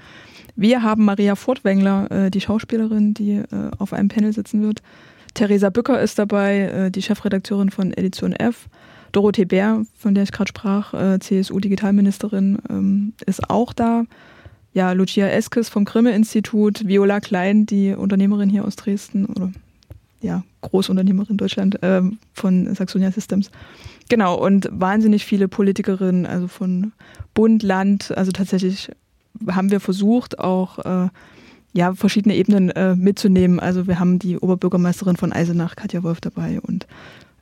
Wir 0.56 0.82
haben 0.82 1.04
Maria 1.04 1.34
Furtwängler, 1.34 2.10
äh, 2.10 2.30
die 2.30 2.40
Schauspielerin, 2.40 3.12
die 3.12 3.32
äh, 3.32 3.70
auf 3.78 3.92
einem 3.92 4.08
Panel 4.08 4.32
sitzen 4.32 4.62
wird. 4.62 4.82
Theresa 5.34 5.68
Bücker 5.68 6.00
ist 6.00 6.18
dabei, 6.18 6.90
die 6.90 7.00
Chefredakteurin 7.00 7.70
von 7.70 7.94
Edition 7.94 8.32
F. 8.32 8.68
Dorothee 9.12 9.46
Bär, 9.46 9.86
von 9.96 10.14
der 10.14 10.24
ich 10.24 10.32
gerade 10.32 10.48
sprach, 10.48 10.92
CSU-Digitalministerin, 11.20 12.58
ähm, 12.68 13.14
ist 13.24 13.48
auch 13.48 13.72
da. 13.72 14.04
Ja, 14.74 14.92
Lucia 14.92 15.28
Eskes 15.28 15.70
vom 15.70 15.86
Grimme-Institut, 15.86 16.86
Viola 16.86 17.20
Klein, 17.20 17.64
die 17.64 17.94
Unternehmerin 17.94 18.50
hier 18.50 18.66
aus 18.66 18.76
Dresden 18.76 19.24
oder 19.24 19.52
ja, 20.20 20.44
Großunternehmerin 20.62 21.36
Deutschland 21.36 21.78
ähm, 21.82 22.18
von 22.32 22.74
Saxonia 22.74 23.10
Systems. 23.10 23.50
Genau, 24.08 24.34
und 24.34 24.68
wahnsinnig 24.72 25.24
viele 25.24 25.48
Politikerinnen, 25.48 26.26
also 26.26 26.48
von 26.48 26.92
Bund, 27.34 27.62
Land, 27.62 28.16
also 28.16 28.32
tatsächlich 28.32 28.90
haben 29.50 29.70
wir 29.70 29.80
versucht, 29.80 30.38
auch 30.38 30.78
äh, 30.78 31.08
ja, 31.72 31.94
verschiedene 31.94 32.36
Ebenen 32.36 32.70
äh, 32.70 32.94
mitzunehmen. 32.94 33.60
Also 33.60 33.86
wir 33.86 33.98
haben 33.98 34.18
die 34.18 34.38
Oberbürgermeisterin 34.38 35.16
von 35.16 35.32
Eisenach, 35.32 35.76
Katja 35.76 36.02
Wolf, 36.02 36.20
dabei 36.20 36.60
und 36.60 36.86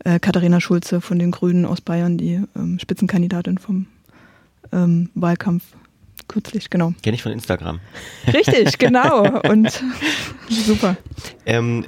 äh, 0.04 0.18
Katharina 0.18 0.61
Schulze 0.61 1.00
von 1.00 1.18
den 1.18 1.30
Grünen 1.30 1.64
aus 1.64 1.80
Bayern, 1.80 2.16
die 2.16 2.40
ähm, 2.56 2.78
Spitzenkandidatin 2.78 3.59
vom 3.59 3.87
ähm, 4.72 5.11
Wahlkampf 5.14 5.64
kürzlich, 6.28 6.70
genau. 6.70 6.94
Kenne 7.02 7.16
ich 7.16 7.22
von 7.22 7.33
Instagram. 7.33 7.80
Richtig, 8.33 8.78
genau. 8.78 9.40
Und 9.50 9.83
super. 10.48 10.96
Ähm, 11.44 11.85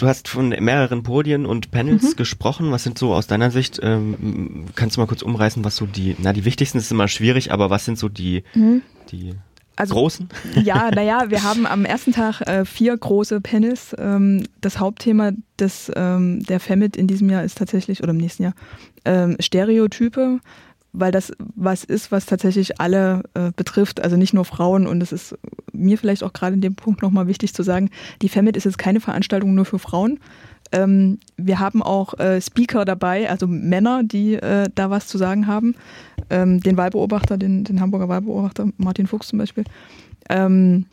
du 0.00 0.06
hast 0.06 0.28
von 0.28 0.48
mehreren 0.48 1.02
Podien 1.02 1.46
und 1.46 1.70
Panels 1.70 2.02
mhm. 2.02 2.16
gesprochen. 2.16 2.70
Was 2.70 2.84
sind 2.84 2.98
so 2.98 3.14
aus 3.14 3.26
deiner 3.26 3.50
Sicht, 3.50 3.78
ähm, 3.82 4.66
kannst 4.74 4.96
du 4.96 5.00
mal 5.00 5.06
kurz 5.06 5.22
umreißen, 5.22 5.64
was 5.64 5.76
so 5.76 5.86
die, 5.86 6.16
na, 6.18 6.32
die 6.32 6.44
wichtigsten 6.44 6.78
ist 6.78 6.90
immer 6.90 7.08
schwierig, 7.08 7.52
aber 7.52 7.70
was 7.70 7.84
sind 7.84 7.98
so 7.98 8.08
die, 8.08 8.42
mhm. 8.54 8.82
die 9.10 9.34
also, 9.76 9.94
großen? 9.94 10.28
Ja, 10.62 10.90
naja, 10.90 11.30
wir 11.30 11.42
haben 11.42 11.66
am 11.66 11.84
ersten 11.84 12.12
Tag 12.12 12.40
äh, 12.42 12.64
vier 12.64 12.96
große 12.96 13.40
Panels. 13.40 13.94
Ähm, 13.98 14.46
das 14.60 14.78
Hauptthema 14.78 15.32
des, 15.58 15.90
ähm, 15.94 16.44
der 16.44 16.60
FEMIT 16.60 16.96
in 16.96 17.06
diesem 17.06 17.28
Jahr 17.30 17.44
ist 17.44 17.58
tatsächlich, 17.58 18.02
oder 18.02 18.10
im 18.10 18.18
nächsten 18.18 18.44
Jahr, 18.44 18.54
ähm, 19.04 19.36
Stereotype 19.40 20.40
weil 20.92 21.12
das 21.12 21.32
was 21.54 21.84
ist, 21.84 22.10
was 22.10 22.26
tatsächlich 22.26 22.80
alle 22.80 23.22
äh, 23.34 23.52
betrifft, 23.54 24.02
also 24.02 24.16
nicht 24.16 24.34
nur 24.34 24.44
Frauen. 24.44 24.86
Und 24.86 25.02
es 25.02 25.12
ist 25.12 25.38
mir 25.72 25.98
vielleicht 25.98 26.22
auch 26.22 26.32
gerade 26.32 26.54
in 26.54 26.60
dem 26.60 26.74
Punkt 26.74 27.02
nochmal 27.02 27.26
wichtig 27.26 27.54
zu 27.54 27.62
sagen, 27.62 27.90
die 28.22 28.28
FEMIT 28.28 28.56
ist 28.56 28.64
jetzt 28.64 28.78
keine 28.78 29.00
Veranstaltung 29.00 29.54
nur 29.54 29.64
für 29.64 29.78
Frauen. 29.78 30.18
Ähm, 30.72 31.18
wir 31.36 31.58
haben 31.58 31.82
auch 31.82 32.18
äh, 32.18 32.40
Speaker 32.40 32.84
dabei, 32.84 33.28
also 33.28 33.46
Männer, 33.46 34.02
die 34.04 34.34
äh, 34.34 34.68
da 34.74 34.90
was 34.90 35.06
zu 35.06 35.18
sagen 35.18 35.46
haben. 35.46 35.74
Ähm, 36.28 36.60
den 36.60 36.76
Wahlbeobachter, 36.76 37.38
den, 37.38 37.64
den 37.64 37.80
Hamburger 37.80 38.08
Wahlbeobachter, 38.08 38.68
Martin 38.76 39.06
Fuchs 39.06 39.28
zum 39.28 39.38
Beispiel. 39.38 39.64
Ähm, 40.28 40.86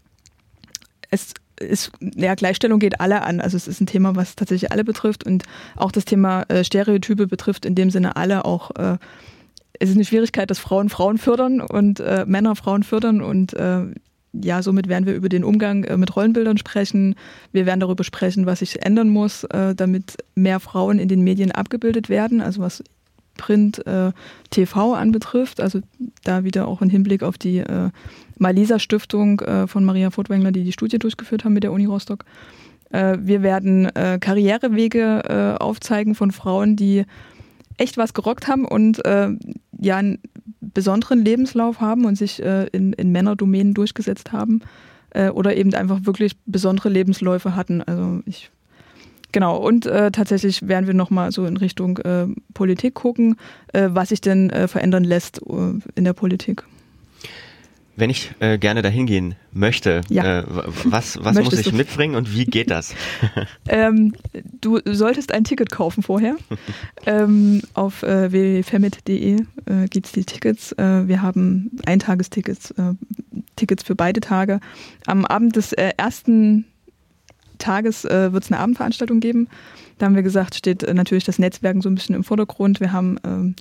es 1.10 1.34
ist, 1.60 1.92
ja, 2.00 2.36
Gleichstellung 2.36 2.80
geht 2.80 3.00
alle 3.00 3.22
an. 3.22 3.40
Also 3.40 3.58
es 3.58 3.68
ist 3.68 3.82
ein 3.82 3.88
Thema, 3.88 4.16
was 4.16 4.36
tatsächlich 4.36 4.72
alle 4.72 4.84
betrifft 4.84 5.26
und 5.26 5.44
auch 5.76 5.92
das 5.92 6.06
Thema 6.06 6.44
äh, 6.44 6.64
Stereotype 6.64 7.28
betrifft 7.28 7.66
in 7.66 7.76
dem 7.76 7.90
Sinne 7.90 8.16
alle 8.16 8.46
auch 8.46 8.72
äh, 8.76 8.98
es 9.80 9.90
ist 9.90 9.96
eine 9.96 10.06
Schwierigkeit, 10.06 10.50
dass 10.50 10.60
Frauen 10.60 10.90
Frauen 10.90 11.18
fördern 11.18 11.62
und 11.62 12.00
äh, 12.00 12.26
Männer 12.28 12.56
Frauen 12.56 12.84
fördern 12.84 13.22
und 13.22 13.54
äh, 13.54 13.86
ja, 14.34 14.62
somit 14.62 14.88
werden 14.88 15.06
wir 15.06 15.16
über 15.16 15.30
den 15.30 15.44
Umgang 15.44 15.84
äh, 15.84 15.98
mit 15.98 16.16
Rollenbildern 16.16 16.58
sprechen. 16.58 17.16
Wir 17.52 17.66
werden 17.66 17.80
darüber 17.80 18.04
sprechen, 18.04 18.46
was 18.46 18.60
sich 18.60 18.84
ändern 18.84 19.10
muss, 19.10 19.44
äh, 19.46 19.74
damit 19.74 20.18
mehr 20.36 20.60
Frauen 20.60 21.00
in 21.00 21.08
den 21.08 21.24
Medien 21.24 21.52
abgebildet 21.52 22.10
werden, 22.10 22.42
also 22.42 22.62
was 22.62 22.84
Print, 23.38 23.86
äh, 23.86 24.12
TV 24.50 24.94
anbetrifft. 24.94 25.62
Also 25.62 25.80
da 26.24 26.44
wieder 26.44 26.68
auch 26.68 26.82
im 26.82 26.90
Hinblick 26.90 27.24
auf 27.24 27.38
die 27.38 27.60
äh, 27.60 27.90
Malisa 28.38 28.80
Stiftung 28.80 29.40
äh, 29.42 29.68
von 29.68 29.86
Maria 29.86 30.12
Furtwängler, 30.12 30.52
die 30.52 30.64
die 30.64 30.72
Studie 30.72 31.00
durchgeführt 31.00 31.46
haben 31.46 31.54
mit 31.54 31.64
der 31.64 31.72
Uni 31.72 31.86
Rostock. 31.86 32.26
Wir 32.90 33.44
werden 33.44 33.92
Karrierewege 33.94 35.58
aufzeigen 35.60 36.16
von 36.16 36.32
Frauen, 36.32 36.78
die 36.78 37.04
echt 37.78 37.98
was 37.98 38.14
gerockt 38.14 38.48
haben 38.48 38.66
und 38.66 39.04
äh, 39.06 39.30
ja 39.80 39.98
einen 39.98 40.20
besonderen 40.62 41.24
Lebenslauf 41.24 41.80
haben 41.80 42.06
und 42.06 42.16
sich 42.16 42.42
äh, 42.44 42.68
in, 42.68 42.94
in 42.94 43.12
Männerdomänen 43.12 43.74
durchgesetzt 43.74 44.32
haben 44.32 44.62
äh, 45.12 45.30
oder 45.30 45.56
eben 45.56 45.74
einfach 45.74 46.00
wirklich 46.04 46.38
besondere 46.46 46.90
Lebensläufe 46.90 47.56
hatten. 47.56 47.82
Also 47.82 48.22
ich 48.26 48.52
Genau, 49.34 49.58
und 49.58 49.86
äh, 49.86 50.10
tatsächlich 50.10 50.68
werden 50.68 50.88
wir 50.88 50.94
nochmal 50.94 51.32
so 51.32 51.46
in 51.46 51.58
Richtung 51.58 51.98
äh, 51.98 52.28
Politik 52.54 52.94
gucken, 52.94 53.36
äh, 53.74 53.90
was 53.92 54.10
sich 54.10 54.22
denn 54.22 54.50
äh, 54.50 54.70
verändern 54.70 55.04
lässt 55.04 55.42
äh, 55.42 55.74
in 55.96 56.06
der 56.06 56.14
Politik. 56.14 56.64
Wenn 57.98 58.12
ich 58.12 58.32
äh, 58.40 58.60
gerne 58.60 58.84
dahin 58.84 59.08
gehen 59.08 59.34
möchte, 59.52 60.02
ja. 60.08 60.42
äh, 60.42 60.44
was, 60.84 61.18
was 61.24 61.36
muss 61.44 61.54
ich 61.54 61.74
mitbringen 61.74 62.14
und 62.14 62.32
wie 62.32 62.46
geht 62.46 62.70
das? 62.70 62.94
ähm, 63.68 64.14
du 64.62 64.80
solltest 64.86 65.34
ein 65.34 65.44
Ticket 65.44 65.72
kaufen 65.72 66.04
vorher. 66.04 66.36
ähm, 67.08 67.64
auf 67.74 68.04
äh, 68.04 68.32
www.femit.de 68.32 69.38
äh, 69.38 69.88
gibt 69.90 70.06
es 70.06 70.12
die 70.12 70.26
Tickets. 70.26 70.74
Äh, 70.74 71.08
wir 71.08 71.24
haben 71.24 71.72
Eintagestickets, 71.88 72.70
äh, 72.72 72.94
Tickets 73.56 73.82
für 73.82 73.96
beide 73.96 74.20
Tage. 74.20 74.60
Am 75.08 75.26
Abend 75.26 75.56
des 75.56 75.74
äh, 75.74 75.92
ersten 75.98 76.66
Tages 77.58 78.04
wird 78.04 78.44
es 78.44 78.52
eine 78.52 78.62
Abendveranstaltung 78.62 79.20
geben. 79.20 79.48
Da 79.98 80.06
haben 80.06 80.14
wir 80.14 80.22
gesagt, 80.22 80.54
steht 80.54 80.84
natürlich 80.94 81.24
das 81.24 81.40
Netzwerken 81.40 81.82
so 81.82 81.90
ein 81.90 81.96
bisschen 81.96 82.14
im 82.14 82.24
Vordergrund. 82.24 82.80
Wir 82.80 82.92
haben 82.92 83.18
ähm, 83.26 83.56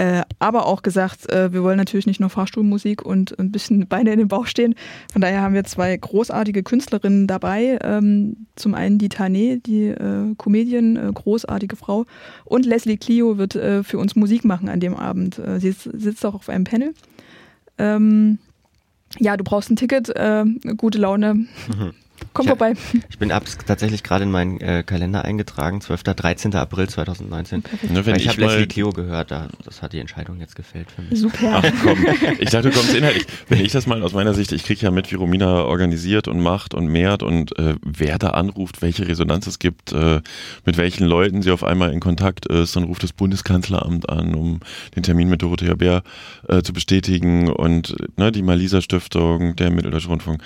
äh, 0.00 0.22
aber 0.38 0.64
auch 0.64 0.80
gesagt, 0.80 1.30
äh, 1.30 1.52
wir 1.52 1.62
wollen 1.62 1.76
natürlich 1.76 2.06
nicht 2.06 2.20
nur 2.20 2.30
Fahrstuhlmusik 2.30 3.02
und 3.04 3.38
ein 3.38 3.52
bisschen 3.52 3.86
Beine 3.88 4.14
in 4.14 4.18
den 4.18 4.28
Bauch 4.28 4.46
stehen. 4.46 4.74
Von 5.12 5.20
daher 5.20 5.42
haben 5.42 5.52
wir 5.52 5.64
zwei 5.64 5.94
großartige 5.94 6.62
Künstlerinnen 6.62 7.26
dabei. 7.26 7.78
Ähm, 7.82 8.46
zum 8.56 8.72
einen 8.74 8.96
die 8.96 9.10
Tane, 9.10 9.58
die 9.58 9.88
äh, 9.88 10.34
Comedian, 10.38 10.96
äh, 10.96 11.10
großartige 11.12 11.76
Frau. 11.76 12.06
Und 12.46 12.64
Leslie 12.64 12.96
Clio 12.96 13.36
wird 13.36 13.56
äh, 13.56 13.82
für 13.82 13.98
uns 13.98 14.16
Musik 14.16 14.42
machen 14.42 14.70
an 14.70 14.80
dem 14.80 14.96
Abend. 14.96 15.38
Äh, 15.38 15.60
sie 15.60 15.72
sitzt 15.72 16.24
auch 16.24 16.34
auf 16.34 16.48
einem 16.48 16.64
Panel. 16.64 16.94
Ähm, 17.76 18.38
ja, 19.18 19.36
du 19.36 19.44
brauchst 19.44 19.70
ein 19.70 19.76
Ticket, 19.76 20.14
gute 20.76 20.98
Laune. 20.98 21.34
Mhm. 21.34 21.92
Komm 22.32 22.44
ich, 22.44 22.48
vorbei. 22.48 22.74
Ich 23.08 23.18
bin 23.18 23.32
ab, 23.32 23.44
tatsächlich 23.66 24.02
gerade 24.02 24.24
in 24.24 24.30
meinen 24.30 24.60
äh, 24.60 24.82
Kalender 24.84 25.24
eingetragen, 25.24 25.80
12. 25.80 26.02
13. 26.02 26.54
April 26.54 26.88
2019. 26.88 27.64
Ne, 27.90 28.00
ich, 28.00 28.06
ich 28.08 28.28
habe 28.28 28.40
Leslie 28.40 28.66
Clio 28.66 28.90
gehört, 28.90 29.30
da, 29.30 29.48
das 29.64 29.82
hat 29.82 29.92
die 29.92 29.98
Entscheidung 29.98 30.38
jetzt 30.40 30.56
gefällt 30.56 30.90
für 30.90 31.02
mich. 31.02 31.18
Super. 31.18 31.62
Ach 31.64 31.72
komm, 31.82 32.06
ich 32.38 32.50
dachte, 32.50 32.70
du 32.70 32.76
kommst 32.76 32.94
inhaltlich. 32.94 33.26
Wenn 33.48 33.60
ich 33.64 33.72
das 33.72 33.86
mal 33.86 34.02
aus 34.02 34.12
meiner 34.12 34.34
Sicht, 34.34 34.52
ich 34.52 34.64
kriege 34.64 34.80
ja 34.82 34.90
mit, 34.90 35.10
wie 35.10 35.16
Romina 35.16 35.64
organisiert 35.64 36.28
und 36.28 36.40
macht 36.40 36.74
und 36.74 36.86
mehrt 36.86 37.22
und 37.22 37.58
äh, 37.58 37.74
wer 37.84 38.18
da 38.18 38.28
anruft, 38.28 38.82
welche 38.82 39.08
Resonanz 39.08 39.46
es 39.46 39.58
gibt, 39.58 39.92
äh, 39.92 40.20
mit 40.64 40.76
welchen 40.76 41.06
Leuten 41.06 41.42
sie 41.42 41.50
auf 41.50 41.64
einmal 41.64 41.92
in 41.92 42.00
Kontakt 42.00 42.46
ist, 42.46 42.76
dann 42.76 42.84
ruft 42.84 43.02
das 43.02 43.12
Bundeskanzleramt 43.12 44.08
an, 44.08 44.34
um 44.34 44.60
den 44.96 45.02
Termin 45.02 45.28
mit 45.28 45.42
Dorothea 45.42 45.74
Bär 45.74 46.02
äh, 46.48 46.62
zu 46.62 46.72
bestätigen 46.72 47.48
und 47.48 47.94
ne, 48.16 48.32
die 48.32 48.42
Malisa 48.42 48.80
Stiftung, 48.80 49.56
der 49.56 49.70
Mitteldeutsche 49.70 50.08
Rundfunk 50.08 50.42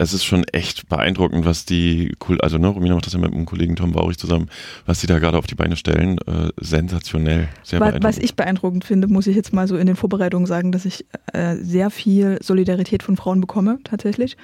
es 0.00 0.14
ist 0.14 0.24
schon 0.24 0.44
echt 0.44 0.88
beeindruckend, 0.88 1.44
was 1.44 1.66
die, 1.66 2.16
also 2.40 2.56
ne, 2.56 2.68
Romina 2.68 2.94
macht 2.94 3.04
das 3.04 3.12
ja 3.12 3.18
mit 3.18 3.34
einem 3.34 3.44
Kollegen 3.44 3.76
Tom 3.76 3.92
Baurich 3.92 4.16
zusammen, 4.16 4.48
was 4.86 5.00
die 5.00 5.06
da 5.06 5.18
gerade 5.18 5.36
auf 5.36 5.46
die 5.46 5.54
Beine 5.54 5.76
stellen. 5.76 6.16
Äh, 6.26 6.48
sensationell, 6.58 7.48
sehr 7.62 7.80
was. 7.80 7.96
Was 8.00 8.16
ich 8.16 8.34
beeindruckend 8.34 8.86
finde, 8.86 9.08
muss 9.08 9.26
ich 9.26 9.36
jetzt 9.36 9.52
mal 9.52 9.68
so 9.68 9.76
in 9.76 9.86
den 9.86 9.96
Vorbereitungen 9.96 10.46
sagen, 10.46 10.72
dass 10.72 10.86
ich 10.86 11.04
äh, 11.34 11.56
sehr 11.56 11.90
viel 11.90 12.38
Solidarität 12.40 13.02
von 13.02 13.18
Frauen 13.18 13.42
bekomme, 13.42 13.78
tatsächlich. 13.84 14.38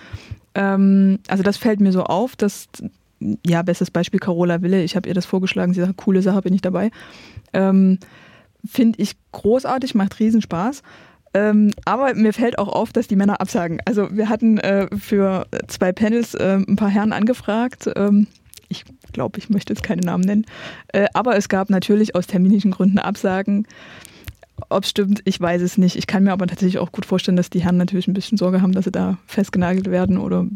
Ähm, 0.55 1.21
also 1.27 1.43
das 1.43 1.57
fällt 1.57 1.81
mir 1.81 1.93
so 1.93 2.05
auf, 2.05 2.37
dass, 2.37 2.69
ja, 3.47 3.63
bestes 3.63 3.91
Beispiel 3.91 4.21
Carola 4.21 4.61
Wille, 4.61 4.85
ich 4.85 4.95
habe 4.95 5.09
ihr 5.09 5.15
das 5.15 5.25
vorgeschlagen, 5.25 5.73
sie 5.73 5.81
sagt, 5.81 5.97
coole 5.97 6.21
Sache, 6.21 6.43
bin 6.43 6.53
ich 6.53 6.61
dabei. 6.61 6.91
Ähm, 7.55 7.99
finde 8.67 9.01
ich 9.01 9.13
großartig, 9.33 9.95
macht 9.95 10.21
riesen 10.21 10.43
Spaß. 10.43 10.83
Ähm, 11.37 11.73
aber 11.85 12.15
mir 12.15 12.33
fällt 12.33 12.59
auch 12.59 12.69
auf, 12.69 12.95
dass 12.95 13.09
die 13.09 13.17
Männer 13.17 13.43
absagen. 13.43 13.79
Also 13.85 14.09
wir 14.11 14.31
hatten 14.31 14.57
äh, 14.57 14.89
für 14.97 15.47
zwei 15.69 15.93
Panels 15.93 16.33
äh, 16.33 16.59
ein 16.67 16.77
paar 16.77 16.89
Herren 16.89 17.13
angefragt. 17.13 17.91
Ähm, 17.95 18.27
ich 18.71 18.85
glaube, 19.13 19.39
ich 19.39 19.51
möchte 19.51 19.75
jetzt 19.75 19.83
keine 19.83 20.01
Namen 20.01 20.25
nennen. 20.25 20.47
Äh, 20.95 21.09
aber 21.13 21.37
es 21.37 21.51
gab 21.51 21.69
natürlich 21.69 22.15
aus 22.15 22.27
terminischen 22.27 22.71
Gründen 22.71 22.99
Absagen. 22.99 23.67
Ob 24.71 24.85
es 24.85 24.91
stimmt, 24.91 25.21
ich 25.27 25.39
weiß 25.39 25.61
es 25.61 25.77
nicht. 25.77 25.97
Ich 25.97 26.07
kann 26.07 26.25
mir 26.25 26.33
aber 26.33 26.47
tatsächlich 26.47 26.79
auch 26.79 26.91
gut 26.91 27.05
vorstellen, 27.05 27.37
dass 27.37 27.51
die 27.51 27.63
Herren 27.63 27.77
natürlich 27.77 28.09
ein 28.09 28.15
bisschen 28.15 28.39
Sorge 28.39 28.63
haben, 28.63 28.73
dass 28.73 28.87
sie 28.87 28.91
da 28.91 29.19
festgenagelt 29.27 29.91
werden 29.91 30.17
oder 30.17 30.47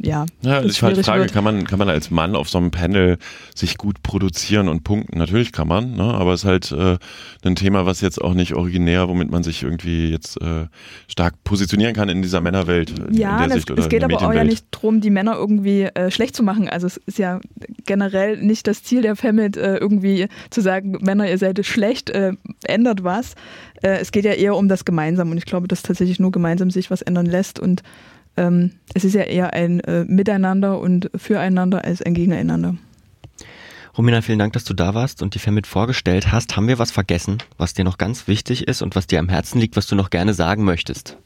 ja. 0.00 0.26
Ja, 0.42 0.58
ist 0.58 0.82
halt 0.82 0.96
die 0.96 1.02
Frage, 1.02 1.26
kann 1.26 1.44
man, 1.44 1.64
kann 1.64 1.78
man 1.78 1.88
als 1.88 2.10
Mann 2.10 2.36
auf 2.36 2.48
so 2.48 2.58
einem 2.58 2.70
Panel 2.70 3.18
sich 3.54 3.78
gut 3.78 4.02
produzieren 4.02 4.68
und 4.68 4.84
punkten? 4.84 5.18
Natürlich 5.18 5.52
kann 5.52 5.68
man, 5.68 5.96
ne? 5.96 6.02
aber 6.02 6.32
es 6.32 6.42
ist 6.42 6.46
halt 6.46 6.72
äh, 6.72 6.98
ein 7.44 7.56
Thema, 7.56 7.86
was 7.86 8.00
jetzt 8.00 8.20
auch 8.20 8.34
nicht 8.34 8.54
originär, 8.54 9.08
womit 9.08 9.30
man 9.30 9.42
sich 9.42 9.62
irgendwie 9.62 10.10
jetzt 10.10 10.40
äh, 10.40 10.66
stark 11.06 11.42
positionieren 11.44 11.94
kann 11.94 12.08
in 12.08 12.22
dieser 12.22 12.40
Männerwelt. 12.40 12.92
Ja, 13.10 13.44
in 13.44 13.50
das, 13.50 13.64
es 13.76 13.88
geht 13.88 14.04
aber 14.04 14.22
auch 14.22 14.32
ja 14.32 14.44
nicht 14.44 14.66
darum, 14.70 15.00
die 15.00 15.10
Männer 15.10 15.36
irgendwie 15.36 15.82
äh, 15.82 16.10
schlecht 16.10 16.36
zu 16.36 16.42
machen. 16.42 16.68
Also 16.68 16.86
es 16.86 16.96
ist 16.98 17.18
ja 17.18 17.40
generell 17.86 18.36
nicht 18.38 18.66
das 18.66 18.82
Ziel 18.82 19.02
der 19.02 19.16
Femit, 19.16 19.56
äh, 19.56 19.76
irgendwie 19.76 20.28
zu 20.50 20.60
sagen, 20.60 20.98
Männer, 21.00 21.28
ihr 21.28 21.38
seid 21.38 21.64
schlecht, 21.64 22.10
äh, 22.10 22.32
ändert 22.64 23.04
was. 23.04 23.34
Äh, 23.82 23.98
es 23.98 24.12
geht 24.12 24.24
ja 24.24 24.32
eher 24.32 24.56
um 24.56 24.68
das 24.68 24.84
Gemeinsam 24.84 25.30
und 25.30 25.38
ich 25.38 25.46
glaube, 25.46 25.68
dass 25.68 25.82
tatsächlich 25.82 26.20
nur 26.20 26.32
gemeinsam 26.32 26.70
sich 26.70 26.90
was 26.90 27.02
ändern 27.02 27.26
lässt 27.26 27.58
und 27.58 27.82
ähm, 28.38 28.72
es 28.94 29.04
ist 29.04 29.14
ja 29.14 29.22
eher 29.22 29.52
ein 29.52 29.80
äh, 29.80 30.04
Miteinander 30.04 30.80
und 30.80 31.10
Füreinander 31.14 31.84
als 31.84 32.02
ein 32.02 32.14
Gegeneinander. 32.14 32.76
Romina, 33.96 34.22
vielen 34.22 34.38
Dank, 34.38 34.52
dass 34.52 34.64
du 34.64 34.74
da 34.74 34.94
warst 34.94 35.22
und 35.22 35.34
die 35.34 35.40
Femit 35.40 35.66
vorgestellt 35.66 36.30
hast. 36.30 36.56
Haben 36.56 36.68
wir 36.68 36.78
was 36.78 36.92
vergessen, 36.92 37.38
was 37.56 37.74
dir 37.74 37.84
noch 37.84 37.98
ganz 37.98 38.28
wichtig 38.28 38.68
ist 38.68 38.80
und 38.80 38.94
was 38.94 39.08
dir 39.08 39.18
am 39.18 39.28
Herzen 39.28 39.58
liegt, 39.58 39.76
was 39.76 39.88
du 39.88 39.96
noch 39.96 40.10
gerne 40.10 40.34
sagen 40.34 40.64
möchtest? 40.64 41.16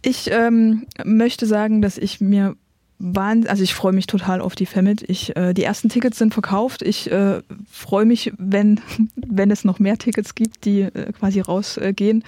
Ich 0.00 0.30
ähm, 0.30 0.86
möchte 1.04 1.44
sagen, 1.46 1.82
dass 1.82 1.98
ich 1.98 2.20
mir 2.22 2.56
Wahnsinn, 2.98 3.50
also 3.50 3.62
ich 3.64 3.74
freue 3.74 3.92
mich 3.92 4.06
total 4.06 4.40
auf 4.40 4.54
die 4.54 4.64
Femit. 4.64 5.02
Ich, 5.08 5.36
äh, 5.36 5.52
die 5.52 5.64
ersten 5.64 5.88
Tickets 5.88 6.18
sind 6.18 6.32
verkauft. 6.32 6.82
Ich 6.82 7.10
äh, 7.10 7.42
freue 7.70 8.04
mich, 8.04 8.32
wenn, 8.38 8.80
wenn 9.16 9.50
es 9.50 9.64
noch 9.64 9.78
mehr 9.78 9.98
Tickets 9.98 10.34
gibt, 10.34 10.64
die 10.64 10.82
äh, 10.82 11.12
quasi 11.12 11.40
rausgehen. 11.40 12.24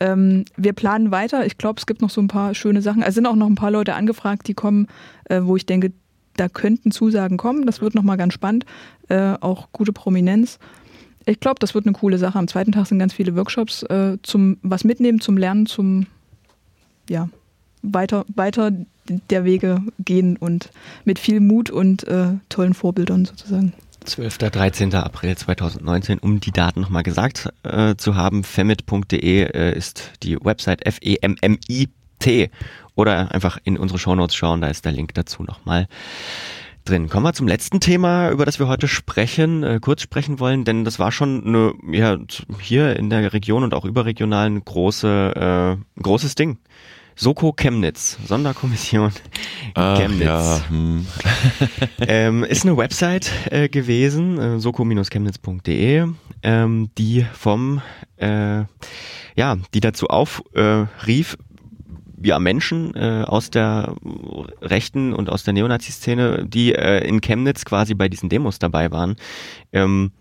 Ähm, 0.00 0.44
wir 0.56 0.72
planen 0.72 1.10
weiter. 1.10 1.46
Ich 1.46 1.58
glaube, 1.58 1.78
es 1.78 1.86
gibt 1.86 2.02
noch 2.02 2.10
so 2.10 2.20
ein 2.20 2.28
paar 2.28 2.54
schöne 2.54 2.82
Sachen. 2.82 3.02
Es 3.02 3.14
sind 3.14 3.26
auch 3.26 3.36
noch 3.36 3.46
ein 3.46 3.54
paar 3.54 3.70
Leute 3.70 3.94
angefragt, 3.94 4.48
die 4.48 4.54
kommen, 4.54 4.88
äh, 5.24 5.40
wo 5.42 5.56
ich 5.56 5.66
denke, 5.66 5.92
da 6.36 6.48
könnten 6.48 6.90
Zusagen 6.90 7.36
kommen. 7.36 7.66
Das 7.66 7.80
wird 7.80 7.94
nochmal 7.94 8.16
ganz 8.16 8.34
spannend. 8.34 8.66
Äh, 9.08 9.34
auch 9.40 9.68
gute 9.72 9.92
Prominenz. 9.92 10.58
Ich 11.26 11.40
glaube, 11.40 11.58
das 11.60 11.74
wird 11.74 11.86
eine 11.86 11.94
coole 11.94 12.18
Sache. 12.18 12.38
Am 12.38 12.48
zweiten 12.48 12.72
Tag 12.72 12.86
sind 12.86 12.98
ganz 12.98 13.14
viele 13.14 13.36
Workshops 13.36 13.82
äh, 13.84 14.18
zum 14.22 14.58
was 14.62 14.84
mitnehmen, 14.84 15.20
zum 15.20 15.38
Lernen, 15.38 15.66
zum 15.66 16.06
ja, 17.08 17.28
weiter, 17.82 18.24
weiter 18.34 18.72
der 19.30 19.44
Wege 19.44 19.82
gehen 19.98 20.36
und 20.36 20.70
mit 21.04 21.18
viel 21.18 21.40
Mut 21.40 21.70
und 21.70 22.06
äh, 22.08 22.32
tollen 22.48 22.74
Vorbildern 22.74 23.24
sozusagen. 23.24 23.72
12. 24.04 24.38
13. 24.38 24.94
April 24.94 25.36
2019, 25.36 26.18
um 26.18 26.40
die 26.40 26.52
Daten 26.52 26.80
nochmal 26.80 27.02
gesagt 27.02 27.48
äh, 27.62 27.96
zu 27.96 28.14
haben. 28.14 28.44
femit.de 28.44 29.42
äh, 29.42 29.76
ist 29.76 30.12
die 30.22 30.36
Website 30.36 30.86
F-E-M-M-I-T 30.86 32.50
oder 32.94 33.32
einfach 33.32 33.58
in 33.64 33.78
unsere 33.78 33.98
Shownotes 33.98 34.36
schauen, 34.36 34.60
da 34.60 34.68
ist 34.68 34.84
der 34.84 34.92
Link 34.92 35.14
dazu 35.14 35.42
nochmal 35.42 35.88
drin. 36.84 37.08
Kommen 37.08 37.24
wir 37.24 37.32
zum 37.32 37.48
letzten 37.48 37.80
Thema, 37.80 38.30
über 38.30 38.44
das 38.44 38.58
wir 38.58 38.68
heute 38.68 38.88
sprechen, 38.88 39.62
äh, 39.62 39.78
kurz 39.80 40.02
sprechen 40.02 40.38
wollen, 40.38 40.64
denn 40.64 40.84
das 40.84 40.98
war 40.98 41.10
schon 41.10 41.44
eine, 41.46 41.72
ja, 41.90 42.18
hier 42.60 42.96
in 42.96 43.08
der 43.08 43.32
Region 43.32 43.64
und 43.64 43.74
auch 43.74 43.84
überregional 43.84 44.46
ein 44.46 44.64
große, 44.64 45.78
äh, 45.98 46.02
großes 46.02 46.34
Ding. 46.34 46.58
Soko 47.16 47.52
Chemnitz, 47.52 48.18
Sonderkommission 48.26 49.12
Ach, 49.74 49.98
Chemnitz. 49.98 50.24
Ja, 50.24 50.60
hm. 50.68 51.06
ähm, 52.08 52.44
ist 52.44 52.64
eine 52.64 52.76
Website 52.76 53.30
äh, 53.50 53.68
gewesen, 53.68 54.38
äh, 54.38 54.58
soko-chemnitz.de, 54.58 56.08
ähm, 56.42 56.90
die 56.98 57.26
vom, 57.32 57.80
äh, 58.16 58.64
ja, 59.36 59.56
die 59.74 59.80
dazu 59.80 60.08
aufrief, 60.08 61.36
ja, 62.22 62.38
Menschen 62.38 62.94
äh, 62.94 63.24
aus 63.26 63.50
der 63.50 63.94
Rechten 64.60 65.12
und 65.12 65.30
aus 65.30 65.44
der 65.44 65.54
Neonazi-Szene, 65.54 66.46
die 66.46 66.74
äh, 66.74 67.06
in 67.06 67.20
Chemnitz 67.20 67.64
quasi 67.64 67.94
bei 67.94 68.08
diesen 68.08 68.28
Demos 68.28 68.58
dabei 68.58 68.90
waren, 68.90 69.16
ähm, 69.72 70.12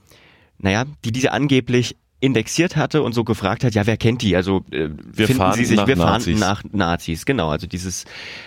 naja, 0.59 0.85
die 1.03 1.11
diese 1.11 1.31
angeblich 1.31 1.95
indexiert 2.23 2.77
hatte 2.77 3.03
und 3.03 3.11
so 3.13 3.25
gefragt 3.25 3.65
hat, 3.65 3.75
ja, 3.75 3.85
wer 3.85 3.97
kennt 3.97 4.21
die? 4.21 4.33
Also 4.35 4.63
äh, 4.71 4.87
Wir 5.13 5.27
finden 5.27 5.41
fahren 5.41 5.55
Sie 5.57 5.65
sich, 5.65 5.75
nach 5.75 5.87
wir 5.87 5.97
fahren 5.97 6.13
Nazis. 6.13 6.39
nach 6.39 6.63
Nazis, 6.71 7.25
genau. 7.25 7.49
Also 7.49 7.67
dieses, 7.67 8.05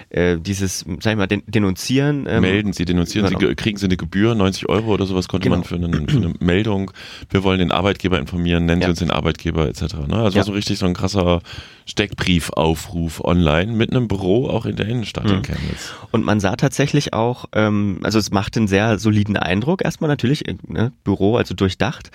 äh, 0.08 0.38
dieses, 0.38 0.86
sag 1.00 1.12
ich 1.12 1.16
mal, 1.18 1.26
den, 1.26 1.42
denunzieren. 1.46 2.26
Ähm, 2.26 2.40
melden 2.40 2.72
Sie, 2.72 2.86
denunzieren 2.86 3.28
genau. 3.28 3.38
Sie, 3.38 3.46
ge- 3.46 3.54
kriegen 3.54 3.76
Sie 3.76 3.84
eine 3.84 3.98
Gebühr, 3.98 4.34
90 4.34 4.68
Euro 4.70 4.94
oder 4.94 5.04
sowas 5.04 5.28
konnte 5.28 5.44
Genau. 5.50 5.56
man 5.58 5.64
für, 5.64 5.74
einen, 5.74 6.08
für 6.08 6.16
eine 6.16 6.32
Meldung. 6.40 6.90
Wir 7.28 7.44
wollen 7.44 7.58
den 7.58 7.70
Arbeitgeber 7.70 8.18
informieren, 8.18 8.64
nennen 8.64 8.80
Ja. 8.80 8.86
Sie 8.86 8.90
uns 8.92 8.98
den 9.00 9.10
Arbeitgeber 9.10 9.68
etc. 9.68 9.82
Ne? 10.08 10.16
Also 10.16 10.30
Ja. 10.30 10.36
war 10.36 10.44
so 10.44 10.52
richtig 10.52 10.78
so 10.78 10.86
ein 10.86 10.94
krasser 10.94 11.42
Steckbriefaufruf 11.86 13.24
online 13.24 13.72
mit 13.72 13.90
einem 13.92 14.08
Büro 14.08 14.48
auch 14.48 14.66
in 14.66 14.76
der 14.76 14.86
Innenstadt 14.88 15.30
in 15.30 15.38
Mhm. 15.38 15.42
Chemnitz. 15.42 15.94
Und 16.10 16.24
man 16.24 16.40
sah 16.40 16.56
tatsächlich 16.56 17.12
auch, 17.12 17.46
ähm, 17.52 18.00
also 18.02 18.18
es 18.18 18.30
macht 18.30 18.56
einen 18.56 18.68
sehr 18.68 18.98
soliden 18.98 19.36
Eindruck, 19.36 19.84
erstmal 19.84 20.08
natürlich, 20.08 20.48
äh, 20.48 20.56
ne, 20.66 20.92
Büro, 21.04 21.36
also 21.36 21.54
durchdacht. 21.54 22.10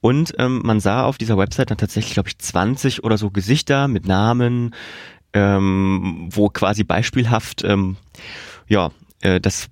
Und 0.00 0.34
ähm, 0.38 0.62
man 0.64 0.80
sah 0.80 1.04
auf 1.04 1.18
dieser 1.18 1.36
Website 1.36 1.70
dann 1.70 1.78
tatsächlich, 1.78 2.14
glaube 2.14 2.28
ich, 2.28 2.38
20 2.38 3.02
oder 3.04 3.18
so 3.18 3.30
Gesichter 3.30 3.88
mit 3.88 4.06
Namen, 4.06 4.74
ähm, 5.32 6.28
wo 6.30 6.48
quasi 6.48 6.84
beispielhaft, 6.84 7.64
ähm, 7.64 7.96
ja, 8.68 8.90
äh, 9.20 9.40
das 9.40 9.68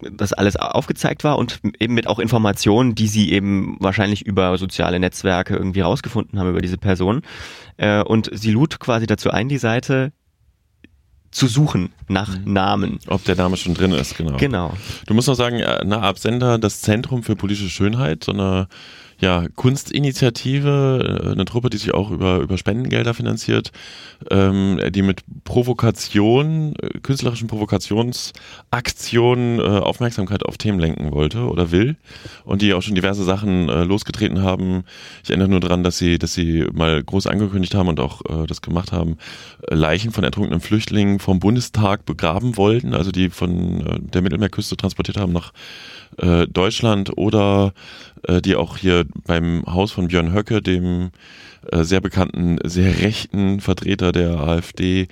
das 0.00 0.34
alles 0.34 0.56
aufgezeigt 0.56 1.24
war 1.24 1.38
und 1.38 1.60
eben 1.78 1.94
mit 1.94 2.06
auch 2.06 2.18
Informationen, 2.18 2.94
die 2.94 3.08
sie 3.08 3.32
eben 3.32 3.76
wahrscheinlich 3.80 4.26
über 4.26 4.58
soziale 4.58 5.00
Netzwerke 5.00 5.56
irgendwie 5.56 5.80
rausgefunden 5.80 6.38
haben 6.38 6.50
über 6.50 6.60
diese 6.60 6.76
Person. 6.76 7.22
Äh, 7.76 8.02
und 8.02 8.30
sie 8.32 8.50
lud 8.50 8.80
quasi 8.80 9.06
dazu 9.06 9.30
ein, 9.30 9.48
die 9.48 9.58
Seite 9.58 10.12
zu 11.30 11.48
suchen 11.48 11.92
nach 12.08 12.38
Namen. 12.44 12.98
Ob 13.08 13.24
der 13.24 13.36
Name 13.36 13.56
schon 13.56 13.74
drin 13.74 13.92
ist, 13.92 14.16
genau. 14.16 14.36
Genau. 14.38 14.72
Du 15.06 15.14
musst 15.14 15.28
noch 15.28 15.34
sagen, 15.34 15.56
äh, 15.56 15.82
na, 15.84 16.00
Absender, 16.00 16.58
das 16.58 16.80
Zentrum 16.80 17.22
für 17.22 17.36
politische 17.36 17.68
Schönheit, 17.68 18.24
so 18.24 18.32
eine 18.32 18.68
ja, 19.18 19.46
Kunstinitiative, 19.54 21.22
äh, 21.24 21.30
eine 21.32 21.46
Truppe, 21.46 21.70
die 21.70 21.78
sich 21.78 21.94
auch 21.94 22.10
über, 22.10 22.38
über 22.38 22.58
Spendengelder 22.58 23.14
finanziert, 23.14 23.72
ähm, 24.30 24.78
die 24.90 25.02
mit 25.02 25.22
Provokation, 25.44 26.74
äh, 26.76 26.98
künstlerischen 27.00 27.48
Provokationsaktionen 27.48 29.58
äh, 29.58 29.62
Aufmerksamkeit 29.62 30.44
auf 30.44 30.58
Themen 30.58 30.78
lenken 30.78 31.12
wollte 31.12 31.48
oder 31.48 31.70
will 31.70 31.96
und 32.44 32.60
die 32.62 32.74
auch 32.74 32.82
schon 32.82 32.94
diverse 32.94 33.24
Sachen 33.24 33.68
äh, 33.68 33.84
losgetreten 33.84 34.42
haben. 34.42 34.84
Ich 35.24 35.30
erinnere 35.30 35.48
nur 35.48 35.60
daran, 35.60 35.82
dass 35.82 35.98
sie, 35.98 36.18
dass 36.18 36.34
sie 36.34 36.66
mal 36.72 37.02
groß 37.02 37.26
angekündigt 37.26 37.74
haben 37.74 37.88
und 37.88 38.00
auch 38.00 38.20
äh, 38.26 38.46
das 38.46 38.60
gemacht 38.60 38.92
haben, 38.92 39.16
äh, 39.68 39.74
Leichen 39.74 40.12
von 40.12 40.24
ertrunkenen 40.24 40.60
Flüchtlingen 40.60 41.20
vom 41.20 41.40
Bundestag 41.40 42.04
begraben 42.04 42.56
wollten, 42.56 42.94
also 42.94 43.12
die 43.12 43.30
von 43.30 43.80
äh, 43.80 43.98
der 44.00 44.20
Mittelmeerküste 44.20 44.76
transportiert 44.76 45.16
haben 45.16 45.32
nach 45.32 45.52
äh, 46.18 46.46
Deutschland 46.46 47.16
oder 47.16 47.72
äh, 48.24 48.40
die 48.42 48.56
auch 48.56 48.76
hier 48.76 49.04
beim 49.26 49.64
Haus 49.66 49.92
von 49.92 50.08
Björn 50.08 50.32
Höcke, 50.32 50.62
dem 50.62 51.10
äh, 51.72 51.82
sehr 51.84 52.00
bekannten, 52.00 52.58
sehr 52.64 53.00
rechten 53.00 53.60
Vertreter 53.60 54.12
der 54.12 54.38
AfD, 54.40 55.08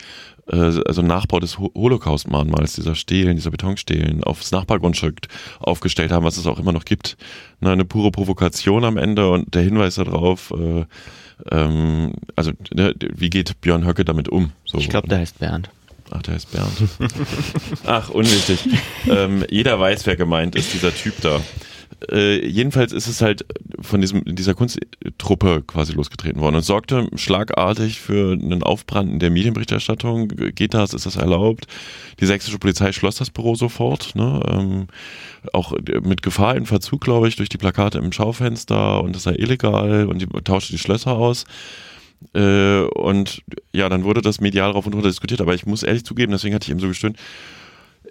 äh, 0.47 0.57
also 0.57 1.03
Nachbau 1.03 1.41
des 1.41 1.59
Ho- 1.59 1.73
Holocaust-Mahnmals, 1.75 2.75
dieser 2.75 2.95
Stelen, 2.95 3.37
dieser 3.37 3.51
Betonstelen 3.51 4.23
aufs 4.25 4.51
Nachbargrundstück 4.53 5.17
aufgestellt 5.59 6.13
haben, 6.13 6.25
was 6.25 6.37
es 6.37 6.47
auch 6.47 6.59
immer 6.59 6.73
noch 6.73 6.85
gibt. 6.85 7.17
Na, 7.61 7.73
eine 7.73 7.85
pure 7.85 8.11
Provokation 8.11 8.85
am 8.85 8.97
Ende 8.97 9.31
und 9.31 9.55
der 9.55 9.63
Hinweis 9.63 9.95
darauf, 9.97 10.53
äh, 10.57 10.85
ähm, 11.51 12.13
also 12.37 12.53
ne, 12.73 12.95
wie 12.99 13.31
geht 13.31 13.61
Björn 13.61 13.85
Höcke 13.87 14.05
damit 14.05 14.29
um? 14.29 14.53
So. 14.65 14.79
Ich 14.79 14.89
glaube, 14.89 15.09
der 15.09 15.19
heißt 15.19 15.39
Bernd. 15.41 15.69
Ach, 16.11 16.23
der 16.23 16.35
heißt 16.35 16.53
Bernd. 16.53 16.71
Ach, 17.87 18.11
unwichtig. 18.11 18.61
ähm, 19.09 19.45
jeder 19.51 19.81
weiß, 19.81 20.07
wer 20.07 20.17
gemeint 20.17 20.55
ist, 20.55 20.73
dieser 20.75 20.95
Typ 20.95 21.15
da. 21.23 21.41
Äh, 22.11 22.47
jedenfalls 22.47 22.93
ist 22.93 23.07
es 23.07 23.21
halt 23.21 23.45
von 23.81 24.01
diesem, 24.01 24.25
dieser 24.25 24.55
Kunsttruppe 24.55 25.63
quasi 25.67 25.93
losgetreten 25.93 26.41
worden 26.41 26.57
und 26.57 26.63
sorgte 26.63 27.09
schlagartig 27.15 28.01
für 28.01 28.33
einen 28.33 28.63
Aufbrand 28.63 29.11
in 29.11 29.19
der 29.19 29.31
Medienberichterstattung. 29.31 30.29
Geht 30.29 30.75
das? 30.75 30.95
Ist 30.95 31.07
das 31.07 31.17
erlaubt? 31.17 31.67
Die 32.21 32.27
sächsische 32.27 32.59
Polizei 32.59 32.93
schloss 32.93 33.17
das 33.17 33.31
Büro 33.31 33.55
sofort, 33.55 34.15
ne? 34.15 34.41
ähm, 34.49 34.87
auch 35.53 35.73
mit 36.03 36.23
Gefahr 36.23 36.57
in 36.57 36.67
Verzug, 36.67 37.01
glaube 37.01 37.29
ich, 37.29 37.37
durch 37.37 37.49
die 37.49 37.59
Plakate 37.59 37.99
im 37.99 38.13
Schaufenster 38.13 39.03
und 39.03 39.15
das 39.15 39.25
sei 39.25 39.35
illegal 39.35 40.07
und 40.07 40.21
die 40.21 40.27
tauschte 40.43 40.73
die 40.73 40.79
Schlösser 40.79 41.13
aus. 41.13 41.45
Äh, 42.33 42.83
und 42.95 43.43
ja, 43.73 43.89
dann 43.89 44.05
wurde 44.05 44.23
das 44.23 44.41
medial 44.41 44.71
rauf 44.71 44.87
und 44.87 44.95
runter 44.95 45.09
diskutiert, 45.09 45.41
aber 45.41 45.55
ich 45.55 45.67
muss 45.67 45.83
ehrlich 45.83 46.05
zugeben, 46.05 46.33
deswegen 46.33 46.55
hatte 46.55 46.65
ich 46.65 46.71
eben 46.71 46.81
so 46.81 46.89
gestöhnt, 46.89 47.19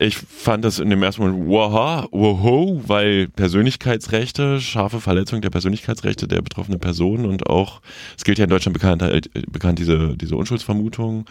ich 0.04 0.18
fand 0.18 0.66
das 0.66 0.80
in 0.80 0.90
dem 0.90 1.02
ersten 1.02 1.24
Moment, 1.24 1.48
wow, 1.48 2.08
wow, 2.12 2.82
weil 2.88 3.28
Persönlichkeitsrechte, 3.30 4.60
scharfe 4.60 5.00
Verletzung 5.00 5.42
der 5.42 5.50
Persönlichkeitsrechte 5.50 6.28
der 6.28 6.42
betroffenen 6.42 6.80
Person 6.80 7.26
und 7.26 7.48
auch, 7.48 7.82
es 8.18 8.24
gilt 8.24 8.38
ja 8.38 8.44
in 8.44 8.50
Deutschland 8.50 8.74
bekannt, 8.74 9.02
äh, 9.02 9.22
bekannt 9.50 9.80
diese, 9.80 10.16
diese 10.18 10.36
Unschuldsvermutung 10.36 11.26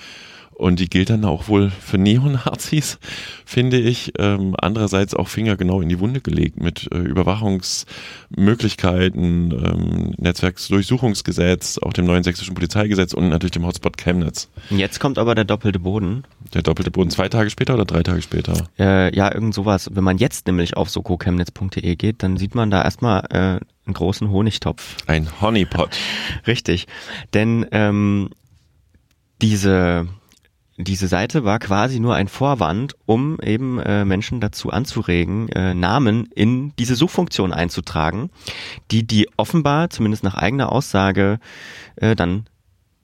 und 0.54 0.78
die 0.78 0.88
gilt 0.88 1.10
dann 1.10 1.24
auch 1.24 1.48
wohl 1.48 1.70
für 1.70 1.98
Neonazis, 1.98 3.00
finde 3.44 3.78
ich. 3.78 4.12
Ähm, 4.18 4.54
andererseits 4.58 5.14
auch 5.14 5.28
Finger 5.28 5.56
genau 5.56 5.80
in 5.80 5.88
die 5.88 5.98
Wunde 6.00 6.20
gelegt 6.20 6.60
mit 6.60 6.88
äh, 6.92 6.98
Überwachungsmöglichkeiten, 6.98 9.52
ähm, 9.52 10.14
Netzwerksdurchsuchungsgesetz, 10.18 11.78
auch 11.78 11.92
dem 11.92 12.06
neuen 12.06 12.22
sächsischen 12.22 12.54
Polizeigesetz 12.54 13.12
und 13.12 13.28
natürlich 13.28 13.50
dem 13.52 13.66
Hotspot 13.66 13.96
Chemnitz. 13.96 14.48
Jetzt 14.70 15.00
kommt 15.00 15.18
aber 15.18 15.34
der 15.34 15.44
doppelte 15.44 15.78
Boden. 15.78 16.24
Der 16.54 16.62
doppelte 16.62 16.90
Boden 16.90 17.10
zwei 17.10 17.28
Tage 17.28 17.50
später 17.50 17.74
oder 17.74 17.84
drei 17.84 18.02
Tage 18.02 18.22
später? 18.22 18.66
Äh, 18.78 19.14
ja, 19.16 19.34
irgend 19.34 19.54
sowas. 19.54 19.90
Wenn 19.92 20.04
man 20.04 20.18
jetzt 20.18 20.46
nämlich 20.46 20.76
auf 20.76 20.90
sokochemnitz.de 20.90 21.96
geht, 21.96 22.22
dann 22.22 22.36
sieht 22.36 22.54
man 22.54 22.70
da 22.70 22.82
erstmal 22.82 23.24
äh, 23.30 23.60
einen 23.86 23.94
großen 23.94 24.30
Honigtopf. 24.30 24.96
Ein 25.06 25.28
Honeypot. 25.40 25.96
Richtig. 26.46 26.86
Denn 27.34 27.66
ähm, 27.72 28.30
diese, 29.40 30.06
diese 30.78 31.06
Seite 31.06 31.44
war 31.44 31.58
quasi 31.58 32.00
nur 32.00 32.14
ein 32.14 32.28
Vorwand, 32.28 32.94
um 33.06 33.38
eben 33.40 33.78
äh, 33.78 34.04
Menschen 34.04 34.40
dazu 34.40 34.70
anzuregen, 34.70 35.48
äh, 35.50 35.74
Namen 35.74 36.26
in 36.34 36.74
diese 36.76 36.96
Suchfunktion 36.96 37.52
einzutragen, 37.52 38.30
die 38.90 39.06
die 39.06 39.28
offenbar, 39.36 39.90
zumindest 39.90 40.24
nach 40.24 40.34
eigener 40.34 40.72
Aussage, 40.72 41.38
äh, 41.96 42.16
dann 42.16 42.46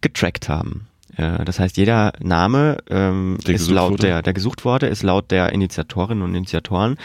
getrackt 0.01 0.49
haben. 0.49 0.87
Äh, 1.17 1.45
Das 1.45 1.61
heißt, 1.61 1.77
jeder 1.77 2.13
Name 2.21 2.79
ähm, 2.89 3.39
Der 3.47 3.55
ist 3.55 3.63
gesucht 3.63 3.75
laut 3.75 3.91
wurde? 3.93 4.03
der, 4.07 4.23
der 4.23 4.33
gesucht 4.33 4.65
wurde, 4.65 4.87
ist 4.87 5.03
laut 5.03 5.31
der 5.31 5.53
Initiatorinnen 5.53 6.23
und 6.25 6.35
Initiatoren 6.35 6.97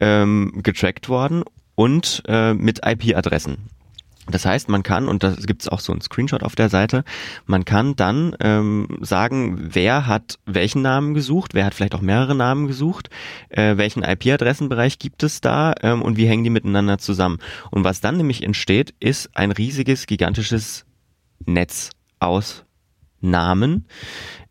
ähm, 0.00 0.60
getrackt 0.62 1.08
worden 1.08 1.42
und 1.74 2.22
äh, 2.28 2.52
mit 2.54 2.80
IP-Adressen. 2.84 3.70
Das 4.30 4.46
heißt, 4.46 4.68
man 4.68 4.84
kann, 4.84 5.08
und 5.08 5.24
da 5.24 5.34
gibt 5.34 5.62
es 5.62 5.68
auch 5.68 5.80
so 5.80 5.92
einen 5.92 6.00
Screenshot 6.00 6.44
auf 6.44 6.54
der 6.54 6.68
Seite, 6.68 7.02
man 7.44 7.64
kann 7.64 7.96
dann 7.96 8.36
ähm, 8.40 8.98
sagen, 9.00 9.70
wer 9.72 10.06
hat 10.06 10.38
welchen 10.46 10.80
Namen 10.80 11.14
gesucht, 11.14 11.54
wer 11.54 11.64
hat 11.64 11.74
vielleicht 11.74 11.94
auch 11.96 12.00
mehrere 12.02 12.36
Namen 12.36 12.68
gesucht, 12.68 13.10
äh, 13.48 13.76
welchen 13.76 14.04
IP-Adressenbereich 14.04 15.00
gibt 15.00 15.24
es 15.24 15.40
da 15.40 15.74
ähm, 15.82 16.02
und 16.02 16.16
wie 16.16 16.28
hängen 16.28 16.44
die 16.44 16.50
miteinander 16.50 16.98
zusammen. 16.98 17.38
Und 17.72 17.82
was 17.82 18.00
dann 18.00 18.16
nämlich 18.16 18.44
entsteht, 18.44 18.94
ist 19.00 19.30
ein 19.34 19.50
riesiges, 19.50 20.06
gigantisches 20.06 20.84
Netz 21.44 21.90
aus 22.20 22.64
Namen. 23.20 23.86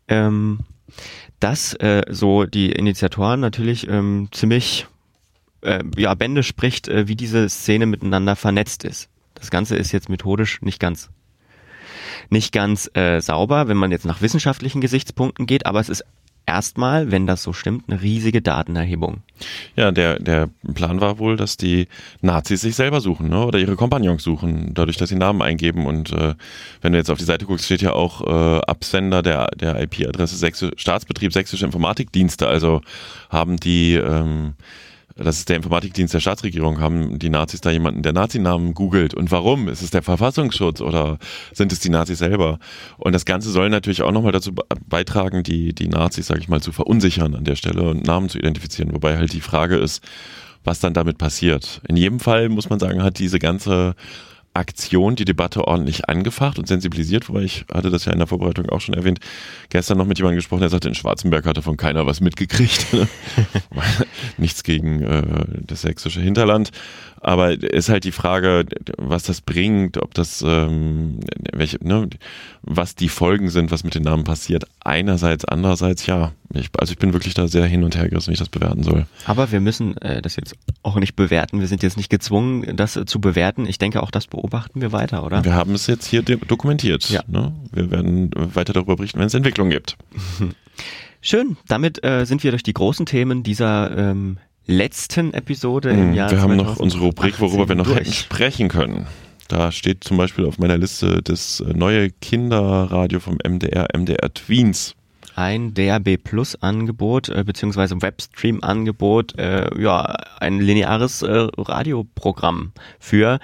Ähm, 0.06 0.60
dass 1.40 1.74
äh, 1.74 2.02
so 2.08 2.44
die 2.44 2.70
Initiatoren 2.70 3.40
natürlich 3.40 3.88
ähm, 3.88 4.28
ziemlich 4.30 4.86
äh, 5.62 5.82
ja, 5.96 6.14
Bände 6.14 6.42
spricht, 6.42 6.88
äh, 6.88 7.08
wie 7.08 7.16
diese 7.16 7.48
Szene 7.48 7.86
miteinander 7.86 8.36
vernetzt 8.36 8.84
ist. 8.84 9.08
Das 9.42 9.50
Ganze 9.50 9.74
ist 9.74 9.90
jetzt 9.90 10.08
methodisch 10.08 10.62
nicht 10.62 10.78
ganz 10.78 11.10
nicht 12.30 12.52
ganz 12.52 12.88
äh, 12.94 13.20
sauber, 13.20 13.66
wenn 13.66 13.76
man 13.76 13.90
jetzt 13.90 14.06
nach 14.06 14.22
wissenschaftlichen 14.22 14.80
Gesichtspunkten 14.80 15.46
geht, 15.46 15.66
aber 15.66 15.80
es 15.80 15.88
ist 15.88 16.04
erstmal, 16.46 17.10
wenn 17.10 17.26
das 17.26 17.42
so 17.42 17.52
stimmt, 17.52 17.88
eine 17.88 18.00
riesige 18.02 18.40
Datenerhebung. 18.40 19.22
Ja, 19.74 19.90
der, 19.90 20.20
der 20.20 20.48
Plan 20.74 21.00
war 21.00 21.18
wohl, 21.18 21.36
dass 21.36 21.56
die 21.56 21.88
Nazis 22.20 22.60
sich 22.60 22.76
selber 22.76 23.00
suchen 23.00 23.30
ne? 23.30 23.44
oder 23.44 23.58
ihre 23.58 23.74
Kompagnons 23.74 24.22
suchen, 24.22 24.74
dadurch, 24.74 24.96
dass 24.96 25.08
sie 25.08 25.16
Namen 25.16 25.42
eingeben. 25.42 25.86
Und 25.86 26.12
äh, 26.12 26.34
wenn 26.82 26.92
du 26.92 26.98
jetzt 26.98 27.10
auf 27.10 27.18
die 27.18 27.24
Seite 27.24 27.46
guckst, 27.46 27.64
steht 27.64 27.82
ja 27.82 27.94
auch 27.94 28.20
äh, 28.20 28.60
Absender 28.60 29.22
der, 29.22 29.48
der 29.56 29.80
IP-Adresse 29.82 30.36
Sächsisch, 30.36 30.70
Staatsbetrieb 30.76 31.32
Sächsische 31.32 31.64
Informatikdienste. 31.64 32.46
Also 32.46 32.80
haben 33.28 33.56
die 33.56 33.94
ähm, 33.94 34.54
das 35.16 35.38
ist 35.38 35.48
der 35.48 35.56
Informatikdienst 35.56 36.14
der 36.14 36.20
Staatsregierung, 36.20 36.80
haben 36.80 37.18
die 37.18 37.30
Nazis 37.30 37.60
da 37.60 37.70
jemanden, 37.70 38.02
der 38.02 38.12
Nazinamen 38.12 38.74
googelt 38.74 39.14
und 39.14 39.30
warum? 39.30 39.68
Ist 39.68 39.82
es 39.82 39.90
der 39.90 40.02
Verfassungsschutz 40.02 40.80
oder 40.80 41.18
sind 41.52 41.72
es 41.72 41.80
die 41.80 41.88
Nazis 41.88 42.18
selber? 42.18 42.58
Und 42.98 43.12
das 43.12 43.24
Ganze 43.24 43.50
soll 43.50 43.70
natürlich 43.70 44.02
auch 44.02 44.12
nochmal 44.12 44.32
dazu 44.32 44.52
beitragen, 44.86 45.42
die, 45.42 45.74
die 45.74 45.88
Nazis, 45.88 46.26
sag 46.26 46.38
ich 46.38 46.48
mal, 46.48 46.60
zu 46.60 46.72
verunsichern 46.72 47.34
an 47.34 47.44
der 47.44 47.56
Stelle 47.56 47.82
und 47.82 48.06
Namen 48.06 48.28
zu 48.28 48.38
identifizieren, 48.38 48.92
wobei 48.92 49.16
halt 49.16 49.32
die 49.32 49.40
Frage 49.40 49.76
ist, 49.76 50.02
was 50.64 50.80
dann 50.80 50.94
damit 50.94 51.18
passiert. 51.18 51.80
In 51.88 51.96
jedem 51.96 52.20
Fall 52.20 52.48
muss 52.48 52.70
man 52.70 52.78
sagen, 52.78 53.02
hat 53.02 53.18
diese 53.18 53.38
ganze 53.38 53.94
Aktion 54.54 55.16
die 55.16 55.24
Debatte 55.24 55.66
ordentlich 55.66 56.08
angefacht 56.08 56.58
und 56.58 56.68
sensibilisiert, 56.68 57.28
wobei 57.28 57.42
ich 57.42 57.64
hatte 57.72 57.90
das 57.90 58.04
ja 58.04 58.12
in 58.12 58.18
der 58.18 58.26
Vorbereitung 58.26 58.68
auch 58.68 58.80
schon 58.80 58.94
erwähnt, 58.94 59.18
gestern 59.70 59.98
noch 59.98 60.06
mit 60.06 60.18
jemandem 60.18 60.36
gesprochen, 60.36 60.60
der 60.60 60.68
sagte, 60.68 60.88
in 60.88 60.94
Schwarzenberg 60.94 61.46
hatte 61.46 61.62
von 61.62 61.76
keiner 61.76 62.06
was 62.06 62.20
mitgekriegt. 62.20 62.86
Nichts 64.36 64.62
gegen 64.62 65.02
äh, 65.02 65.22
das 65.66 65.82
sächsische 65.82 66.20
Hinterland. 66.20 66.70
Aber 67.24 67.52
ist 67.52 67.88
halt 67.88 68.02
die 68.02 68.10
Frage, 68.10 68.66
was 68.98 69.22
das 69.22 69.40
bringt, 69.40 69.96
ob 69.96 70.12
das, 70.12 70.42
ähm, 70.44 71.20
welche, 71.52 71.78
ne, 71.80 72.10
was 72.62 72.96
die 72.96 73.08
Folgen 73.08 73.48
sind, 73.48 73.70
was 73.70 73.84
mit 73.84 73.94
den 73.94 74.02
Namen 74.02 74.24
passiert. 74.24 74.64
Einerseits, 74.80 75.44
andererseits, 75.44 76.04
ja. 76.06 76.32
Ich, 76.52 76.70
also 76.76 76.90
ich 76.90 76.98
bin 76.98 77.12
wirklich 77.12 77.34
da 77.34 77.46
sehr 77.46 77.64
hin 77.64 77.84
und 77.84 77.96
her 77.96 78.08
gerissen, 78.08 78.30
wie 78.30 78.32
ich 78.32 78.40
das 78.40 78.48
bewerten 78.48 78.82
soll. 78.82 79.06
Aber 79.24 79.52
wir 79.52 79.60
müssen 79.60 79.96
äh, 79.98 80.20
das 80.20 80.34
jetzt 80.34 80.56
auch 80.82 80.96
nicht 80.96 81.14
bewerten. 81.14 81.60
Wir 81.60 81.68
sind 81.68 81.84
jetzt 81.84 81.96
nicht 81.96 82.10
gezwungen, 82.10 82.76
das 82.76 82.96
äh, 82.96 83.06
zu 83.06 83.20
bewerten. 83.20 83.66
Ich 83.66 83.78
denke, 83.78 84.02
auch 84.02 84.10
das 84.10 84.26
beobachten 84.26 84.80
wir 84.80 84.90
weiter, 84.90 85.24
oder? 85.24 85.44
Wir 85.44 85.54
haben 85.54 85.74
es 85.74 85.86
jetzt 85.86 86.06
hier 86.06 86.22
dokumentiert. 86.22 87.08
Ja. 87.08 87.22
Ne? 87.28 87.54
Wir 87.70 87.92
werden 87.92 88.30
weiter 88.34 88.72
darüber 88.72 88.96
berichten, 88.96 89.20
wenn 89.20 89.28
es 89.28 89.34
Entwicklung 89.34 89.70
gibt. 89.70 89.96
Schön. 91.20 91.56
Damit 91.68 92.04
äh, 92.04 92.24
sind 92.26 92.42
wir 92.42 92.50
durch 92.50 92.64
die 92.64 92.72
großen 92.72 93.06
Themen 93.06 93.44
dieser 93.44 93.96
ähm, 93.96 94.38
letzten 94.66 95.34
Episode 95.34 95.90
im 95.90 96.08
hm, 96.08 96.14
Jahr 96.14 96.30
Wir 96.30 96.40
haben 96.40 96.56
noch 96.56 96.76
unsere 96.76 97.04
Rubrik, 97.04 97.40
worüber 97.40 97.68
wir 97.68 97.76
noch 97.76 97.86
durch. 97.86 97.98
hätten 97.98 98.12
sprechen 98.12 98.68
können. 98.68 99.06
Da 99.48 99.70
steht 99.70 100.04
zum 100.04 100.16
Beispiel 100.16 100.46
auf 100.46 100.58
meiner 100.58 100.78
Liste 100.78 101.20
das 101.22 101.60
äh, 101.60 101.72
neue 101.74 102.10
Kinderradio 102.10 103.20
vom 103.20 103.38
MDR, 103.46 103.88
MDR 103.94 104.32
Tweens. 104.32 104.94
Ein 105.34 105.72
DRB 105.74 106.22
Plus 106.22 106.56
Angebot 106.62 107.28
äh, 107.28 107.42
beziehungsweise 107.44 108.00
Webstream 108.02 108.62
Angebot, 108.62 109.38
äh, 109.38 109.68
ja 109.80 110.04
ein 110.40 110.60
lineares 110.60 111.22
äh, 111.22 111.48
Radioprogramm 111.56 112.72
für, 112.98 113.40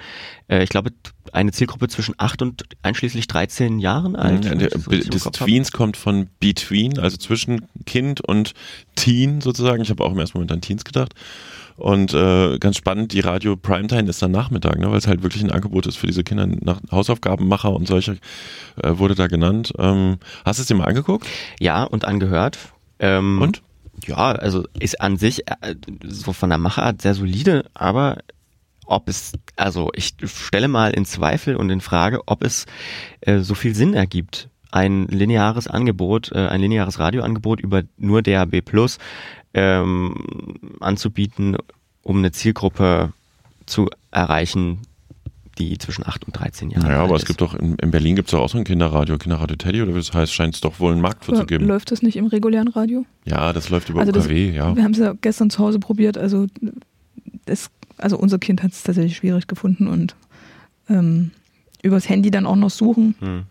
äh, 0.49 0.63
ich 0.63 0.69
glaube 0.69 0.91
eine 1.33 1.51
Zielgruppe 1.51 1.87
zwischen 1.87 2.15
8 2.17 2.41
und 2.41 2.63
einschließlich 2.81 3.27
13 3.27 3.79
Jahren 3.79 4.15
alt. 4.15 4.45
Ja, 4.45 4.55
der, 4.55 4.69
so 4.71 4.91
das 4.91 5.23
Tweens 5.23 5.71
kommt 5.71 5.97
von 5.97 6.27
Between, 6.39 6.99
also 6.99 7.17
zwischen 7.17 7.67
Kind 7.85 8.21
und 8.21 8.53
Teen 8.95 9.41
sozusagen. 9.41 9.81
Ich 9.81 9.89
habe 9.89 10.03
auch 10.03 10.11
im 10.11 10.19
ersten 10.19 10.37
Moment 10.37 10.51
an 10.51 10.61
Teens 10.61 10.85
gedacht. 10.85 11.13
Und 11.79 12.13
äh, 12.13 12.57
ganz 12.59 12.75
spannend, 12.75 13.13
die 13.13 13.21
Radio 13.21 13.55
Primetime 13.55 14.09
ist 14.09 14.21
dann 14.21 14.31
Nachmittag, 14.31 14.79
ne, 14.79 14.91
weil 14.91 14.97
es 14.97 15.07
halt 15.07 15.23
wirklich 15.23 15.41
ein 15.41 15.51
Angebot 15.51 15.87
ist 15.87 15.95
für 15.95 16.07
diese 16.07 16.25
Kinder, 16.25 16.45
nach 16.45 16.81
Hausaufgabenmacher 16.91 17.71
und 17.71 17.87
solche 17.87 18.17
äh, 18.83 18.97
wurde 18.97 19.15
da 19.15 19.27
genannt. 19.27 19.71
Ähm, 19.79 20.17
hast 20.43 20.59
du 20.59 20.63
es 20.63 20.67
dir 20.67 20.75
mal 20.75 20.87
angeguckt? 20.87 21.25
Ja, 21.59 21.83
und 21.85 22.03
angehört. 22.03 22.57
Ähm, 22.99 23.41
und? 23.41 23.61
Ja, 24.05 24.33
also 24.33 24.65
ist 24.77 24.99
an 24.99 25.17
sich 25.17 25.47
äh, 25.47 25.75
so 26.05 26.33
von 26.33 26.49
der 26.49 26.59
Machart 26.59 27.01
sehr 27.01 27.13
solide, 27.13 27.65
aber 27.73 28.17
ob 28.89 29.07
es, 29.07 29.33
also 29.55 29.91
ich 29.93 30.15
stelle 30.25 30.67
mal 30.67 30.91
in 30.91 31.05
Zweifel 31.05 31.55
und 31.55 31.69
in 31.69 31.81
Frage, 31.81 32.21
ob 32.25 32.43
es 32.43 32.65
äh, 33.21 33.39
so 33.39 33.53
viel 33.53 33.75
Sinn 33.75 33.93
ergibt, 33.93 34.49
ein 34.71 35.07
lineares 35.07 35.67
Angebot, 35.67 36.31
äh, 36.31 36.47
ein 36.47 36.61
lineares 36.61 36.99
Radioangebot 36.99 37.59
über 37.59 37.83
nur 37.97 38.21
DAB 38.21 38.61
Plus 38.61 38.97
ähm, 39.53 40.15
anzubieten, 40.79 41.57
um 42.01 42.17
eine 42.17 42.31
Zielgruppe 42.31 43.13
zu 43.65 43.89
erreichen, 44.11 44.79
die 45.59 45.77
zwischen 45.77 46.07
8 46.07 46.25
und 46.25 46.39
13 46.39 46.71
Jahren 46.71 46.83
naja, 46.83 47.03
aber 47.03 47.15
ist. 47.15 47.23
es 47.23 47.27
gibt 47.27 47.41
doch, 47.41 47.53
in, 47.53 47.75
in 47.75 47.91
Berlin 47.91 48.15
gibt 48.15 48.29
es 48.29 48.31
doch 48.31 48.39
auch 48.39 48.49
so 48.49 48.57
ein 48.57 48.63
Kinderradio, 48.63 49.17
Kinderradio 49.17 49.55
Teddy 49.55 49.81
oder 49.81 49.93
wie 49.93 49.99
das 49.99 50.13
heißt, 50.13 50.33
scheint 50.33 50.55
es 50.55 50.61
doch 50.61 50.79
wohl 50.79 50.93
einen 50.93 51.01
Markt 51.01 51.25
für 51.25 51.33
ja, 51.33 51.39
zu 51.41 51.45
geben. 51.45 51.65
Läuft 51.67 51.91
das 51.91 52.01
nicht 52.01 52.15
im 52.15 52.27
regulären 52.27 52.69
Radio? 52.69 53.05
Ja, 53.25 53.53
das 53.53 53.69
läuft 53.69 53.89
über 53.89 53.99
also 53.99 54.11
UKW, 54.11 54.47
das, 54.47 54.55
ja. 54.55 54.75
Wir 54.75 54.83
haben 54.83 54.93
es 54.93 54.99
ja 54.99 55.13
gestern 55.19 55.49
zu 55.49 55.59
Hause 55.59 55.79
probiert, 55.79 56.17
also 56.17 56.47
das 57.45 57.69
also 57.97 58.17
unser 58.17 58.39
Kind 58.39 58.63
hat 58.63 58.71
es 58.71 58.83
tatsächlich 58.83 59.17
schwierig 59.17 59.47
gefunden 59.47 59.87
und 59.87 60.15
ähm, 60.89 61.31
übers 61.83 62.09
Handy 62.09 62.31
dann 62.31 62.45
auch 62.45 62.55
noch 62.55 62.69
suchen. 62.69 63.15
Hm. 63.19 63.43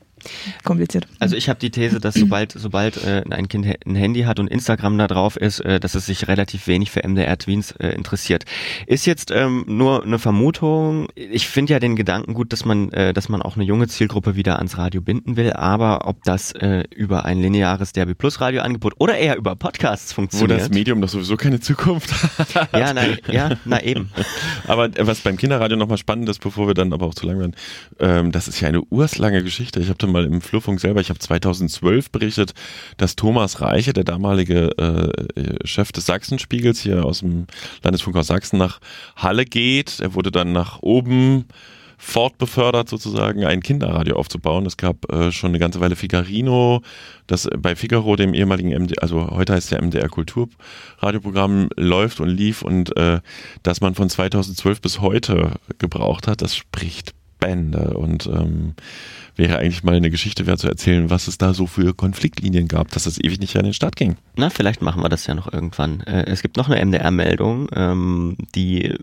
Kompliziert. 0.64 1.06
Also 1.18 1.36
ich 1.36 1.48
habe 1.48 1.58
die 1.58 1.70
These, 1.70 2.00
dass 2.00 2.14
sobald 2.14 2.52
sobald 2.52 3.02
äh, 3.04 3.22
ein 3.30 3.48
Kind 3.48 3.66
ein 3.86 3.94
Handy 3.94 4.22
hat 4.22 4.38
und 4.38 4.48
Instagram 4.48 4.98
da 4.98 5.06
drauf 5.06 5.36
ist, 5.36 5.60
äh, 5.60 5.80
dass 5.80 5.94
es 5.94 6.06
sich 6.06 6.28
relativ 6.28 6.66
wenig 6.66 6.90
für 6.90 7.06
MDR 7.06 7.38
Tweens 7.38 7.72
äh, 7.72 7.88
interessiert. 7.88 8.44
Ist 8.86 9.06
jetzt 9.06 9.30
ähm, 9.30 9.64
nur 9.66 10.04
eine 10.04 10.18
Vermutung. 10.18 11.08
Ich 11.14 11.48
finde 11.48 11.74
ja 11.74 11.80
den 11.80 11.96
Gedanken 11.96 12.34
gut, 12.34 12.52
dass 12.52 12.64
man 12.64 12.90
äh, 12.92 13.12
dass 13.12 13.28
man 13.28 13.42
auch 13.42 13.56
eine 13.56 13.64
junge 13.64 13.88
Zielgruppe 13.88 14.36
wieder 14.36 14.56
ans 14.56 14.78
Radio 14.78 15.00
binden 15.00 15.36
will, 15.36 15.52
aber 15.52 16.06
ob 16.06 16.22
das 16.24 16.52
äh, 16.52 16.84
über 16.94 17.24
ein 17.24 17.40
lineares 17.40 17.92
Derby 17.92 18.14
Plus 18.14 18.40
Radio 18.40 18.62
Angebot 18.62 18.94
oder 18.98 19.16
eher 19.16 19.36
über 19.36 19.56
Podcasts 19.56 20.12
funktioniert. 20.12 20.50
Wo 20.50 20.64
das 20.64 20.70
Medium 20.70 21.00
doch 21.00 21.08
sowieso 21.08 21.36
keine 21.36 21.60
Zukunft 21.60 22.12
hat. 22.38 22.72
Ja, 22.72 22.92
na, 22.92 23.02
ja, 23.30 23.56
na 23.64 23.82
eben. 23.82 24.10
aber 24.66 24.86
äh, 24.86 25.06
was 25.06 25.20
beim 25.20 25.36
Kinderradio 25.36 25.76
nochmal 25.76 25.98
spannend 25.98 26.28
ist, 26.28 26.40
bevor 26.40 26.66
wir 26.66 26.74
dann 26.74 26.92
aber 26.92 27.06
auch 27.06 27.14
zu 27.14 27.26
lang 27.26 27.38
werden, 27.38 27.56
ähm, 27.98 28.32
das 28.32 28.48
ist 28.48 28.60
ja 28.60 28.68
eine 28.68 28.82
urslange 28.82 29.42
Geschichte. 29.42 29.80
Ich 29.80 29.88
habe 29.88 29.98
mal 30.12 30.24
im 30.24 30.40
Flurfunk 30.40 30.80
selber, 30.80 31.00
ich 31.00 31.10
habe 31.10 31.18
2012 31.18 32.10
berichtet, 32.10 32.54
dass 32.96 33.16
Thomas 33.16 33.60
Reiche, 33.60 33.92
der 33.92 34.04
damalige 34.04 34.70
äh, 34.78 35.66
Chef 35.66 35.92
des 35.92 36.06
Sachsenspiegels 36.06 36.80
hier 36.80 37.04
aus 37.04 37.20
dem 37.20 37.46
Landesfunk 37.82 38.16
aus 38.16 38.28
Sachsen, 38.28 38.58
nach 38.58 38.80
Halle 39.16 39.44
geht. 39.44 40.00
Er 40.00 40.14
wurde 40.14 40.30
dann 40.30 40.52
nach 40.52 40.80
oben 40.82 41.46
fortbefördert, 41.98 42.88
sozusagen 42.88 43.44
ein 43.44 43.60
Kinderradio 43.60 44.16
aufzubauen. 44.16 44.64
Es 44.66 44.76
gab 44.76 45.12
äh, 45.12 45.32
schon 45.32 45.50
eine 45.50 45.58
ganze 45.58 45.80
Weile 45.80 45.96
Figarino, 45.96 46.80
das 47.26 47.48
bei 47.58 47.74
Figaro, 47.74 48.14
dem 48.14 48.34
ehemaligen 48.34 48.70
MDR, 48.70 49.02
also 49.02 49.28
heute 49.30 49.54
heißt 49.54 49.72
der 49.72 49.82
MDR 49.82 50.08
Kulturradioprogramm, 50.08 51.68
läuft 51.76 52.20
und 52.20 52.28
lief 52.28 52.62
und 52.62 52.96
äh, 52.96 53.20
dass 53.64 53.80
man 53.80 53.94
von 53.96 54.08
2012 54.08 54.80
bis 54.80 55.00
heute 55.00 55.54
gebraucht 55.78 56.28
hat, 56.28 56.40
das 56.40 56.56
spricht 56.56 57.14
Bände 57.38 57.96
und 57.96 58.26
ähm, 58.26 58.74
wäre 59.36 59.58
eigentlich 59.58 59.84
mal 59.84 59.94
eine 59.94 60.10
Geschichte 60.10 60.46
wert 60.46 60.58
zu 60.58 60.68
erzählen, 60.68 61.10
was 61.10 61.28
es 61.28 61.38
da 61.38 61.54
so 61.54 61.66
für 61.66 61.94
Konfliktlinien 61.94 62.68
gab, 62.68 62.90
dass 62.90 63.04
das 63.04 63.18
ewig 63.18 63.40
nicht 63.40 63.56
an 63.56 63.64
den 63.64 63.74
Start 63.74 63.96
ging. 63.96 64.16
Na, 64.36 64.50
vielleicht 64.50 64.82
machen 64.82 65.02
wir 65.02 65.08
das 65.08 65.26
ja 65.26 65.34
noch 65.34 65.52
irgendwann. 65.52 66.00
Äh, 66.00 66.24
es 66.26 66.42
gibt 66.42 66.56
noch 66.56 66.68
eine 66.68 66.84
MDR-Meldung, 66.84 67.68
ähm, 67.74 68.36
die 68.54 68.94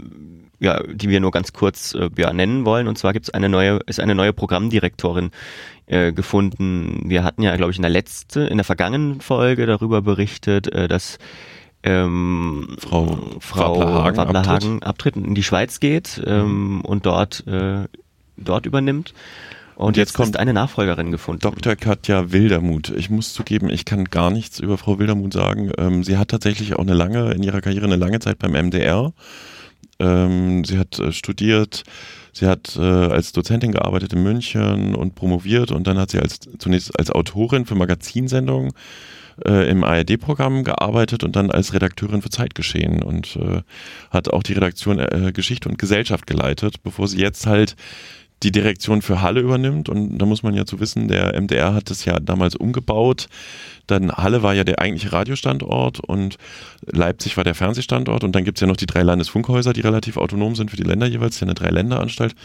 ja, 0.60 0.82
die 0.84 1.10
wir 1.10 1.20
nur 1.20 1.32
ganz 1.32 1.54
kurz 1.54 1.94
äh, 1.94 2.10
ja, 2.18 2.32
nennen 2.34 2.66
wollen. 2.66 2.88
Und 2.88 2.98
zwar 2.98 3.14
gibt 3.14 3.26
es 3.26 3.34
eine 3.34 3.50
neue, 3.50 3.80
ist 3.88 4.00
eine 4.00 4.16
neue 4.16 4.34
Programmdirektorin 4.34 5.32
äh, 5.86 6.14
gefunden. 6.14 7.04
Wir 7.06 7.24
hatten 7.24 7.44
ja, 7.44 7.56
glaube 7.56 7.72
ich, 7.72 7.78
in 7.78 7.84
der 7.84 7.92
letzten, 7.92 8.48
in 8.48 8.58
der 8.58 8.64
vergangenen 8.64 9.22
Folge 9.22 9.66
darüber 9.66 10.02
berichtet, 10.02 10.68
äh, 10.68 10.88
dass 10.88 11.18
ähm, 11.84 12.76
Frau, 12.80 13.18
Frau 13.40 13.80
Wapplerhagen, 13.80 14.18
Wapplerhagen 14.18 14.74
abtritt. 14.84 14.88
abtritt 14.88 15.16
und 15.18 15.26
in 15.26 15.36
die 15.36 15.44
Schweiz 15.44 15.80
geht 15.80 16.22
ähm, 16.26 16.78
mhm. 16.78 16.82
und 16.82 17.06
dort, 17.06 17.46
äh, 17.48 17.84
dort 18.38 18.66
übernimmt. 18.66 19.14
Und, 19.76 19.88
und 19.88 19.98
jetzt, 19.98 20.10
jetzt 20.10 20.16
kommt 20.16 20.38
eine 20.38 20.54
Nachfolgerin 20.54 21.12
gefunden. 21.12 21.42
Dr. 21.42 21.76
Katja 21.76 22.32
Wildermuth. 22.32 22.92
Ich 22.92 23.10
muss 23.10 23.34
zugeben, 23.34 23.70
ich 23.70 23.84
kann 23.84 24.06
gar 24.06 24.32
nichts 24.32 24.60
über 24.60 24.78
Frau 24.78 25.00
Wildermuth 25.00 25.34
sagen. 25.34 25.72
Ähm, 25.78 26.04
sie 26.04 26.18
hat 26.18 26.30
tatsächlich 26.30 26.76
auch 26.76 26.84
eine 26.84 26.94
lange, 26.94 27.34
in 27.34 27.44
ihrer 27.44 27.60
Karriere 27.60 27.86
eine 27.86 27.98
lange 27.98 28.20
Zeit 28.20 28.40
beim 28.40 28.54
MDR. 28.54 29.12
Ähm, 30.00 30.64
sie 30.64 30.78
hat 30.78 31.00
äh, 31.00 31.12
studiert, 31.12 31.84
sie 32.34 32.48
hat 32.48 32.76
äh, 32.78 32.82
als 32.82 33.32
Dozentin 33.32 33.72
gearbeitet 33.72 34.14
in 34.14 34.24
München 34.24 34.96
und 34.96 35.16
promoviert 35.16 35.72
und 35.72 35.88
dann 35.88 35.98
hat 35.98 36.12
sie 36.12 36.20
als 36.20 36.40
zunächst 36.58 36.98
als 37.00 37.12
Autorin 37.12 37.66
für 37.66 37.76
Magazinsendungen 37.76 38.72
äh, 39.46 39.70
im 39.70 39.84
ARD-Programm 39.84 40.64
gearbeitet 40.64 41.24
und 41.24 41.36
dann 41.36 41.52
als 41.52 41.74
Redakteurin 41.74 42.22
für 42.22 42.30
Zeitgeschehen 42.30 43.04
und 43.04 43.38
äh, 43.38 43.62
hat 44.10 44.32
auch 44.32 44.44
die 44.44 44.54
Redaktion 44.54 45.00
äh, 45.00 45.32
Geschichte 45.34 45.70
und 45.70 45.78
Gesellschaft 45.78 46.28
geleitet, 46.28 46.84
bevor 46.84 47.08
sie 47.08 47.20
jetzt 47.20 47.46
halt 47.46 47.76
die 48.46 48.52
Direktion 48.52 49.02
für 49.02 49.22
Halle 49.22 49.42
übernimmt. 49.42 49.90
Und 49.90 50.18
da 50.18 50.26
muss 50.26 50.44
man 50.44 50.54
ja 50.54 50.66
zu 50.66 50.80
wissen, 50.80 51.08
der 51.08 51.40
MDR 51.40 51.74
hat 51.74 51.92
es 51.92 52.06
ja 52.06 52.20
damals 52.20 52.56
umgebaut. 52.56 53.28
Dann 53.88 54.12
Halle 54.12 54.44
war 54.44 54.54
ja 54.54 54.64
der 54.64 54.80
eigentliche 54.80 55.12
Radiostandort 55.12 56.00
und 56.00 56.38
Leipzig 56.86 57.36
war 57.38 57.44
der 57.44 57.56
Fernsehstandort. 57.56 58.24
Und 58.24 58.36
dann 58.36 58.46
gibt 58.46 58.58
es 58.58 58.62
ja 58.62 58.68
noch 58.68 58.78
die 58.78 58.86
drei 58.86 59.02
Landesfunkhäuser, 59.02 59.74
die 59.74 59.82
relativ 59.82 60.18
autonom 60.18 60.56
sind 60.56 60.72
für 60.72 60.78
die 60.78 60.84
Länder 60.84 61.08
jeweils. 61.08 61.36
Das 61.36 61.42
ja 61.42 61.48
eine 61.48 61.56
Drei-Länder-Anstalt. 61.56 62.36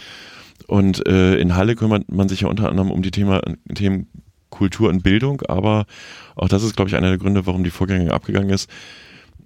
Und 0.67 1.07
äh, 1.07 1.37
in 1.37 1.55
Halle 1.55 1.77
kümmert 1.77 2.11
man 2.11 2.29
sich 2.29 2.41
ja 2.41 2.49
unter 2.49 2.69
anderem 2.69 2.91
um 2.91 3.03
die 3.03 3.11
Thema, 3.11 3.41
Themen 3.75 4.09
Kultur 4.49 4.89
und 4.89 5.03
Bildung, 5.03 5.43
aber 5.43 5.87
auch 6.35 6.49
das 6.49 6.65
ist, 6.65 6.75
glaube 6.75 6.89
ich, 6.89 6.97
einer 6.97 7.09
der 7.09 7.19
Gründe, 7.19 7.47
warum 7.47 7.63
die 7.63 7.71
Vorgänge 7.71 8.13
abgegangen 8.13 8.51
ist 8.51 8.69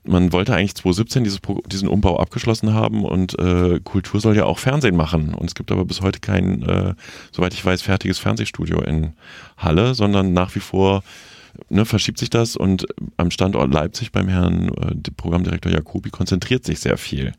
man 0.05 0.33
wollte 0.33 0.55
eigentlich 0.55 0.75
2017 0.75 1.25
dieses, 1.25 1.41
diesen 1.67 1.89
Umbau 1.89 2.19
abgeschlossen 2.19 2.75
haben 2.75 3.05
und 3.05 3.39
äh, 3.39 3.81
Kultur 3.83 4.21
soll 4.21 4.37
ja 4.37 4.45
auch 4.45 4.59
Fernsehen 4.59 4.97
machen. 4.97 5.35
Und 5.35 5.47
es 5.47 5.55
gibt 5.55 5.73
aber 5.73 5.85
bis 5.85 6.03
heute 6.03 6.21
kein, 6.21 6.63
äh, 6.63 6.95
soweit 7.33 7.55
ich 7.55 7.65
weiß, 7.65 7.83
fertiges 7.83 8.19
Fernsehstudio 8.19 8.81
in 8.83 9.15
Halle, 9.57 9.95
sondern 9.95 10.33
nach 10.33 10.55
wie 10.55 10.61
vor 10.61 11.03
ne, 11.69 11.85
verschiebt 11.85 12.19
sich 12.19 12.31
das 12.31 12.57
und 12.57 12.87
am 13.17 13.31
Standort 13.31 13.73
Leipzig 13.73 14.13
beim 14.13 14.29
Herrn 14.29 14.69
äh, 14.69 15.11
Programmdirektor 15.17 15.73
Jacobi 15.73 16.11
konzentriert 16.11 16.65
sich 16.65 16.81
sehr 16.81 16.99
viel, 16.99 17.33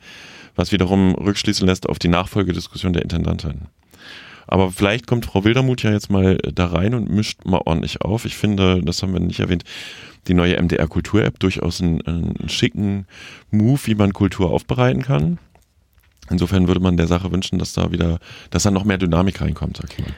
was 0.55 0.71
wiederum 0.71 1.13
rückschließen 1.15 1.67
lässt 1.67 1.87
auf 1.87 1.99
die 1.99 2.07
Nachfolgediskussion 2.07 2.93
der 2.93 3.03
Intendantin. 3.03 3.67
Aber 4.47 4.71
vielleicht 4.71 5.07
kommt 5.07 5.25
Frau 5.25 5.43
Wildermuth 5.43 5.83
ja 5.83 5.91
jetzt 5.91 6.11
mal 6.11 6.37
da 6.37 6.67
rein 6.67 6.93
und 6.93 7.09
mischt 7.09 7.45
mal 7.45 7.61
ordentlich 7.65 8.01
auf. 8.01 8.25
Ich 8.25 8.35
finde, 8.35 8.81
das 8.83 9.01
haben 9.01 9.13
wir 9.13 9.19
nicht 9.19 9.39
erwähnt, 9.39 9.63
die 10.27 10.33
neue 10.33 10.61
MDR 10.61 10.87
Kultur 10.87 11.23
App 11.23 11.39
durchaus 11.39 11.81
einen, 11.81 12.01
einen 12.01 12.49
schicken 12.49 13.05
Move, 13.51 13.79
wie 13.85 13.95
man 13.95 14.13
Kultur 14.13 14.51
aufbereiten 14.51 15.01
kann. 15.01 15.37
Insofern 16.29 16.67
würde 16.67 16.79
man 16.79 16.97
der 16.97 17.07
Sache 17.07 17.31
wünschen, 17.31 17.59
dass 17.59 17.73
da 17.73 17.91
wieder, 17.91 18.19
dass 18.49 18.63
da 18.63 18.71
noch 18.71 18.83
mehr 18.83 18.97
Dynamik 18.97 19.41
reinkommt, 19.41 19.77
sag 19.77 19.91
ich 19.93 19.99
mal. 19.99 20.13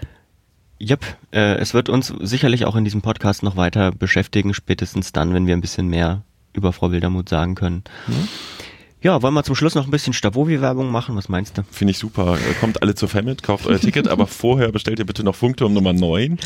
Yep, 0.80 1.06
äh, 1.32 1.56
es 1.56 1.74
wird 1.74 1.90
uns 1.90 2.14
sicherlich 2.22 2.66
auch 2.66 2.76
in 2.76 2.84
diesem 2.84 3.02
Podcast 3.02 3.44
noch 3.44 3.58
weiter 3.58 3.92
beschäftigen, 3.92 4.54
spätestens 4.54 5.12
dann, 5.12 5.34
wenn 5.34 5.48
wir 5.48 5.56
ein 5.56 5.62
bisschen 5.62 5.88
mehr 5.88 6.22
über 6.54 6.72
Frau 6.72 6.92
Wildermuth 6.92 7.30
sagen 7.30 7.56
können. 7.56 7.84
Mhm. 8.08 8.28
Ja, 9.04 9.22
wollen 9.22 9.36
wir 9.36 9.44
zum 9.44 9.54
Schluss 9.54 9.76
noch 9.76 9.86
ein 9.86 9.92
bisschen 9.92 10.14
Stavovi-Werbung 10.14 10.90
machen? 10.90 11.16
Was 11.16 11.30
meinst 11.30 11.56
du? 11.56 11.64
Finde 11.72 11.92
ich 11.92 12.00
super. 12.00 12.36
Kommt 12.60 12.82
alle 12.82 12.96
zur 12.96 13.08
Famit, 13.08 13.44
kauft 13.44 13.68
euer 13.68 13.80
Ticket, 13.80 14.08
aber 14.08 14.26
vorher 14.26 14.72
bestellt 14.72 14.98
ihr 14.98 15.06
bitte 15.06 15.24
noch 15.24 15.36
Funkturm 15.36 15.72
Nummer 15.74 15.94
9, 15.94 16.40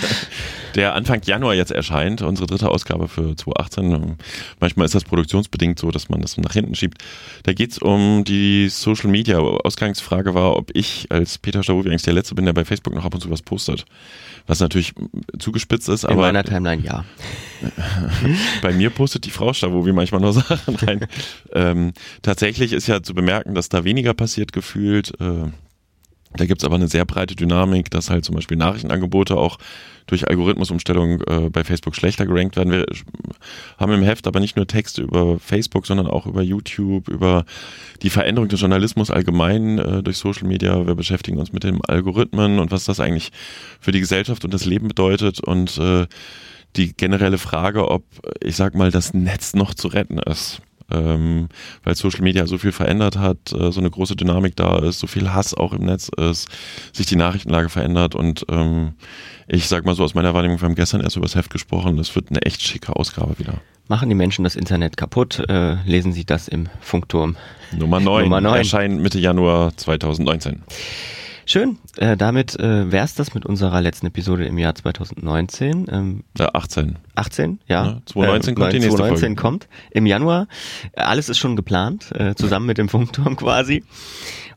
der 0.76 0.94
Anfang 0.94 1.22
Januar 1.24 1.54
jetzt 1.54 1.72
erscheint. 1.72 2.22
Unsere 2.22 2.48
dritte 2.48 2.70
Ausgabe 2.70 3.08
für 3.08 3.38
2018. 3.38 4.18
Manchmal 4.60 4.86
ist 4.86 4.96
das 4.96 5.06
produktionsbedingt 5.06 5.80
so, 5.80 5.92
dass 5.92 6.10
man 6.10 6.22
das 6.22 6.36
nach 6.38 6.52
hinten 6.52 6.76
schiebt. 6.76 6.98
Da 7.44 7.54
geht 7.54 7.72
es 7.72 7.78
um 7.78 8.26
die 8.26 8.68
Social 8.68 9.10
Media. 9.10 9.40
Ausgangsfrage 9.40 10.34
war, 10.34 10.58
ob 10.58 10.72
ich 10.74 11.08
als 11.10 11.38
Peter 11.38 11.64
Stavovi 11.64 11.88
eigentlich 11.88 12.02
der 12.02 12.14
Letzte 12.14 12.36
bin, 12.36 12.44
der 12.44 12.54
bei 12.54 12.66
Facebook 12.66 12.94
noch 12.94 13.06
ab 13.06 13.14
und 13.14 13.22
zu 13.22 13.30
was 13.30 13.42
postet 13.42 13.86
was 14.48 14.60
natürlich 14.60 14.94
zugespitzt 15.40 15.90
ist. 15.90 16.04
In 16.04 16.12
aber 16.12 16.22
meiner 16.22 16.44
Timeline 16.44 16.84
ja. 16.84 17.06
bei 18.62 18.74
mir 18.74 18.90
postet 18.90 19.26
die 19.26 19.30
Frau 19.30 19.52
wie 19.52 19.92
manchmal 19.92 20.22
nur 20.22 20.34
Sachen 20.34 20.76
rein. 20.76 21.08
ähm, 21.54 21.94
tatsächlich 22.22 22.41
ist 22.42 22.88
ja 22.88 23.04
zu 23.04 23.14
bemerken, 23.14 23.56
dass 23.56 23.70
da 23.70 23.84
weniger 23.84 24.14
passiert 24.14 24.52
gefühlt. 24.52 25.12
Äh, 25.20 25.52
da 26.34 26.46
gibt's 26.46 26.64
aber 26.64 26.76
eine 26.76 26.88
sehr 26.88 27.04
breite 27.04 27.36
Dynamik, 27.36 27.92
dass 27.92 28.10
halt 28.10 28.24
zum 28.24 28.36
Beispiel 28.36 28.56
Nachrichtenangebote 28.56 29.36
auch 29.36 29.58
durch 30.08 30.30
Algorithmusumstellung 30.30 31.22
äh, 31.22 31.50
bei 31.50 31.66
Facebook 31.66 31.94
schlechter 31.96 32.26
gerankt 32.26 32.56
werden. 32.56 32.72
Wir 32.72 32.86
haben 33.78 33.92
im 33.92 34.02
Heft 34.02 34.28
aber 34.28 34.40
nicht 34.40 34.56
nur 34.56 34.66
Texte 34.66 35.02
über 35.02 35.40
Facebook, 35.40 35.86
sondern 35.86 36.08
auch 36.08 36.26
über 36.26 36.42
YouTube, 36.42 37.10
über 37.10 37.46
die 38.02 38.10
Veränderung 38.10 38.48
des 38.48 38.62
Journalismus 38.62 39.12
allgemein 39.12 39.78
äh, 39.78 40.04
durch 40.04 40.18
Social 40.18 40.48
Media. 40.48 40.88
Wir 40.88 40.96
beschäftigen 40.96 41.38
uns 41.38 41.52
mit 41.52 41.64
den 41.64 41.84
Algorithmen 41.84 42.60
und 42.60 42.72
was 42.72 42.86
das 42.86 43.02
eigentlich 43.02 43.32
für 43.82 43.92
die 43.92 44.00
Gesellschaft 44.00 44.46
und 44.46 44.54
das 44.54 44.66
Leben 44.66 44.88
bedeutet 44.88 45.42
und 45.42 45.82
die 46.78 46.96
generelle 46.96 47.38
Frage, 47.38 47.90
ob, 47.90 48.04
ich 48.42 48.56
sag 48.56 48.76
mal, 48.76 48.92
das 48.92 49.14
Netz 49.14 49.54
noch 49.54 49.74
zu 49.74 49.90
retten 49.90 50.20
ist 50.20 50.62
ähm, 50.92 51.50
weil 51.84 51.96
Social 51.96 52.22
Media 52.22 52.46
so 52.48 52.58
viel 52.58 52.72
verändert 52.72 53.18
hat, 53.18 53.52
äh, 53.54 53.72
so 53.72 53.80
eine 53.80 53.90
große 53.90 54.16
Dynamik 54.16 54.56
da 54.56 54.80
ist, 54.80 55.00
so 55.00 55.08
viel 55.08 55.34
Hass 55.34 55.54
auch 55.54 55.74
im 55.74 55.86
Netz 55.86 56.10
ist, 56.18 56.50
sich 56.94 57.06
die 57.06 57.16
Nachrichtenlage 57.16 57.70
verändert 57.70 58.16
und 58.16 58.46
ähm, 58.50 58.94
ich 59.48 59.68
sag 59.68 59.86
mal 59.86 59.96
so 59.96 60.04
aus 60.04 60.14
meiner 60.14 60.34
Wahrnehmung, 60.34 60.62
wir 60.62 60.68
haben 60.68 60.76
gestern 60.76 61.02
erst 61.02 61.18
über 61.18 61.26
das 61.26 61.36
Heft 61.36 61.50
gesprochen, 61.50 62.00
es 62.00 62.16
wird 62.16 62.30
eine 62.30 62.42
echt 62.44 62.62
schicke 62.62 62.96
Ausgabe 62.96 63.38
wieder. 63.40 63.56
Machen 63.88 64.08
die 64.08 64.16
Menschen 64.16 64.44
das 64.46 64.56
Internet 64.56 64.96
kaputt? 64.96 65.44
Äh, 65.50 65.76
lesen 65.86 66.14
Sie 66.14 66.24
das 66.24 66.48
im 66.48 66.70
Funkturm. 66.80 67.36
Nummer 67.78 68.00
9, 68.00 68.24
Nummer 68.24 68.40
9. 68.40 68.58
erscheint 68.60 69.02
Mitte 69.02 69.20
Januar 69.20 69.76
2019. 69.76 70.64
Schön. 71.46 71.78
Äh, 71.98 72.18
damit 72.18 72.60
äh, 72.60 72.92
wäre 72.92 73.06
es 73.06 73.16
das 73.16 73.34
mit 73.34 73.46
unserer 73.46 73.82
letzten 73.82 74.08
Episode 74.08 74.46
im 74.46 74.58
Jahr 74.58 74.76
2019. 74.76 75.88
Ähm, 75.92 76.24
ja, 76.38 76.50
18. 76.54 76.98
18, 77.16 77.60
ja. 77.68 77.86
ja 77.86 78.02
2019 78.06 78.54
äh, 78.54 78.56
kommt 78.56 78.74
die 78.74 78.80
nächste 78.80 78.98
2019 78.98 79.28
Folge. 79.28 79.42
kommt 79.42 79.68
im 79.92 80.06
Januar. 80.06 80.48
Alles 80.96 81.30
ist 81.30 81.38
schon 81.38 81.56
geplant, 81.56 82.12
äh, 82.14 82.36
zusammen 82.36 82.66
mit 82.66 82.78
dem 82.78 82.90
Funkturm 82.90 83.36
quasi. 83.36 83.84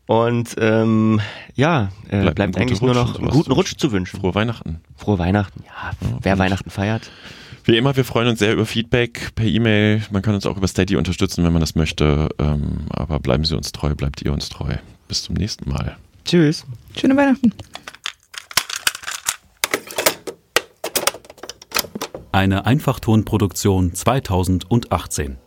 Und 0.06 0.54
ähm, 0.58 1.20
ja, 1.54 1.88
äh, 2.08 2.20
bleibt, 2.20 2.36
bleibt 2.36 2.56
eigentlich 2.58 2.82
Rutsch, 2.82 2.94
nur 2.94 2.94
noch 2.94 3.18
einen 3.18 3.30
guten 3.30 3.52
Rutsch 3.52 3.74
zu 3.78 3.90
wünschen. 3.90 4.20
Frohe 4.20 4.34
Weihnachten. 4.34 4.80
Frohe 4.96 5.18
Weihnachten, 5.18 5.64
ja. 5.66 5.90
ja 6.08 6.18
wer 6.20 6.38
Weihnachten 6.38 6.70
feiert. 6.70 7.10
Wie 7.64 7.78
immer, 7.78 7.96
wir 7.96 8.04
freuen 8.04 8.28
uns 8.28 8.40
sehr 8.40 8.52
über 8.52 8.66
Feedback 8.66 9.34
per 9.34 9.46
E-Mail. 9.46 10.02
Man 10.10 10.20
kann 10.20 10.34
uns 10.34 10.44
auch 10.44 10.58
über 10.58 10.68
Steady 10.68 10.96
unterstützen, 10.96 11.44
wenn 11.44 11.52
man 11.52 11.60
das 11.60 11.74
möchte. 11.74 12.28
Ähm, 12.38 12.80
aber 12.90 13.18
bleiben 13.20 13.46
Sie 13.46 13.56
uns 13.56 13.72
treu, 13.72 13.94
bleibt 13.94 14.20
ihr 14.20 14.34
uns 14.34 14.50
treu. 14.50 14.74
Bis 15.08 15.22
zum 15.22 15.34
nächsten 15.34 15.70
Mal. 15.70 15.96
Tschüss. 16.24 16.64
Schöne 16.96 17.16
Weihnachten. 17.16 17.52
Eine 22.32 22.66
Einfachtonproduktion 22.66 23.94
2018. 23.94 25.38